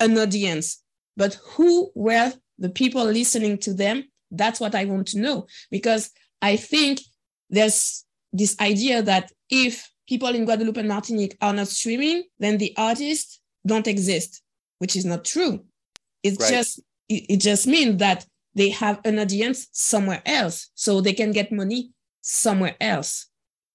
an 0.00 0.18
audience, 0.18 0.82
but 1.16 1.38
who 1.50 1.90
were 1.94 2.32
the 2.58 2.68
people 2.70 3.04
listening 3.04 3.58
to 3.58 3.74
them? 3.74 4.04
That's 4.30 4.60
what 4.60 4.74
I 4.74 4.84
want 4.84 5.08
to 5.08 5.20
know 5.20 5.46
because 5.70 6.10
I 6.42 6.56
think 6.56 7.00
there's 7.48 8.04
this 8.32 8.56
idea 8.60 9.02
that 9.02 9.32
if 9.48 9.88
people 10.08 10.28
in 10.28 10.44
Guadeloupe 10.44 10.76
and 10.76 10.88
Martinique 10.88 11.36
are 11.40 11.52
not 11.52 11.68
streaming, 11.68 12.24
then 12.38 12.58
the 12.58 12.74
artists 12.76 13.40
don't 13.66 13.86
exist, 13.86 14.42
which 14.78 14.96
is 14.96 15.04
not 15.04 15.24
true. 15.24 15.64
It's 16.26 16.40
Right. 16.40 16.50
just 16.50 16.80
it, 17.08 17.22
it 17.34 17.40
just 17.40 17.66
means 17.66 17.98
that 17.98 18.26
they 18.54 18.70
have 18.70 19.00
an 19.04 19.18
audience 19.18 19.68
somewhere 19.72 20.22
else, 20.26 20.70
so 20.74 21.00
they 21.00 21.12
can 21.12 21.30
get 21.32 21.52
money 21.52 21.90
somewhere 22.22 22.76
else. 22.80 23.26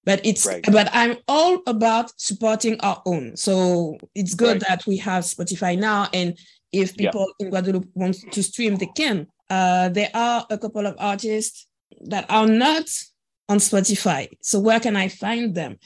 But 0.04 0.20
it's 0.24 0.44
Right. 0.44 0.62
but 0.70 0.88
I'm 0.92 1.16
all 1.28 1.62
about 1.66 2.12
supporting 2.20 2.78
our 2.80 3.00
own. 3.06 3.36
So 3.36 3.96
it's 4.14 4.34
good 4.34 4.58
Right. 4.60 4.68
that 4.68 4.86
we 4.86 4.96
have 4.98 5.24
Spotify 5.24 5.78
now, 5.78 6.08
and 6.12 6.36
if 6.72 6.88
Yeah. 6.90 7.10
people 7.10 7.32
in 7.40 7.50
Guadeloupe 7.50 7.88
want 7.94 8.16
to 8.32 8.42
stream, 8.42 8.76
they 8.76 8.90
can. 8.96 9.26
Uh, 9.48 9.88
there 9.90 10.10
are 10.14 10.46
a 10.50 10.58
couple 10.58 10.86
of 10.86 10.94
artists 10.98 11.66
that 12.12 12.24
are 12.28 12.46
not 12.48 12.86
on 13.48 13.58
Spotify. 13.58 14.28
So 14.40 14.58
where 14.58 14.80
can 14.80 14.96
I 14.96 15.08
find 15.08 15.54
them? 15.54 15.76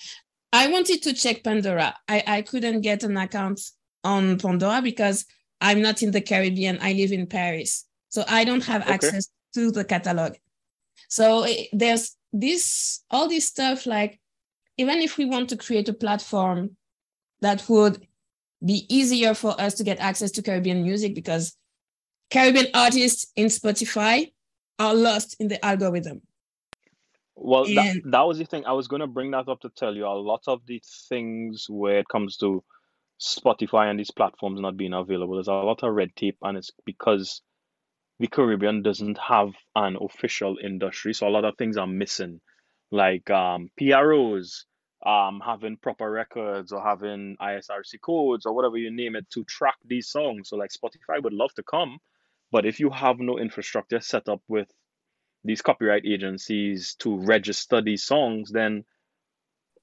I 0.52 0.68
wanted 0.68 1.02
to 1.02 1.12
check 1.12 1.42
Pandora. 1.42 1.94
I, 2.08 2.22
I 2.26 2.42
couldn't 2.42 2.80
get 2.80 3.02
an 3.02 3.16
account 3.16 3.60
on 4.04 4.38
Pandora 4.38 4.80
because 4.82 5.26
I'm 5.60 5.80
not 5.82 6.02
in 6.02 6.10
the 6.10 6.20
Caribbean. 6.20 6.78
I 6.80 6.92
live 6.92 7.12
in 7.12 7.26
Paris. 7.26 7.86
So 8.08 8.24
I 8.28 8.44
don't 8.44 8.64
have 8.64 8.82
Okay. 8.82 8.92
access 8.94 9.28
to 9.54 9.70
the 9.70 9.84
catalog. 9.84 10.34
So 11.08 11.42
eh, 11.44 11.64
there's 11.72 12.16
this, 12.32 13.02
all 13.10 13.28
this 13.28 13.46
stuff 13.46 13.86
like, 13.86 14.20
even 14.76 14.98
if 14.98 15.16
we 15.16 15.24
want 15.24 15.48
to 15.50 15.56
create 15.56 15.88
a 15.88 15.94
platform 15.94 16.76
that 17.40 17.66
would 17.68 18.06
be 18.64 18.86
easier 18.94 19.34
for 19.34 19.58
us 19.60 19.74
to 19.74 19.84
get 19.84 19.98
access 19.98 20.30
to 20.32 20.42
Caribbean 20.42 20.82
music 20.82 21.14
because 21.14 21.56
Caribbean 22.30 22.66
artists 22.74 23.30
in 23.36 23.46
Spotify 23.46 24.32
are 24.78 24.94
lost 24.94 25.36
in 25.40 25.48
the 25.48 25.64
algorithm. 25.64 26.22
well, 27.34 27.64
that, 27.74 28.00
that 28.04 28.22
was 28.22 28.38
the 28.38 28.44
thing. 28.44 28.64
I 28.66 28.72
was 28.72 28.88
gonna 28.88 29.06
bring 29.06 29.30
that 29.30 29.48
up 29.48 29.60
to 29.60 29.70
tell 29.70 29.94
you 29.94 30.06
a 30.06 30.08
lot 30.08 30.42
of 30.46 30.60
the 30.66 30.82
things 31.08 31.66
where 31.68 31.98
it 31.98 32.08
comes 32.08 32.36
to 32.38 32.62
Spotify 33.20 33.90
and 33.90 33.98
these 33.98 34.10
platforms 34.10 34.60
not 34.60 34.76
being 34.76 34.92
available. 34.92 35.34
There's 35.34 35.48
a 35.48 35.52
lot 35.52 35.82
of 35.82 35.94
red 35.94 36.14
tape, 36.16 36.38
and 36.42 36.56
it's 36.58 36.70
because 36.84 37.42
the 38.18 38.28
Caribbean 38.28 38.82
doesn't 38.82 39.18
have 39.18 39.50
an 39.74 39.96
official 40.00 40.56
industry, 40.62 41.14
so 41.14 41.28
a 41.28 41.30
lot 41.30 41.44
of 41.44 41.56
things 41.56 41.76
are 41.76 41.86
missing, 41.86 42.40
like 42.90 43.28
um, 43.30 43.70
PROs, 43.78 44.66
um, 45.04 45.40
having 45.44 45.76
proper 45.76 46.10
records 46.10 46.72
or 46.72 46.82
having 46.82 47.36
ISRC 47.40 48.00
codes 48.02 48.46
or 48.46 48.54
whatever 48.54 48.76
you 48.76 48.90
name 48.90 49.16
it 49.16 49.28
to 49.30 49.44
track 49.44 49.76
these 49.84 50.08
songs. 50.08 50.48
So 50.48 50.56
like 50.56 50.70
Spotify 50.70 51.22
would 51.22 51.32
love 51.32 51.52
to 51.54 51.62
come, 51.62 51.98
but 52.50 52.66
if 52.66 52.80
you 52.80 52.90
have 52.90 53.18
no 53.18 53.38
infrastructure 53.38 54.00
set 54.00 54.28
up 54.28 54.40
with 54.48 54.68
these 55.44 55.62
copyright 55.62 56.04
agencies 56.06 56.96
to 57.00 57.18
register 57.18 57.80
these 57.80 58.02
songs, 58.02 58.50
then 58.50 58.84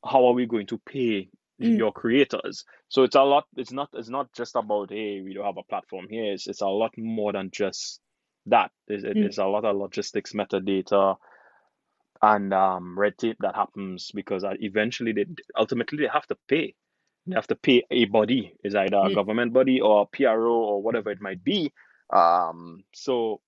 how 0.04 0.26
are 0.26 0.34
we 0.34 0.46
going 0.46 0.67
to 0.67 0.78
pay 0.80 1.30
Mm. 1.63 1.78
your 1.78 1.91
creators? 1.93 2.65
So 2.89 3.04
it's 3.04 3.15
a 3.15 3.23
lot. 3.23 3.45
It's 3.58 3.71
not. 3.71 3.89
It's 3.93 4.10
not 4.10 4.34
just 4.34 4.56
about 4.56 4.91
hey, 4.91 5.21
we 5.21 5.34
don't 5.34 5.45
have 5.45 5.58
a 5.58 5.63
platform 5.63 6.08
here. 6.10 6.34
It's 6.34 6.47
it's 6.47 6.62
a 6.62 6.67
lot 6.67 6.93
more 6.97 7.34
than 7.34 7.52
just 7.52 8.02
that. 8.47 8.71
It's, 8.88 9.04
Mm. 9.04 9.26
it's 9.26 9.38
a 9.38 9.45
lot 9.45 9.65
of 9.65 9.76
logistics, 9.78 10.34
metadata, 10.34 11.17
and 12.21 12.54
um, 12.54 12.97
red 12.97 13.17
tape 13.17 13.38
that 13.42 13.56
happens 13.56 14.12
because 14.13 14.44
uh, 14.44 14.54
eventually 14.60 15.12
they 15.13 15.25
ultimately 15.58 16.00
they 16.00 16.10
have 16.12 16.27
to 16.27 16.38
pay. 16.48 16.75
They 17.27 17.35
have 17.35 17.48
to 17.48 17.56
pay 17.56 17.83
a 17.92 18.06
body, 18.06 18.54
is 18.63 18.75
either 18.75 18.98
a 18.98 19.10
Mm. 19.10 19.15
government 19.15 19.54
body 19.54 19.81
or 19.81 20.04
a 20.04 20.06
PRO 20.06 20.54
or 20.56 20.81
whatever 20.81 21.12
it 21.12 21.21
might 21.21 21.44
be. 21.44 21.71
Um, 22.12 22.83
so 22.94 23.42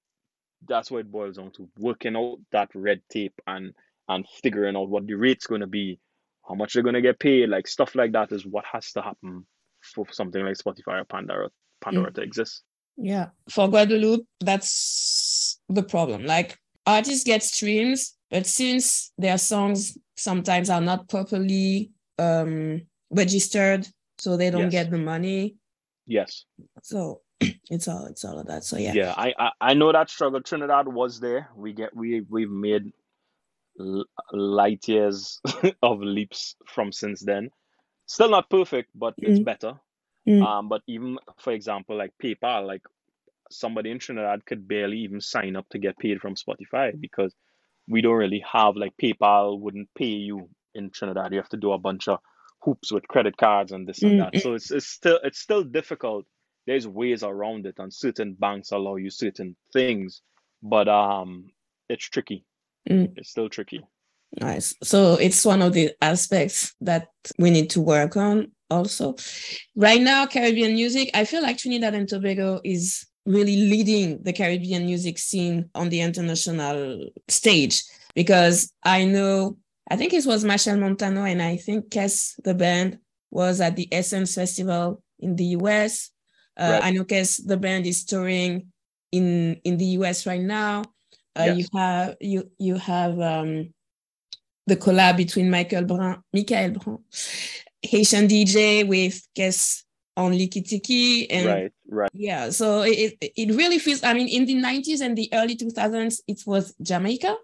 that's 0.68 0.92
what 0.92 1.00
it 1.00 1.12
boils 1.12 1.38
down 1.38 1.52
to 1.52 1.70
working 1.78 2.16
out 2.16 2.40
that 2.52 2.70
red 2.76 3.02
tape 3.10 3.40
and 3.48 3.74
and 4.08 4.28
figuring 4.44 4.76
out 4.76 4.90
what 4.90 5.08
the 5.08 5.16
rate's 5.16 5.48
going 5.48 5.62
to 5.62 5.68
be 5.68 6.00
how 6.48 6.56
much 6.56 6.74
they're 6.74 6.84
going 6.84 6.96
to 6.96 7.02
get 7.02 7.20
paid 7.20 7.50
like 7.50 7.68
stuff 7.68 7.96
like 7.96 8.12
that 8.12 8.32
is 8.32 8.46
what 8.46 8.66
has 8.66 8.92
to 8.92 9.02
happen 9.02 9.46
for 9.82 10.06
something 10.12 10.44
like 10.46 10.58
spotify 10.58 11.02
or 11.02 11.06
pandora 11.06 11.50
pandora 11.82 12.12
to 12.12 12.22
exist 12.22 12.64
Yeah. 12.98 13.28
For 13.50 13.68
Guadeloupe, 13.68 14.26
that's 14.40 15.60
the 15.68 15.84
problem. 15.84 16.26
Like 16.26 16.58
artists 16.86 17.26
get 17.26 17.44
streams, 17.44 18.16
but 18.32 18.46
since 18.48 19.12
their 19.18 19.38
songs 19.38 19.98
sometimes 20.16 20.70
are 20.70 20.80
not 20.82 21.10
properly 21.10 21.92
um, 22.18 22.82
registered, 23.12 23.86
so 24.18 24.38
they 24.38 24.50
don't 24.50 24.72
Yes. 24.72 24.78
get 24.80 24.92
the 24.92 24.98
money. 24.98 25.56
yes 26.08 26.46
So 26.84 27.22
it's 27.76 27.88
all 27.90 28.06
it's 28.06 28.24
all 28.24 28.40
of 28.40 28.48
that. 28.48 28.64
So 28.64 28.78
yeah. 28.78 28.94
Yeah, 28.94 29.14
I, 29.18 29.34
I 29.38 29.50
I 29.70 29.74
know 29.74 29.92
that 29.92 30.10
struggle. 30.10 30.42
Trinidad 30.42 30.88
was 30.88 31.20
there. 31.20 31.50
We 31.64 31.74
get 31.74 31.92
we 31.94 32.22
we've 32.30 32.50
made 32.68 32.84
light 33.78 34.88
years 34.88 35.42
of 35.84 36.00
leaps 36.00 36.56
from 36.66 36.92
since 36.92 37.22
then. 37.22 37.50
Still 38.06 38.30
not 38.30 38.50
perfect, 38.50 38.90
but 38.96 39.16
mm. 39.18 39.30
it's 39.30 39.40
better. 39.40 39.74
Mm. 40.28 40.46
Um, 40.46 40.70
but 40.70 40.82
even 40.88 41.18
for 41.40 41.54
example, 41.54 41.98
like 41.98 42.12
PayPal, 42.24 42.66
like 42.66 42.82
somebody 43.52 43.92
in 43.92 44.00
Trinidad 44.00 44.46
could 44.46 44.68
barely 44.68 45.00
even 45.00 45.22
sign 45.22 45.56
up 45.56 45.68
to 45.70 45.78
get 45.78 45.98
paid 45.98 46.20
from 46.20 46.36
Spotify 46.36 47.00
because 47.00 47.34
we 47.88 48.02
don't 48.02 48.16
really 48.16 48.44
have 48.52 48.76
like 48.76 48.94
PayPal 49.02 49.60
wouldn't 49.60 49.90
pay 49.96 50.06
you 50.06 50.50
in 50.74 50.90
Trinidad. 50.90 51.32
You 51.32 51.38
have 51.38 51.50
to 51.50 51.58
do 51.58 51.72
a 51.72 51.78
bunch 51.78 52.08
of 52.08 52.20
hoops 52.62 52.92
with 52.92 53.08
credit 53.08 53.38
cards 53.38 53.72
and 53.72 53.88
this 53.88 54.02
and 54.02 54.20
that. 54.20 54.34
Mm-hmm. 54.34 54.40
So 54.40 54.54
it's 54.56 54.72
it's 54.72 54.88
still 54.88 55.20
it's 55.24 55.40
still 55.40 55.64
difficult. 55.64 56.26
There's 56.66 56.88
ways 56.88 57.24
around 57.24 57.68
it, 57.68 57.76
and 57.78 57.94
certain 57.94 58.34
banks 58.34 58.72
allow 58.72 58.96
you 58.96 59.12
certain 59.12 59.56
things, 59.72 60.22
but 60.64 60.88
um, 60.88 61.52
it's 61.90 62.10
tricky. 62.10 62.44
Mm. 62.90 63.14
It's 63.18 63.30
still 63.30 63.50
tricky. 63.50 63.82
Nice. 64.40 64.76
So 64.84 65.14
it's 65.16 65.46
one 65.46 65.62
of 65.62 65.74
the 65.74 65.92
aspects 66.02 66.76
that 66.82 67.08
we 67.40 67.52
need 67.52 67.70
to 67.72 67.82
work 67.82 68.18
on 68.18 68.52
also. 68.70 69.16
Right 69.76 70.02
now, 70.02 70.26
Caribbean 70.26 70.74
music, 70.74 71.10
I 71.14 71.26
feel 71.26 71.42
like 71.42 71.58
Trinidad 71.58 71.94
and 71.94 72.08
Tobago 72.08 72.60
is 72.64 73.06
really 73.26 73.56
leading 73.56 74.22
the 74.24 74.34
Caribbean 74.34 74.86
music 74.86 75.18
scene 75.18 75.70
on 75.74 75.90
the 75.90 76.02
international 76.02 77.10
stage 77.28 77.84
because 78.14 78.72
I 78.84 79.06
know, 79.06 79.58
I 79.90 79.96
think 79.96 80.14
it 80.14 80.26
was 80.26 80.44
Machel 80.44 80.80
Montano 80.80 81.24
and 81.24 81.42
I 81.42 81.58
think 81.58 81.90
Kes, 81.90 82.34
the 82.44 82.54
band, 82.54 83.00
was 83.32 83.62
at 83.62 83.76
the 83.76 83.88
Essence 83.92 84.36
Festival 84.36 85.02
in 85.20 85.36
the 85.36 85.46
US. 85.58 86.12
Uh, 86.58 86.72
right. 86.74 86.86
I 86.86 86.92
know 86.92 87.04
Kes, 87.04 87.42
the 87.46 87.58
band, 87.58 87.86
is 87.86 88.06
touring 88.06 88.68
in 89.12 89.60
in 89.64 89.78
the 89.78 89.86
US 90.00 90.26
right 90.26 90.42
now. 90.42 90.84
Uh, 91.38 91.44
yes. 91.44 91.58
You 91.58 91.66
have 91.80 92.16
you 92.22 92.52
you 92.58 92.76
have 92.76 93.20
um, 93.20 93.74
the 94.68 94.76
collab 94.76 95.18
between 95.18 95.50
Michaël 95.50 95.88
Brun, 95.88 96.22
Michaël 96.36 96.74
Brun, 96.74 97.00
Haitian 97.82 98.28
DJ 98.28 98.88
with 98.88 99.22
Kes 99.36 99.84
on 100.18 100.32
Liki 100.32 100.66
Tiki 100.66 101.30
and 101.30 101.46
right, 101.46 101.72
right. 101.90 102.10
Yeah, 102.14 102.50
so 102.50 102.82
it 102.82 103.18
it 103.22 103.56
really 103.56 103.80
feels. 103.80 104.04
I 104.04 104.14
mean, 104.14 104.28
in 104.28 104.46
the 104.46 104.56
'90s 104.56 105.02
and 105.02 105.18
the 105.18 105.30
early 105.34 105.58
2000s, 105.58 106.22
it 106.28 106.42
was 106.46 106.74
Jamaica, 106.82 107.36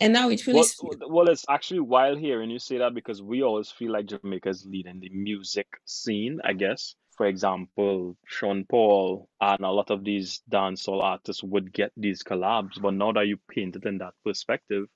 and 0.00 0.12
now 0.12 0.28
it 0.28 0.40
feels. 0.40 0.76
Well, 0.82 0.96
well, 1.08 1.28
it's 1.28 1.46
actually 1.48 1.80
wild 1.80 2.18
here, 2.18 2.42
and 2.42 2.52
you 2.52 2.58
say 2.58 2.78
that 2.78 2.94
because 2.94 3.22
we 3.22 3.42
always 3.42 3.70
feel 3.70 3.92
like 3.92 4.06
Jamaica 4.06 4.50
is 4.50 4.66
leading 4.66 5.00
the 5.00 5.08
music 5.08 5.66
scene. 5.86 6.40
I 6.44 6.52
guess, 6.52 6.94
for 7.16 7.26
example, 7.26 8.16
Sean 8.26 8.64
Paul 8.68 9.28
and 9.40 9.60
a 9.60 9.70
lot 9.70 9.90
of 9.90 10.04
these 10.04 10.42
dancehall 10.50 11.02
artists 11.02 11.42
would 11.42 11.72
get 11.72 11.92
these 11.96 12.22
collabs, 12.22 12.80
but 12.80 12.94
now 12.94 13.12
that 13.12 13.26
you 13.26 13.38
paint 13.50 13.76
it 13.76 13.84
in 13.84 13.98
that 13.98 14.14
perspective, 14.24 14.86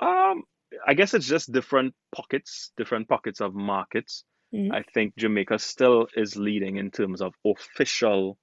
um, 0.00 0.42
I 0.86 0.94
guess 0.94 1.14
it's 1.14 1.26
just 1.26 1.50
different 1.52 1.94
pockets, 2.14 2.72
different 2.76 3.08
pockets 3.08 3.40
of 3.40 3.54
markets 3.54 4.24
Mm. 4.54 4.72
I 4.72 4.82
think 4.94 5.14
Jamaica 5.16 5.58
still 5.58 6.06
is 6.16 6.36
leading 6.36 6.76
in 6.76 6.90
terms 6.90 7.20
of 7.20 7.34
official 7.44 8.38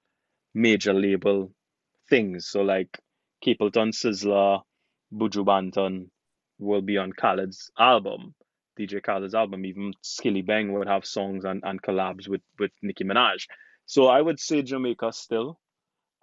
major 0.54 0.92
label 0.92 1.52
things. 2.08 2.46
So 2.48 2.62
like 2.62 2.98
Capleton 3.44 3.92
Sizzla, 3.92 4.62
Buju 5.12 5.44
Banton 5.44 6.08
will 6.58 6.82
be 6.82 6.96
on 6.96 7.12
Khaled's 7.12 7.70
album, 7.78 8.34
DJ 8.78 9.02
Khaled's 9.02 9.34
album. 9.34 9.64
Even 9.64 9.92
Skillibeng 10.02 10.72
would 10.72 10.88
have 10.88 11.04
songs 11.04 11.44
and, 11.44 11.62
and 11.64 11.82
collabs 11.82 12.28
with, 12.28 12.42
with 12.58 12.72
Nicki 12.82 13.04
Minaj. 13.04 13.46
So 13.86 14.06
I 14.06 14.20
would 14.20 14.40
say 14.40 14.62
Jamaica 14.62 15.12
still. 15.12 15.58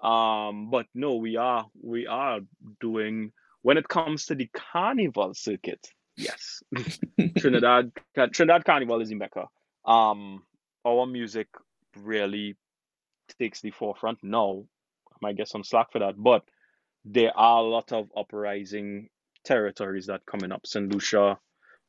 Um, 0.02 0.70
but 0.70 0.86
no, 0.94 1.16
we 1.16 1.38
are 1.38 1.66
we 1.82 2.08
are 2.08 2.40
doing 2.82 3.32
when 3.62 3.78
it 3.78 3.88
comes 3.88 4.26
to 4.26 4.36
the 4.36 4.50
carnival 4.54 5.34
circuit. 5.34 5.88
Yes, 6.18 6.62
Trinidad 7.38 7.92
Trinidad 8.34 8.66
Carnival 8.66 9.02
is 9.02 9.12
in 9.12 9.18
Mecca 9.18 9.46
um 9.86 10.44
our 10.86 11.06
music 11.06 11.48
really 11.98 12.56
takes 13.40 13.62
the 13.62 13.72
forefront 13.72 14.20
No, 14.24 14.68
i 15.12 15.16
might 15.22 15.38
get 15.38 15.48
some 15.48 15.64
slack 15.64 15.92
for 15.92 16.00
that 16.00 16.16
but 16.18 16.44
there 17.06 17.36
are 17.38 17.60
a 17.60 17.68
lot 17.68 17.92
of 17.92 18.10
uprising 18.16 19.10
territories 19.44 20.08
that 20.08 20.26
coming 20.26 20.52
up 20.52 20.66
st 20.66 20.92
lucia 20.92 21.38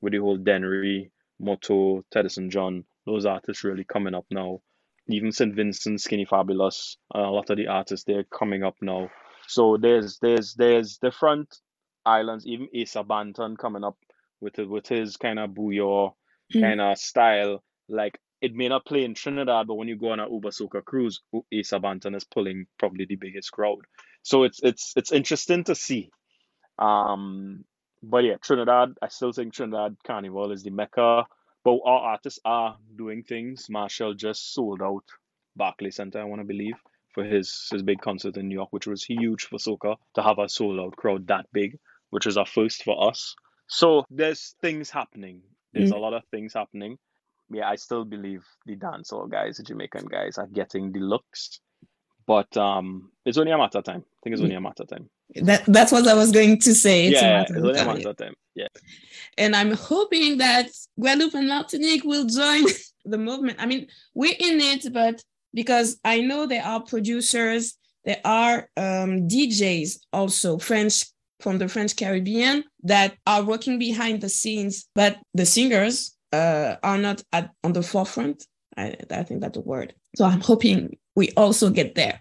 with 0.05 0.13
the 0.13 0.19
whole 0.19 0.37
dennery 0.37 1.11
moto 1.41 2.05
teddyson 2.15 2.51
john 2.51 2.85
those 3.07 3.27
artists 3.27 3.65
really 3.65 3.85
coming 3.85 4.15
up 4.15 4.27
now 4.31 4.61
even 5.09 5.33
st 5.33 5.55
vincent 5.55 6.01
skinny 6.01 6.25
fabulous 6.25 6.97
a 7.15 7.21
lot 7.21 7.51
of 7.51 7.57
the 7.57 7.67
artists 7.67 8.05
they're 8.05 8.25
coming 8.25 8.63
up 8.63 8.77
now 8.81 9.11
so 9.49 9.77
there's 9.81 10.19
there's 10.21 10.55
there's 10.55 10.99
different 10.99 11.57
islands 12.07 12.47
even 12.47 12.69
Asa 12.79 13.03
Bantan 13.03 13.57
coming 13.59 13.85
up 13.85 13.97
with 14.41 14.59
with 14.59 14.87
his 14.87 15.17
kind 15.17 15.39
of 15.39 15.51
bouyon 15.51 16.13
mm. 16.55 16.61
kind 16.61 16.81
of 16.81 16.99
style 16.99 17.63
like 17.89 18.19
it 18.41 18.55
may 18.55 18.69
not 18.69 18.85
play 18.85 19.05
in 19.05 19.15
Trinidad, 19.15 19.67
but 19.67 19.77
when 19.77 19.89
you 19.89 19.97
go 19.97 20.11
on 20.11 20.21
a 20.21 20.31
Uber 20.31 20.51
Soca 20.51 20.85
cruise, 20.85 21.23
Asa 21.35 21.79
Bantan 21.81 22.15
is 22.15 22.25
pulling 22.25 22.67
probably 22.79 23.07
the 23.07 23.17
biggest 23.17 23.51
crowd. 23.51 23.79
So 24.23 24.43
it's 24.43 24.61
it's 24.63 24.93
it's 24.97 25.13
interesting 25.13 25.65
to 25.65 25.75
see. 25.75 26.11
Um, 26.79 27.65
but 28.11 28.25
yeah, 28.25 28.37
Trinidad, 28.41 28.97
I 29.03 29.09
still 29.09 29.33
think 29.33 29.55
Trinidad 29.55 29.97
Carnival 30.05 30.53
is 30.53 30.63
the 30.63 30.71
mecca. 30.71 31.27
But 31.65 31.79
our 31.87 32.01
artists 32.01 32.41
are 32.45 32.77
doing 32.95 33.23
things. 33.23 33.69
Machel 33.71 34.15
just 34.15 34.53
sold 34.53 34.83
out 34.83 35.05
Barclay 35.57 35.91
Center, 35.91 36.21
I 36.21 36.25
want 36.25 36.43
to 36.43 36.47
believe, 36.47 36.75
for 37.15 37.25
his 37.25 37.69
his 37.71 37.83
big 37.83 38.03
concert 38.03 38.37
in 38.37 38.49
New 38.49 38.55
York, 38.55 38.69
which 38.71 38.87
was 38.87 39.03
huge 39.03 39.47
for 39.47 39.59
soca 39.59 39.97
to 40.15 40.23
have 40.23 40.39
a 40.39 40.49
sold 40.49 40.79
out 40.79 40.97
crowd 40.97 41.27
that 41.29 41.47
big, 41.53 41.79
which 42.11 42.27
is 42.27 42.37
a 42.37 42.45
first 42.45 42.83
for 42.83 43.09
us. 43.09 43.35
So 43.67 44.05
there's 44.11 44.55
things 44.61 44.91
happening. 44.91 45.41
There's 45.73 45.91
mm. 45.91 45.97
a 45.97 45.99
lot 45.99 46.13
of 46.13 46.23
things 46.31 46.53
happening 46.53 46.99
yeah, 47.51 47.69
I 47.69 47.77
still 47.77 48.05
believe 48.05 48.45
the 48.67 48.77
dancehall 48.77 49.31
guys, 49.31 49.59
the 49.59 49.63
Jamaican 49.63 50.07
guys, 50.07 50.39
are 50.39 50.47
getting 50.47 50.93
the 50.93 51.01
looks, 51.01 51.61
but 52.27 52.55
um, 52.57 53.11
it's 53.25 53.39
only 53.39 53.53
a 53.53 53.59
matter 53.59 53.79
of 53.79 53.85
time. 53.85 54.05
I 54.07 54.19
think 54.23 54.35
it's 54.35 54.43
only 54.43 54.55
a 54.55 54.61
matter 54.61 54.83
of 54.83 54.89
time. 54.89 55.11
That 55.43 55.64
that's 55.66 55.93
what 55.93 56.07
I 56.07 56.14
was 56.14 56.30
going 56.32 56.61
to 56.61 56.74
say. 56.74 57.09
Yeah, 57.09 57.45
it's 57.49 57.51
a 57.51 58.14
time. 58.14 58.35
Yeah, 58.55 58.68
and 59.37 59.57
I'm 59.57 59.72
hoping 59.72 60.39
that 60.39 60.70
Guadeloupe 60.99 61.35
and 61.35 61.49
Martinique 61.49 62.05
will 62.05 62.26
join 62.26 62.64
the 63.05 63.18
movement. 63.18 63.59
I 63.61 63.66
mean, 63.66 63.89
we're 64.14 64.37
in 64.39 64.61
it, 64.61 64.93
but 64.93 65.22
because 65.53 65.99
I 66.05 66.20
know 66.20 66.47
there 66.47 66.64
are 66.64 66.80
producers, 66.80 67.76
there 68.05 68.20
are 68.24 68.68
um, 68.76 69.28
DJs 69.28 69.99
also 70.12 70.59
French 70.59 71.05
from 71.41 71.59
the 71.59 71.68
French 71.68 71.97
Caribbean 71.97 72.64
that 72.82 73.16
are 73.26 73.43
working 73.43 73.78
behind 73.78 74.20
the 74.20 74.28
scenes, 74.28 74.87
but 74.95 75.18
the 75.35 75.47
singers 75.47 76.16
uh, 76.32 76.76
are 76.82 76.99
not 76.99 77.22
at, 77.32 77.51
on 77.62 77.72
the 77.72 77.82
forefront. 77.82 78.47
I, 78.76 78.97
I 79.11 79.22
think 79.22 79.41
that's 79.41 79.57
the 79.57 79.61
word. 79.61 79.95
So 80.16 80.24
I'm 80.24 80.41
hoping 80.41 80.97
we 81.14 81.30
also 81.37 81.70
get 81.70 81.95
there. 81.95 82.18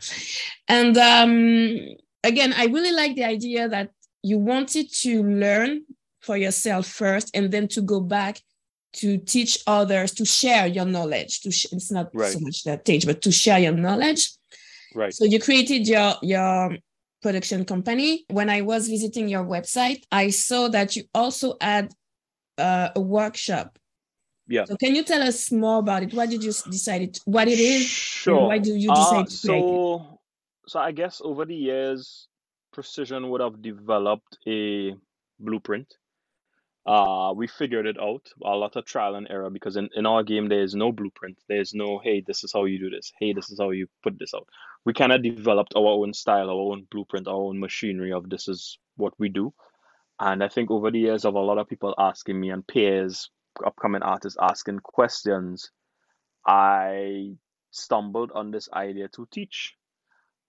And 0.68 0.98
um, 0.98 1.96
again, 2.24 2.54
I 2.56 2.66
really 2.66 2.92
like 2.92 3.16
the 3.16 3.26
idea 3.26 3.68
that 3.70 3.92
you 4.22 4.38
wanted 4.38 4.92
to 5.02 5.24
learn 5.24 5.82
for 6.22 6.38
yourself 6.38 6.88
first 6.88 7.36
and 7.36 7.52
then 7.52 7.68
to 7.68 7.82
go 7.82 8.00
back 8.00 8.40
to 8.94 9.18
teach 9.18 9.60
others 9.68 10.12
to 10.14 10.26
share 10.26 10.68
your 10.68 10.86
knowledge 10.86 11.42
to 11.42 11.52
sh- 11.52 11.66
it's 11.72 11.92
not 11.92 12.10
right. 12.14 12.32
so 12.32 12.40
much 12.40 12.64
that 12.64 12.86
teach 12.86 13.06
but 13.06 13.22
to 13.22 13.32
share 13.32 13.60
your 13.60 13.74
knowledge 13.74 14.30
right 14.94 15.14
so 15.14 15.26
you 15.26 15.40
created 15.40 15.88
your 15.88 16.14
your 16.22 16.78
production 17.22 17.66
company 17.66 18.24
when 18.30 18.50
i 18.50 18.62
was 18.62 18.88
visiting 18.88 19.28
your 19.28 19.44
website 19.44 20.04
i 20.12 20.30
saw 20.30 20.68
that 20.68 20.96
you 20.96 21.04
also 21.14 21.56
had 21.60 21.92
uh, 22.60 22.90
a 22.96 23.02
workshop 23.02 23.78
yeah. 24.48 24.66
So 24.66 24.76
can 24.76 24.94
you 24.94 25.04
tell 25.04 25.22
us 25.22 25.52
more 25.54 25.80
about 25.80 26.04
it? 26.04 26.14
Why 26.14 26.26
did 26.26 26.44
you 26.44 26.52
decide 26.52 27.02
it? 27.02 27.22
What 27.24 27.48
it 27.48 27.60
is? 27.60 27.86
Sure. 27.86 28.48
Why 28.48 28.58
do 28.58 28.76
you 28.76 28.90
decide 28.90 29.22
uh, 29.22 29.24
to 29.24 29.48
create 29.48 29.62
so, 29.62 29.96
it? 29.96 30.20
So 30.68 30.80
I 30.80 30.92
guess 30.92 31.22
over 31.24 31.46
the 31.46 31.56
years, 31.56 32.28
Precision 32.72 33.30
would 33.30 33.42
have 33.42 33.62
developed 33.62 34.38
a 34.48 34.94
blueprint. 35.40 35.94
Uh, 36.86 37.34
we 37.36 37.48
figured 37.48 37.86
it 37.86 37.98
out 38.02 38.28
a 38.44 38.56
lot 38.56 38.76
of 38.76 38.86
trial 38.86 39.16
and 39.16 39.28
error 39.30 39.50
because 39.50 39.78
in, 39.78 39.90
in 39.96 40.06
our 40.06 40.22
game 40.22 40.50
there 40.50 40.64
is 40.64 40.76
no 40.76 40.92
blueprint. 40.92 41.38
There's 41.48 41.74
no 41.74 42.00
hey, 42.04 42.24
this 42.26 42.44
is 42.44 42.52
how 42.52 42.66
you 42.66 42.78
do 42.80 42.90
this. 42.90 43.12
Hey, 43.20 43.32
this 43.32 43.50
is 43.52 43.60
how 43.60 43.70
you 43.70 43.88
put 44.04 44.20
this 44.20 44.34
out. 44.34 44.48
We 44.86 44.94
kind 44.94 45.14
of 45.14 45.24
developed 45.24 45.74
our 45.78 45.88
own 45.88 46.14
style, 46.14 46.50
our 46.50 46.72
own 46.72 46.88
blueprint, 46.92 47.28
our 47.28 47.36
own 47.36 47.60
machinery 47.60 48.12
of 48.12 48.30
this 48.30 48.50
is 48.50 48.78
what 48.98 49.14
we 49.18 49.30
do. 49.30 49.54
And 50.20 50.44
I 50.44 50.50
think 50.50 50.72
over 50.72 50.92
the 50.92 51.00
years 51.00 51.26
of 51.26 51.36
a 51.36 51.40
lot 51.40 51.58
of 51.58 51.70
people 51.70 51.96
asking 51.98 52.40
me 52.40 52.50
and 52.50 52.68
peers 52.68 53.30
upcoming 53.66 54.02
artists 54.02 54.38
asking 54.42 54.80
questions, 54.80 55.72
I 56.46 57.36
stumbled 57.72 58.32
on 58.34 58.52
this 58.52 58.70
idea 58.74 59.08
to 59.10 59.28
teach. 59.32 59.76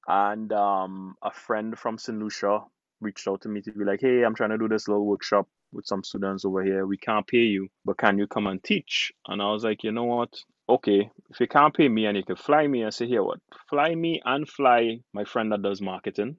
And 0.06 0.52
um, 0.52 1.16
a 1.22 1.30
friend 1.30 1.78
from 1.78 1.98
St. 1.98 2.18
Lucia 2.18 2.60
reached 3.00 3.26
out 3.28 3.42
to 3.42 3.48
me 3.48 3.60
to 3.62 3.72
be 3.72 3.84
like, 3.84 4.00
hey, 4.00 4.22
I'm 4.22 4.34
trying 4.34 4.50
to 4.50 4.58
do 4.58 4.68
this 4.68 4.88
little 4.88 5.06
workshop 5.06 5.48
with 5.72 5.86
some 5.86 6.04
students 6.04 6.44
over 6.44 6.62
here. 6.62 6.86
We 6.86 6.96
can't 6.96 7.26
pay 7.26 7.38
you, 7.38 7.68
but 7.84 7.98
can 7.98 8.18
you 8.18 8.26
come 8.26 8.46
and 8.46 8.62
teach? 8.62 9.12
And 9.26 9.42
I 9.42 9.50
was 9.50 9.64
like, 9.64 9.82
you 9.82 9.92
know 9.92 10.04
what? 10.04 10.30
okay, 10.68 11.10
if 11.30 11.40
you 11.40 11.46
can't 11.46 11.74
pay 11.74 11.88
me 11.88 12.06
and 12.06 12.16
you 12.16 12.24
can 12.24 12.36
fly 12.36 12.66
me, 12.66 12.84
I 12.84 12.90
say, 12.90 13.06
here, 13.06 13.22
what? 13.22 13.38
Fly 13.68 13.94
me 13.94 14.20
and 14.24 14.48
fly 14.48 15.00
my 15.12 15.24
friend 15.24 15.52
that 15.52 15.62
does 15.62 15.80
marketing, 15.80 16.36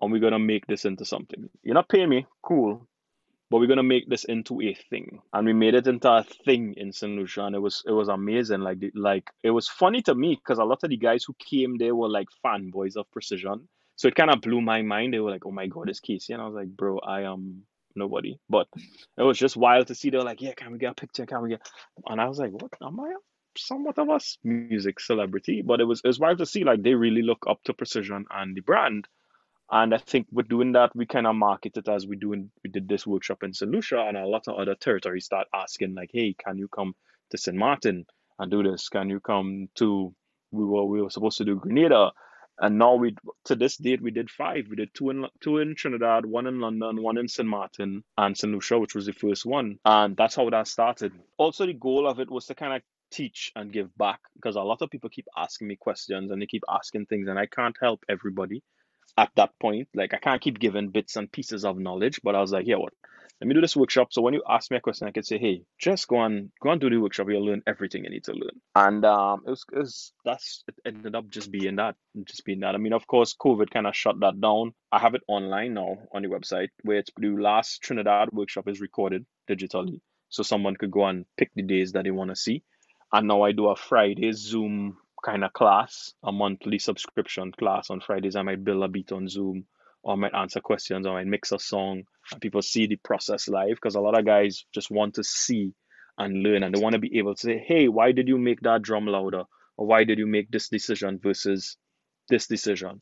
and 0.00 0.12
we're 0.12 0.20
gonna 0.20 0.38
make 0.38 0.66
this 0.66 0.84
into 0.84 1.04
something. 1.04 1.48
You're 1.62 1.74
not 1.74 1.88
paying 1.88 2.08
me, 2.08 2.26
cool, 2.42 2.86
but 3.50 3.58
we're 3.58 3.66
gonna 3.66 3.82
make 3.82 4.08
this 4.08 4.24
into 4.24 4.60
a 4.62 4.74
thing. 4.74 5.20
And 5.32 5.46
we 5.46 5.52
made 5.52 5.74
it 5.74 5.86
into 5.86 6.10
a 6.10 6.24
thing 6.24 6.74
in 6.76 6.92
St. 6.92 7.12
Lucia, 7.16 7.44
and 7.44 7.54
it 7.54 7.60
was 7.60 7.82
it 7.86 7.92
was 7.92 8.08
amazing. 8.08 8.60
Like 8.60 8.80
the, 8.80 8.90
like 8.94 9.30
it 9.42 9.50
was 9.50 9.68
funny 9.68 10.02
to 10.02 10.14
me 10.14 10.36
because 10.36 10.58
a 10.58 10.64
lot 10.64 10.82
of 10.82 10.90
the 10.90 10.96
guys 10.96 11.24
who 11.24 11.34
came 11.38 11.76
there 11.78 11.94
were 11.94 12.08
like 12.08 12.28
fanboys 12.44 12.96
of 12.96 13.10
Precision. 13.10 13.68
So 13.96 14.08
it 14.08 14.16
kind 14.16 14.30
of 14.30 14.40
blew 14.40 14.60
my 14.60 14.82
mind. 14.82 15.14
They 15.14 15.20
were 15.20 15.30
like, 15.30 15.46
"Oh 15.46 15.52
my 15.52 15.66
god, 15.66 15.88
it's 15.88 16.00
Kasey," 16.00 16.30
and 16.30 16.42
I 16.42 16.46
was 16.46 16.54
like, 16.54 16.68
"Bro, 16.68 16.98
I 17.00 17.22
am 17.22 17.62
nobody." 17.94 18.38
But 18.48 18.66
it 19.16 19.22
was 19.22 19.38
just 19.38 19.56
wild 19.56 19.86
to 19.88 19.94
see. 19.94 20.10
They're 20.10 20.22
like, 20.22 20.40
"Yeah, 20.42 20.54
can 20.54 20.72
we 20.72 20.78
get 20.78 20.92
a 20.92 20.94
picture? 20.94 21.26
Can 21.26 21.42
we 21.42 21.50
get?" 21.50 21.68
And 22.06 22.20
I 22.20 22.26
was 22.28 22.38
like, 22.38 22.50
"What? 22.52 22.72
Am 22.82 22.98
I 22.98 23.14
somewhat 23.56 23.98
of 23.98 24.08
a 24.08 24.18
music 24.42 24.98
celebrity?" 25.00 25.62
But 25.62 25.80
it 25.80 25.84
was 25.84 26.00
it 26.02 26.08
was 26.08 26.18
wild 26.18 26.38
to 26.38 26.46
see. 26.46 26.64
Like 26.64 26.82
they 26.82 26.94
really 26.94 27.22
look 27.22 27.44
up 27.48 27.62
to 27.64 27.74
Precision 27.74 28.24
and 28.30 28.56
the 28.56 28.62
brand. 28.62 29.06
And 29.74 29.92
I 29.92 29.98
think 29.98 30.28
with 30.30 30.48
doing 30.48 30.70
that, 30.72 30.94
we 30.94 31.04
kind 31.04 31.26
of 31.26 31.34
market 31.34 31.76
it 31.76 31.88
as 31.88 32.06
we 32.06 32.14
doing 32.14 32.48
we 32.62 32.70
did 32.70 32.88
this 32.88 33.08
workshop 33.08 33.42
in 33.42 33.52
St. 33.52 33.68
Lucia, 33.72 33.98
and 34.06 34.16
a 34.16 34.24
lot 34.24 34.46
of 34.46 34.54
other 34.54 34.76
territories 34.76 35.24
start 35.24 35.48
asking 35.52 35.96
like, 35.96 36.10
"Hey, 36.12 36.32
can 36.32 36.58
you 36.58 36.68
come 36.68 36.94
to 37.30 37.38
St. 37.38 37.56
Martin 37.56 38.06
and 38.38 38.52
do 38.52 38.62
this? 38.62 38.88
Can 38.88 39.10
you 39.10 39.18
come 39.18 39.68
to 39.74 40.14
we 40.52 40.64
were 40.64 40.84
we 40.84 41.02
were 41.02 41.10
supposed 41.10 41.38
to 41.38 41.44
do 41.44 41.56
Grenada, 41.56 42.12
and 42.60 42.78
now 42.78 42.94
we 42.94 43.16
to 43.46 43.56
this 43.56 43.76
date 43.76 44.00
we 44.00 44.12
did 44.12 44.30
five. 44.30 44.68
We 44.70 44.76
did 44.76 44.94
two 44.94 45.10
in 45.10 45.26
two 45.40 45.58
in 45.58 45.74
Trinidad, 45.74 46.24
one 46.24 46.46
in 46.46 46.60
London, 46.60 47.02
one 47.02 47.18
in 47.18 47.26
St. 47.26 47.48
Martin, 47.48 48.04
and 48.16 48.38
St. 48.38 48.52
Lucia, 48.52 48.78
which 48.78 48.94
was 48.94 49.06
the 49.06 49.12
first 49.12 49.44
one, 49.44 49.80
and 49.84 50.16
that's 50.16 50.36
how 50.36 50.48
that 50.50 50.68
started. 50.68 51.12
Also, 51.36 51.66
the 51.66 51.72
goal 51.72 52.06
of 52.06 52.20
it 52.20 52.30
was 52.30 52.46
to 52.46 52.54
kind 52.54 52.74
of 52.74 52.82
teach 53.10 53.50
and 53.56 53.72
give 53.72 53.90
back 53.98 54.20
because 54.36 54.54
a 54.54 54.62
lot 54.62 54.82
of 54.82 54.90
people 54.90 55.10
keep 55.10 55.26
asking 55.36 55.66
me 55.66 55.74
questions 55.74 56.30
and 56.30 56.40
they 56.40 56.46
keep 56.46 56.62
asking 56.70 57.06
things, 57.06 57.26
and 57.26 57.40
I 57.40 57.46
can't 57.46 57.76
help 57.80 58.04
everybody 58.08 58.62
at 59.16 59.30
that 59.36 59.50
point. 59.60 59.88
Like 59.94 60.14
I 60.14 60.18
can't 60.18 60.40
keep 60.40 60.58
giving 60.58 60.90
bits 60.90 61.16
and 61.16 61.30
pieces 61.30 61.64
of 61.64 61.78
knowledge, 61.78 62.20
but 62.22 62.34
I 62.34 62.40
was 62.40 62.52
like, 62.52 62.66
yeah, 62.66 62.76
what? 62.76 62.92
Let 63.40 63.48
me 63.48 63.54
do 63.54 63.60
this 63.60 63.76
workshop. 63.76 64.12
So 64.12 64.22
when 64.22 64.32
you 64.32 64.42
ask 64.48 64.70
me 64.70 64.76
a 64.76 64.80
question, 64.80 65.08
I 65.08 65.10
could 65.10 65.26
say, 65.26 65.38
hey, 65.38 65.64
just 65.78 66.06
go 66.06 66.22
and 66.22 66.50
go 66.62 66.70
and 66.70 66.80
do 66.80 66.88
the 66.88 66.98
workshop. 66.98 67.26
You'll 67.28 67.44
learn 67.44 67.62
everything 67.66 68.04
you 68.04 68.10
need 68.10 68.24
to 68.24 68.32
learn. 68.32 68.60
And 68.76 69.04
um, 69.04 69.42
it 69.44 69.50
was, 69.50 69.64
it 69.72 69.78
was 69.78 70.12
that's 70.24 70.62
it 70.68 70.74
ended 70.86 71.16
up 71.16 71.28
just 71.28 71.50
being 71.50 71.76
that, 71.76 71.96
just 72.24 72.44
being 72.44 72.60
that. 72.60 72.74
I 72.74 72.78
mean, 72.78 72.92
of 72.92 73.06
course, 73.06 73.34
COVID 73.38 73.70
kind 73.70 73.88
of 73.88 73.96
shut 73.96 74.20
that 74.20 74.40
down. 74.40 74.72
I 74.92 75.00
have 75.00 75.14
it 75.14 75.22
online 75.26 75.74
now 75.74 75.98
on 76.12 76.22
the 76.22 76.28
website 76.28 76.68
where 76.82 76.98
it's 76.98 77.10
the 77.18 77.28
last 77.28 77.82
Trinidad 77.82 78.28
workshop 78.32 78.68
is 78.68 78.80
recorded 78.80 79.26
digitally, 79.50 80.00
so 80.28 80.42
someone 80.44 80.76
could 80.76 80.92
go 80.92 81.04
and 81.04 81.26
pick 81.36 81.50
the 81.54 81.62
days 81.62 81.92
that 81.92 82.04
they 82.04 82.12
want 82.12 82.30
to 82.30 82.36
see. 82.36 82.62
And 83.12 83.28
now 83.28 83.42
I 83.42 83.52
do 83.52 83.68
a 83.68 83.76
Friday 83.76 84.32
Zoom 84.32 84.96
kind 85.24 85.44
of 85.44 85.52
class, 85.52 86.12
a 86.22 86.30
monthly 86.30 86.78
subscription 86.78 87.52
class 87.52 87.90
on 87.90 88.00
Fridays. 88.00 88.36
I 88.36 88.42
might 88.42 88.64
build 88.64 88.84
a 88.84 88.88
beat 88.88 89.12
on 89.12 89.28
Zoom 89.28 89.66
or 90.02 90.12
I 90.12 90.16
might 90.16 90.34
answer 90.34 90.60
questions 90.60 91.06
or 91.06 91.16
I 91.16 91.22
might 91.22 91.30
mix 91.30 91.52
a 91.52 91.58
song 91.58 92.02
and 92.30 92.40
people 92.40 92.62
see 92.62 92.86
the 92.86 92.96
process 92.96 93.48
live 93.48 93.76
because 93.76 93.94
a 93.94 94.00
lot 94.00 94.18
of 94.18 94.26
guys 94.26 94.64
just 94.74 94.90
want 94.90 95.14
to 95.14 95.24
see 95.24 95.72
and 96.18 96.42
learn 96.42 96.62
and 96.62 96.74
they 96.74 96.80
want 96.80 96.92
to 96.92 96.98
be 96.98 97.18
able 97.18 97.34
to 97.34 97.40
say, 97.40 97.58
hey, 97.58 97.88
why 97.88 98.12
did 98.12 98.28
you 98.28 98.38
make 98.38 98.60
that 98.60 98.82
drum 98.82 99.06
louder? 99.06 99.44
Or 99.76 99.86
why 99.86 100.04
did 100.04 100.18
you 100.18 100.26
make 100.26 100.50
this 100.50 100.68
decision 100.68 101.18
versus 101.22 101.76
this 102.28 102.46
decision? 102.46 103.00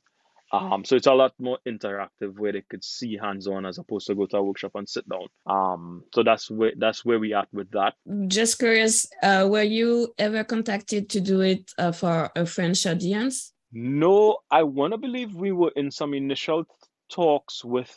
Um, 0.53 0.84
so 0.84 0.96
it's 0.96 1.07
a 1.07 1.14
lot 1.14 1.32
more 1.38 1.59
interactive 1.66 2.38
where 2.38 2.53
they 2.53 2.62
could 2.68 2.84
see 2.84 3.16
hands-on 3.16 3.64
as 3.64 3.78
opposed 3.78 4.07
to 4.09 4.14
go 4.14 4.26
to 4.26 4.36
a 4.36 4.42
workshop 4.42 4.72
and 4.74 4.88
sit 4.88 5.09
down. 5.09 5.26
Um, 5.46 6.05
so 6.14 6.22
that's 6.22 6.50
where 6.50 6.72
that's 6.76 7.05
where 7.05 7.18
we 7.18 7.32
at 7.32 7.48
with 7.53 7.70
that. 7.70 7.94
Just 8.26 8.59
curious, 8.59 9.07
uh, 9.22 9.48
were 9.50 9.62
you 9.62 10.12
ever 10.18 10.44
contacted 10.44 11.09
to 11.11 11.20
do 11.20 11.40
it 11.40 11.70
uh, 11.78 11.92
for 11.92 12.30
a 12.36 12.44
French 12.44 12.86
audience? 12.86 13.53
No, 13.72 14.38
I 14.50 14.64
want 14.64 14.92
to 14.92 14.98
believe 14.98 15.34
we 15.34 15.53
were 15.53 15.72
in 15.74 15.90
some 15.90 16.12
initial 16.12 16.64
talks 17.11 17.64
with 17.64 17.90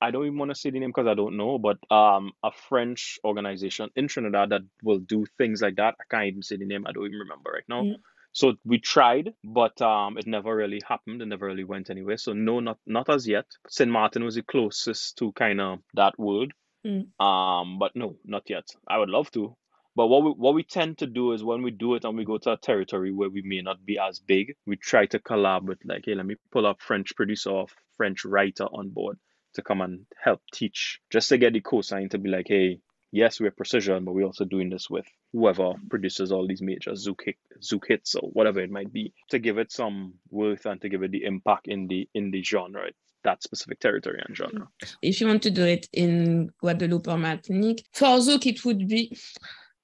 I 0.00 0.10
don't 0.10 0.26
even 0.26 0.38
want 0.38 0.50
to 0.50 0.54
say 0.54 0.70
the 0.70 0.78
name 0.78 0.90
because 0.90 1.06
I 1.06 1.14
don't 1.14 1.36
know, 1.36 1.58
but 1.58 1.78
um 1.90 2.32
a 2.42 2.50
French 2.68 3.18
organization 3.24 3.90
in 3.96 4.08
Trinidad 4.08 4.50
that 4.50 4.62
will 4.82 4.98
do 4.98 5.26
things 5.36 5.60
like 5.60 5.76
that. 5.76 5.94
I 6.00 6.04
can't 6.10 6.26
even 6.28 6.42
say 6.42 6.56
the 6.56 6.66
name. 6.66 6.86
I 6.86 6.92
don't 6.92 7.06
even 7.06 7.18
remember 7.18 7.50
right 7.52 7.68
now. 7.68 7.82
Mm. 7.82 7.96
So 8.36 8.52
we 8.66 8.78
tried, 8.78 9.32
but 9.42 9.80
um, 9.80 10.18
it 10.18 10.26
never 10.26 10.54
really 10.54 10.82
happened. 10.86 11.22
It 11.22 11.26
never 11.26 11.46
really 11.46 11.64
went 11.64 11.88
anywhere. 11.88 12.18
So 12.18 12.34
no, 12.34 12.60
not 12.60 12.76
not 12.86 13.08
as 13.08 13.26
yet. 13.26 13.46
St. 13.66 13.90
Martin 13.90 14.24
was 14.24 14.34
the 14.34 14.42
closest 14.42 15.16
to 15.16 15.32
kind 15.32 15.58
of 15.58 15.78
that 15.94 16.18
world. 16.18 16.52
Mm. 16.86 17.18
Um, 17.18 17.78
but 17.78 17.96
no, 17.96 18.18
not 18.26 18.42
yet. 18.50 18.68
I 18.86 18.98
would 18.98 19.08
love 19.08 19.30
to. 19.30 19.56
But 19.94 20.08
what 20.08 20.22
we 20.22 20.30
what 20.32 20.54
we 20.54 20.64
tend 20.64 20.98
to 20.98 21.06
do 21.06 21.32
is 21.32 21.42
when 21.42 21.62
we 21.62 21.70
do 21.70 21.94
it 21.94 22.04
and 22.04 22.14
we 22.14 22.26
go 22.26 22.36
to 22.36 22.52
a 22.52 22.58
territory 22.58 23.10
where 23.10 23.30
we 23.30 23.40
may 23.40 23.62
not 23.62 23.86
be 23.86 23.98
as 23.98 24.18
big, 24.18 24.54
we 24.66 24.76
try 24.76 25.06
to 25.06 25.18
collab 25.18 25.62
with 25.62 25.78
like, 25.86 26.02
hey, 26.04 26.14
let 26.14 26.26
me 26.26 26.36
pull 26.52 26.66
up 26.66 26.82
French 26.82 27.16
producer 27.16 27.48
or 27.48 27.66
French 27.96 28.26
writer 28.26 28.64
on 28.64 28.90
board 28.90 29.16
to 29.54 29.62
come 29.62 29.80
and 29.80 30.04
help 30.22 30.42
teach, 30.52 31.00
just 31.10 31.30
to 31.30 31.38
get 31.38 31.54
the 31.54 31.62
cosign 31.62 32.10
to 32.10 32.18
be 32.18 32.28
like, 32.28 32.48
hey, 32.48 32.80
yes, 33.12 33.40
we're 33.40 33.50
precision, 33.50 34.04
but 34.04 34.14
we're 34.14 34.26
also 34.26 34.44
doing 34.44 34.70
this 34.70 34.90
with 34.90 35.06
whoever 35.32 35.72
produces 35.88 36.32
all 36.32 36.46
these 36.46 36.62
major 36.62 36.92
Zouk 36.92 37.86
hits 37.86 38.14
or 38.14 38.28
whatever 38.30 38.60
it 38.60 38.70
might 38.70 38.92
be, 38.92 39.12
to 39.30 39.38
give 39.38 39.58
it 39.58 39.72
some 39.72 40.14
worth 40.30 40.66
and 40.66 40.80
to 40.82 40.88
give 40.88 41.02
it 41.02 41.10
the 41.10 41.24
impact 41.24 41.68
in 41.68 41.86
the 41.86 42.08
in 42.14 42.30
the 42.30 42.42
genre, 42.42 42.90
that 43.24 43.42
specific 43.42 43.80
territory 43.80 44.22
and 44.26 44.36
genre. 44.36 44.68
If 45.02 45.20
you 45.20 45.26
want 45.26 45.42
to 45.42 45.50
do 45.50 45.64
it 45.64 45.88
in 45.92 46.50
Guadeloupe 46.60 47.08
or 47.08 47.18
Martinique, 47.18 47.84
for 47.92 48.18
Zouk 48.18 48.46
it 48.46 48.64
would 48.64 48.88
be. 48.88 49.16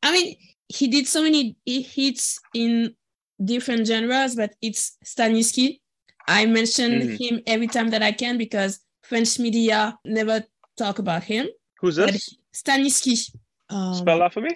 I 0.03 0.13
mean, 0.13 0.37
he 0.69 0.89
did 0.89 1.07
so 1.07 1.23
many 1.23 1.57
hits 1.67 2.41
in 2.55 2.95
different 3.45 3.87
genres, 3.87 4.35
but 4.35 4.55
it's 4.61 4.97
Staniski. 5.05 5.81
I 6.29 6.47
mention 6.47 6.93
mm-hmm. 6.93 7.17
him 7.17 7.41
every 7.47 7.67
time 7.67 7.91
that 7.91 8.03
I 8.03 8.13
can 8.13 8.39
because 8.39 8.81
French 9.03 9.39
media 9.39 9.99
never 10.05 10.45
talk 10.77 10.99
about 10.99 11.25
him. 11.25 11.49
Who's 11.81 11.97
this? 11.97 12.37
Staniski. 12.55 13.35
Um, 13.71 13.95
Spell 13.95 14.19
that 14.19 14.33
for 14.33 14.41
me. 14.41 14.51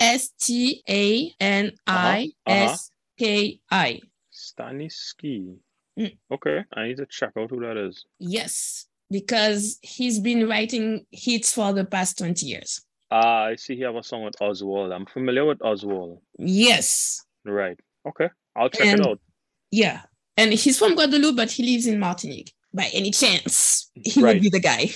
S 0.00 0.30
T 0.40 0.82
A 0.88 1.32
N 1.40 1.72
I 1.86 2.30
S 2.46 2.90
K 3.18 3.60
I. 3.70 4.00
Staniski. 4.32 5.56
Mm. 5.98 6.16
Okay, 6.30 6.64
I 6.74 6.88
need 6.88 6.96
to 6.96 7.06
check 7.06 7.32
out 7.38 7.50
who 7.50 7.60
that 7.60 7.76
is. 7.76 8.04
Yes, 8.18 8.86
because 9.10 9.78
he's 9.82 10.18
been 10.18 10.48
writing 10.48 11.04
hits 11.10 11.52
for 11.52 11.72
the 11.72 11.84
past 11.84 12.18
20 12.18 12.46
years. 12.46 12.80
Ah, 13.10 13.44
uh, 13.44 13.50
I 13.50 13.56
see 13.56 13.76
he 13.76 13.82
have 13.82 13.96
a 13.96 14.02
song 14.02 14.24
with 14.24 14.40
Oswald. 14.40 14.90
I'm 14.90 15.04
familiar 15.04 15.44
with 15.44 15.62
Oswald. 15.62 16.20
Yes. 16.38 17.24
Right. 17.44 17.78
Okay. 18.08 18.30
I'll 18.56 18.70
check 18.70 18.86
and, 18.86 19.00
it 19.00 19.06
out. 19.06 19.20
Yeah. 19.70 20.00
And 20.38 20.52
he's 20.52 20.78
from 20.78 20.94
Guadeloupe, 20.94 21.36
but 21.36 21.50
he 21.50 21.62
lives 21.62 21.86
in 21.86 21.98
Martinique. 21.98 22.54
By 22.72 22.88
any 22.94 23.10
chance, 23.10 23.90
he 23.94 24.22
right. 24.22 24.34
would 24.34 24.42
be 24.42 24.48
the 24.48 24.60
guy 24.60 24.88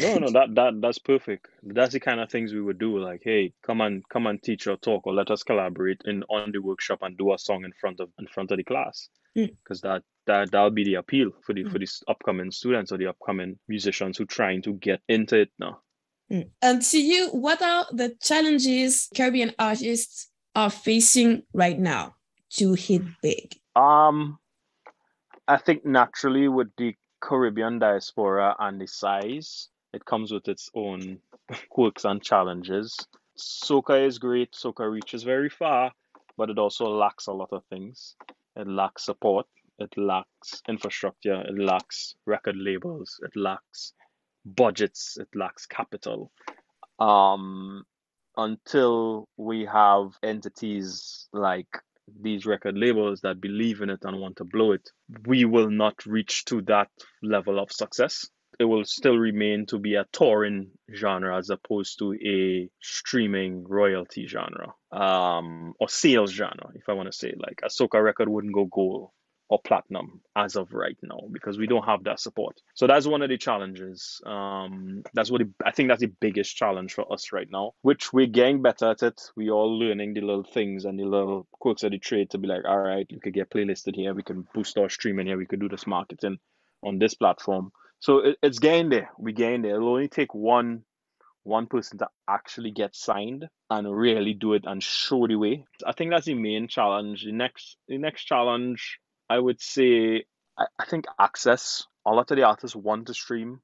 no, 0.00 0.18
no, 0.18 0.30
that 0.30 0.54
that 0.54 0.80
that's 0.80 0.98
perfect. 0.98 1.48
That's 1.62 1.92
the 1.92 2.00
kind 2.00 2.20
of 2.20 2.30
things 2.30 2.52
we 2.52 2.60
would 2.60 2.78
do. 2.78 2.98
Like, 2.98 3.22
hey, 3.24 3.52
come 3.62 3.80
and 3.80 4.02
come 4.08 4.26
and 4.26 4.42
teach 4.42 4.66
or 4.66 4.76
talk, 4.76 5.06
or 5.06 5.14
let 5.14 5.30
us 5.30 5.42
collaborate 5.42 6.02
in 6.04 6.22
on 6.24 6.52
the 6.52 6.60
workshop 6.60 7.00
and 7.02 7.16
do 7.16 7.32
a 7.32 7.38
song 7.38 7.64
in 7.64 7.72
front 7.80 8.00
of 8.00 8.10
in 8.18 8.26
front 8.26 8.50
of 8.50 8.58
the 8.58 8.64
class. 8.64 9.08
Because 9.34 9.80
mm. 9.80 9.82
that 9.82 10.02
that 10.26 10.50
that'll 10.50 10.70
be 10.70 10.84
the 10.84 10.94
appeal 10.94 11.30
for 11.42 11.52
the 11.52 11.64
mm. 11.64 11.72
for 11.72 11.78
these 11.78 12.02
upcoming 12.08 12.50
students 12.50 12.92
or 12.92 12.98
the 12.98 13.06
upcoming 13.06 13.58
musicians 13.68 14.18
who 14.18 14.26
trying 14.26 14.62
to 14.62 14.74
get 14.74 15.00
into 15.08 15.40
it 15.40 15.50
now. 15.58 15.80
Mm. 16.30 16.50
And 16.62 16.82
to 16.82 17.00
you, 17.00 17.28
what 17.30 17.62
are 17.62 17.86
the 17.92 18.16
challenges 18.20 19.08
Caribbean 19.14 19.54
artists 19.58 20.28
are 20.54 20.70
facing 20.70 21.42
right 21.52 21.78
now 21.78 22.14
to 22.50 22.74
hit 22.74 23.02
big? 23.22 23.54
Um, 23.76 24.38
I 25.46 25.56
think 25.56 25.84
naturally 25.86 26.48
with 26.48 26.68
the 26.76 26.94
Caribbean 27.20 27.78
diaspora 27.78 28.54
and 28.58 28.80
the 28.80 28.86
size, 28.86 29.68
it 29.92 30.04
comes 30.04 30.32
with 30.32 30.48
its 30.48 30.70
own 30.74 31.18
quirks 31.70 32.04
and 32.04 32.22
challenges. 32.22 32.96
Soca 33.38 34.06
is 34.06 34.18
great, 34.18 34.52
Soca 34.52 34.90
reaches 34.90 35.22
very 35.22 35.48
far, 35.48 35.92
but 36.36 36.50
it 36.50 36.58
also 36.58 36.86
lacks 36.86 37.26
a 37.26 37.32
lot 37.32 37.48
of 37.52 37.64
things. 37.70 38.16
It 38.56 38.66
lacks 38.66 39.04
support, 39.04 39.46
it 39.78 39.96
lacks 39.96 40.62
infrastructure, 40.68 41.40
it 41.42 41.58
lacks 41.58 42.14
record 42.26 42.56
labels, 42.56 43.20
it 43.22 43.38
lacks 43.38 43.92
budgets, 44.44 45.16
it 45.18 45.28
lacks 45.34 45.66
capital. 45.66 46.32
Um, 46.98 47.84
until 48.36 49.28
we 49.36 49.64
have 49.66 50.12
entities 50.22 51.28
like 51.32 51.68
these 52.20 52.46
record 52.46 52.76
labels 52.76 53.20
that 53.20 53.40
believe 53.40 53.82
in 53.82 53.90
it 53.90 54.00
and 54.02 54.18
want 54.18 54.36
to 54.36 54.44
blow 54.44 54.72
it, 54.72 54.90
we 55.26 55.44
will 55.44 55.70
not 55.70 56.06
reach 56.06 56.44
to 56.46 56.62
that 56.62 56.88
level 57.22 57.58
of 57.60 57.70
success. 57.70 58.28
It 58.58 58.64
will 58.64 58.84
still 58.84 59.16
remain 59.16 59.66
to 59.66 59.78
be 59.78 59.94
a 59.94 60.06
touring 60.12 60.70
genre 60.94 61.36
as 61.36 61.50
opposed 61.50 61.98
to 62.00 62.14
a 62.14 62.68
streaming 62.80 63.64
royalty 63.64 64.26
genre 64.26 64.74
um, 64.90 65.74
or 65.78 65.88
sales 65.88 66.32
genre, 66.32 66.70
if 66.74 66.88
I 66.88 66.92
want 66.92 67.10
to 67.10 67.16
say. 67.16 67.34
Like 67.36 67.60
a 67.62 67.68
soca 67.68 68.02
record 68.02 68.28
wouldn't 68.28 68.54
go 68.54 68.64
gold 68.64 69.10
or 69.48 69.58
platinum 69.64 70.20
as 70.36 70.56
of 70.56 70.72
right 70.72 70.96
now 71.02 71.20
because 71.32 71.58
we 71.58 71.66
don't 71.66 71.84
have 71.84 72.04
that 72.04 72.20
support. 72.20 72.60
So 72.74 72.86
that's 72.86 73.06
one 73.06 73.22
of 73.22 73.30
the 73.30 73.38
challenges. 73.38 74.20
Um, 74.26 75.02
that's 75.14 75.30
what 75.30 75.42
I 75.64 75.70
think 75.70 75.88
that's 75.88 76.00
the 76.00 76.12
biggest 76.20 76.56
challenge 76.56 76.92
for 76.92 77.10
us 77.12 77.32
right 77.32 77.48
now, 77.50 77.72
which 77.82 78.12
we're 78.12 78.26
getting 78.26 78.62
better 78.62 78.90
at 78.90 79.02
it. 79.02 79.20
We 79.36 79.50
all 79.50 79.78
learning 79.78 80.14
the 80.14 80.20
little 80.20 80.44
things 80.44 80.84
and 80.84 80.98
the 80.98 81.04
little 81.04 81.46
quirks 81.52 81.82
of 81.82 81.92
the 81.92 81.98
trade 81.98 82.30
to 82.30 82.38
be 82.38 82.48
like, 82.48 82.64
all 82.66 82.78
right, 82.78 83.06
we 83.10 83.20
could 83.20 83.34
get 83.34 83.50
playlisted 83.50 83.94
here, 83.94 84.14
we 84.14 84.22
can 84.22 84.46
boost 84.54 84.76
our 84.76 84.90
streaming 84.90 85.26
here, 85.26 85.38
we 85.38 85.46
could 85.46 85.60
do 85.60 85.68
this 85.68 85.86
marketing 85.86 86.38
on 86.82 86.98
this 86.98 87.14
platform. 87.14 87.72
So 88.00 88.18
it, 88.20 88.38
it's 88.42 88.58
getting 88.58 88.88
there. 88.88 89.10
We're 89.18 89.34
getting 89.34 89.62
there. 89.62 89.76
It'll 89.76 89.88
only 89.88 90.08
take 90.08 90.34
one 90.34 90.84
one 91.44 91.66
person 91.66 91.98
to 91.98 92.08
actually 92.28 92.70
get 92.70 92.94
signed 92.94 93.48
and 93.70 93.96
really 93.96 94.34
do 94.34 94.52
it 94.52 94.64
and 94.66 94.82
show 94.82 95.26
the 95.26 95.36
way. 95.36 95.64
I 95.86 95.92
think 95.92 96.10
that's 96.10 96.26
the 96.26 96.34
main 96.34 96.68
challenge. 96.68 97.24
The 97.24 97.32
next 97.32 97.76
the 97.88 97.98
next 97.98 98.24
challenge 98.24 98.98
I 99.30 99.38
would 99.38 99.60
say 99.60 100.24
I, 100.58 100.66
I 100.78 100.84
think 100.84 101.06
access. 101.18 101.84
A 102.06 102.10
lot 102.10 102.30
of 102.30 102.36
the 102.36 102.44
artists 102.44 102.76
want 102.76 103.06
to 103.06 103.14
stream, 103.14 103.60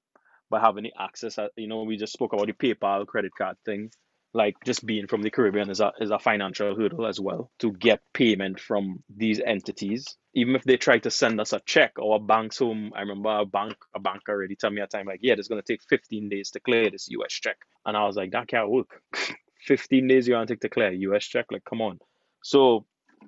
but 0.50 0.60
having 0.60 0.84
the 0.84 0.92
access, 0.98 1.38
you 1.56 1.66
know, 1.66 1.82
we 1.84 1.96
just 1.96 2.12
spoke 2.12 2.32
about 2.34 2.46
the 2.46 2.52
PayPal 2.52 3.06
credit 3.06 3.32
card 3.36 3.56
thing. 3.64 3.90
Like 4.34 4.56
just 4.64 4.84
being 4.84 5.06
from 5.06 5.22
the 5.22 5.30
Caribbean 5.30 5.70
is 5.70 5.80
a 5.80 5.92
is 6.00 6.10
a 6.10 6.18
financial 6.18 6.74
hurdle 6.76 7.06
as 7.06 7.20
well 7.20 7.50
to 7.60 7.72
get 7.72 8.00
payment 8.12 8.60
from 8.60 9.02
these 9.16 9.40
entities. 9.40 10.04
Even 10.34 10.56
if 10.56 10.64
they 10.64 10.76
try 10.76 10.98
to 10.98 11.10
send 11.10 11.40
us 11.40 11.52
a 11.52 11.60
check 11.64 11.92
or 11.98 12.16
a 12.16 12.20
bank's 12.20 12.58
home, 12.58 12.92
I 12.96 13.00
remember 13.00 13.30
a 13.30 13.46
bank 13.46 13.76
a 13.94 14.00
bank 14.00 14.22
already 14.28 14.56
told 14.56 14.74
me 14.74 14.82
a 14.82 14.86
time 14.88 15.06
like, 15.06 15.20
yeah, 15.22 15.34
it's 15.38 15.48
gonna 15.48 15.62
take 15.62 15.82
15 15.88 16.28
days 16.28 16.50
to 16.50 16.60
clear 16.60 16.90
this 16.90 17.08
US 17.10 17.32
check. 17.32 17.56
And 17.86 17.96
I 17.96 18.04
was 18.06 18.16
like, 18.16 18.32
that 18.32 18.48
can't 18.48 18.70
work. 18.70 19.00
15 19.66 20.08
days 20.08 20.28
you 20.28 20.34
want 20.34 20.48
to 20.48 20.54
take 20.54 20.60
to 20.60 20.68
clear 20.68 20.92
US 20.92 21.24
check? 21.24 21.46
Like, 21.50 21.64
come 21.64 21.80
on. 21.80 21.98
So 22.42 22.86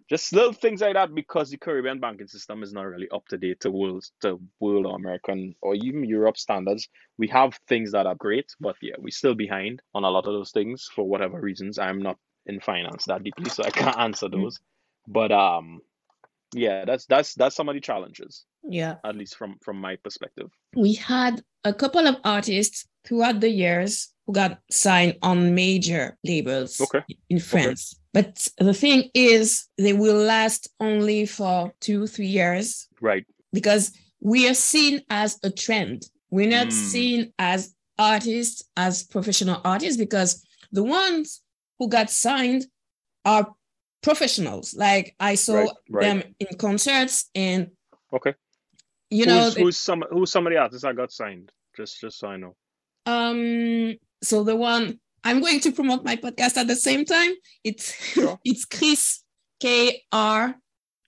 just 0.08 0.32
little 0.32 0.52
things 0.52 0.80
like 0.80 0.94
that 0.94 1.14
because 1.14 1.50
the 1.50 1.56
Caribbean 1.56 1.98
banking 1.98 2.28
system 2.28 2.62
is 2.62 2.72
not 2.72 2.86
really 2.86 3.08
up 3.10 3.26
to 3.28 3.38
date 3.38 3.60
to 3.60 3.70
world 3.70 4.04
to 4.20 4.40
world 4.60 4.86
or 4.86 4.96
American 4.96 5.54
or 5.62 5.74
even 5.74 6.04
Europe 6.04 6.38
standards. 6.38 6.88
We 7.18 7.28
have 7.28 7.58
things 7.68 7.92
that 7.92 8.06
are 8.06 8.14
great, 8.14 8.54
but 8.60 8.76
yeah, 8.80 8.94
we're 8.98 9.10
still 9.10 9.34
behind 9.34 9.82
on 9.94 10.04
a 10.04 10.10
lot 10.10 10.26
of 10.26 10.32
those 10.32 10.52
things 10.52 10.88
for 10.94 11.08
whatever 11.08 11.40
reasons. 11.40 11.78
I'm 11.78 12.00
not 12.00 12.18
in 12.46 12.60
finance 12.60 13.06
that 13.06 13.24
deeply, 13.24 13.50
so 13.50 13.64
I 13.64 13.70
can't 13.70 13.98
answer 13.98 14.28
mm. 14.28 14.42
those. 14.42 14.60
But 15.08 15.32
um 15.32 15.80
yeah, 16.54 16.84
that's 16.84 17.06
that's 17.06 17.34
that's 17.34 17.56
some 17.56 17.68
of 17.68 17.74
the 17.74 17.80
challenges. 17.80 18.44
Yeah. 18.62 18.96
At 19.04 19.16
least 19.16 19.36
from 19.36 19.58
from 19.62 19.80
my 19.80 19.96
perspective. 19.96 20.50
We 20.74 20.94
had 20.94 21.42
a 21.64 21.74
couple 21.74 22.06
of 22.06 22.16
artists 22.24 22.86
throughout 23.04 23.40
the 23.40 23.50
years 23.50 24.12
who 24.26 24.32
got 24.32 24.60
signed 24.70 25.16
on 25.22 25.54
major 25.54 26.16
labels 26.24 26.80
okay. 26.80 27.02
in 27.28 27.40
France. 27.40 27.94
Okay. 27.94 28.05
But 28.16 28.48
the 28.56 28.72
thing 28.72 29.10
is, 29.12 29.68
they 29.76 29.92
will 29.92 30.16
last 30.16 30.70
only 30.80 31.26
for 31.26 31.74
two, 31.80 32.06
three 32.06 32.28
years. 32.28 32.88
Right. 32.98 33.26
Because 33.52 33.92
we 34.20 34.48
are 34.48 34.54
seen 34.54 35.02
as 35.10 35.38
a 35.42 35.50
trend. 35.50 36.08
We're 36.30 36.48
not 36.48 36.68
mm. 36.68 36.72
seen 36.72 37.34
as 37.38 37.74
artists, 37.98 38.62
as 38.74 39.02
professional 39.02 39.60
artists, 39.66 39.98
because 39.98 40.42
the 40.72 40.82
ones 40.82 41.42
who 41.78 41.90
got 41.90 42.08
signed 42.08 42.64
are 43.26 43.54
professionals. 44.02 44.72
Like 44.72 45.14
I 45.20 45.34
saw 45.34 45.56
right, 45.56 45.70
right. 45.90 46.02
them 46.02 46.22
in 46.40 46.56
concerts 46.56 47.28
and 47.34 47.68
okay. 48.14 48.32
You 49.10 49.26
who's, 49.26 49.58
know 49.58 49.62
who's 49.62 49.78
some 49.78 50.02
who's 50.10 50.32
some 50.32 50.46
of 50.46 50.54
the 50.54 50.58
artists 50.58 50.84
that 50.84 50.96
got 50.96 51.12
signed? 51.12 51.52
Just 51.76 52.00
just 52.00 52.18
so 52.18 52.28
I 52.28 52.38
know. 52.38 52.56
Um, 53.04 53.96
so 54.22 54.42
the 54.42 54.56
one 54.56 55.00
I'm 55.26 55.40
going 55.40 55.60
to 55.60 55.72
promote 55.72 56.04
my 56.04 56.14
podcast 56.14 56.56
at 56.56 56.68
the 56.68 56.76
same 56.76 57.04
time. 57.04 57.32
It's 57.64 57.92
sure. 58.12 58.38
it's 58.44 58.64
Krys 58.64 59.24
K 59.58 60.04
R 60.12 60.54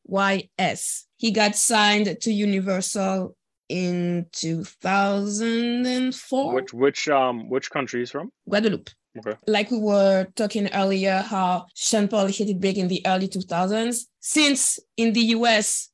Y 0.07 0.49
S. 0.59 1.07
He 1.19 1.31
got 1.31 1.55
signed 1.55 2.21
to 2.23 2.33
Universal 2.33 3.37
in 3.69 4.27
2004. 4.33 6.53
Which 6.53 6.75
which 6.75 7.09
um 7.09 7.49
which 7.49 7.71
country 7.71 8.03
is 8.03 8.11
from? 8.11 8.33
Guadeloupe. 8.51 8.91
Okay. 9.19 9.37
Like 9.47 9.71
we 9.71 9.79
were 9.79 10.27
talking 10.35 10.69
earlier, 10.75 11.23
how 11.23 11.67
Sean 11.75 12.09
Paul 12.09 12.27
hit 12.27 12.49
it 12.49 12.61
big 12.61 12.77
in 12.77 12.89
the 12.89 13.01
early 13.07 13.29
2000s. 13.29 14.01
Since 14.19 14.81
in 14.97 15.13
the 15.13 15.27
US, 15.37 15.91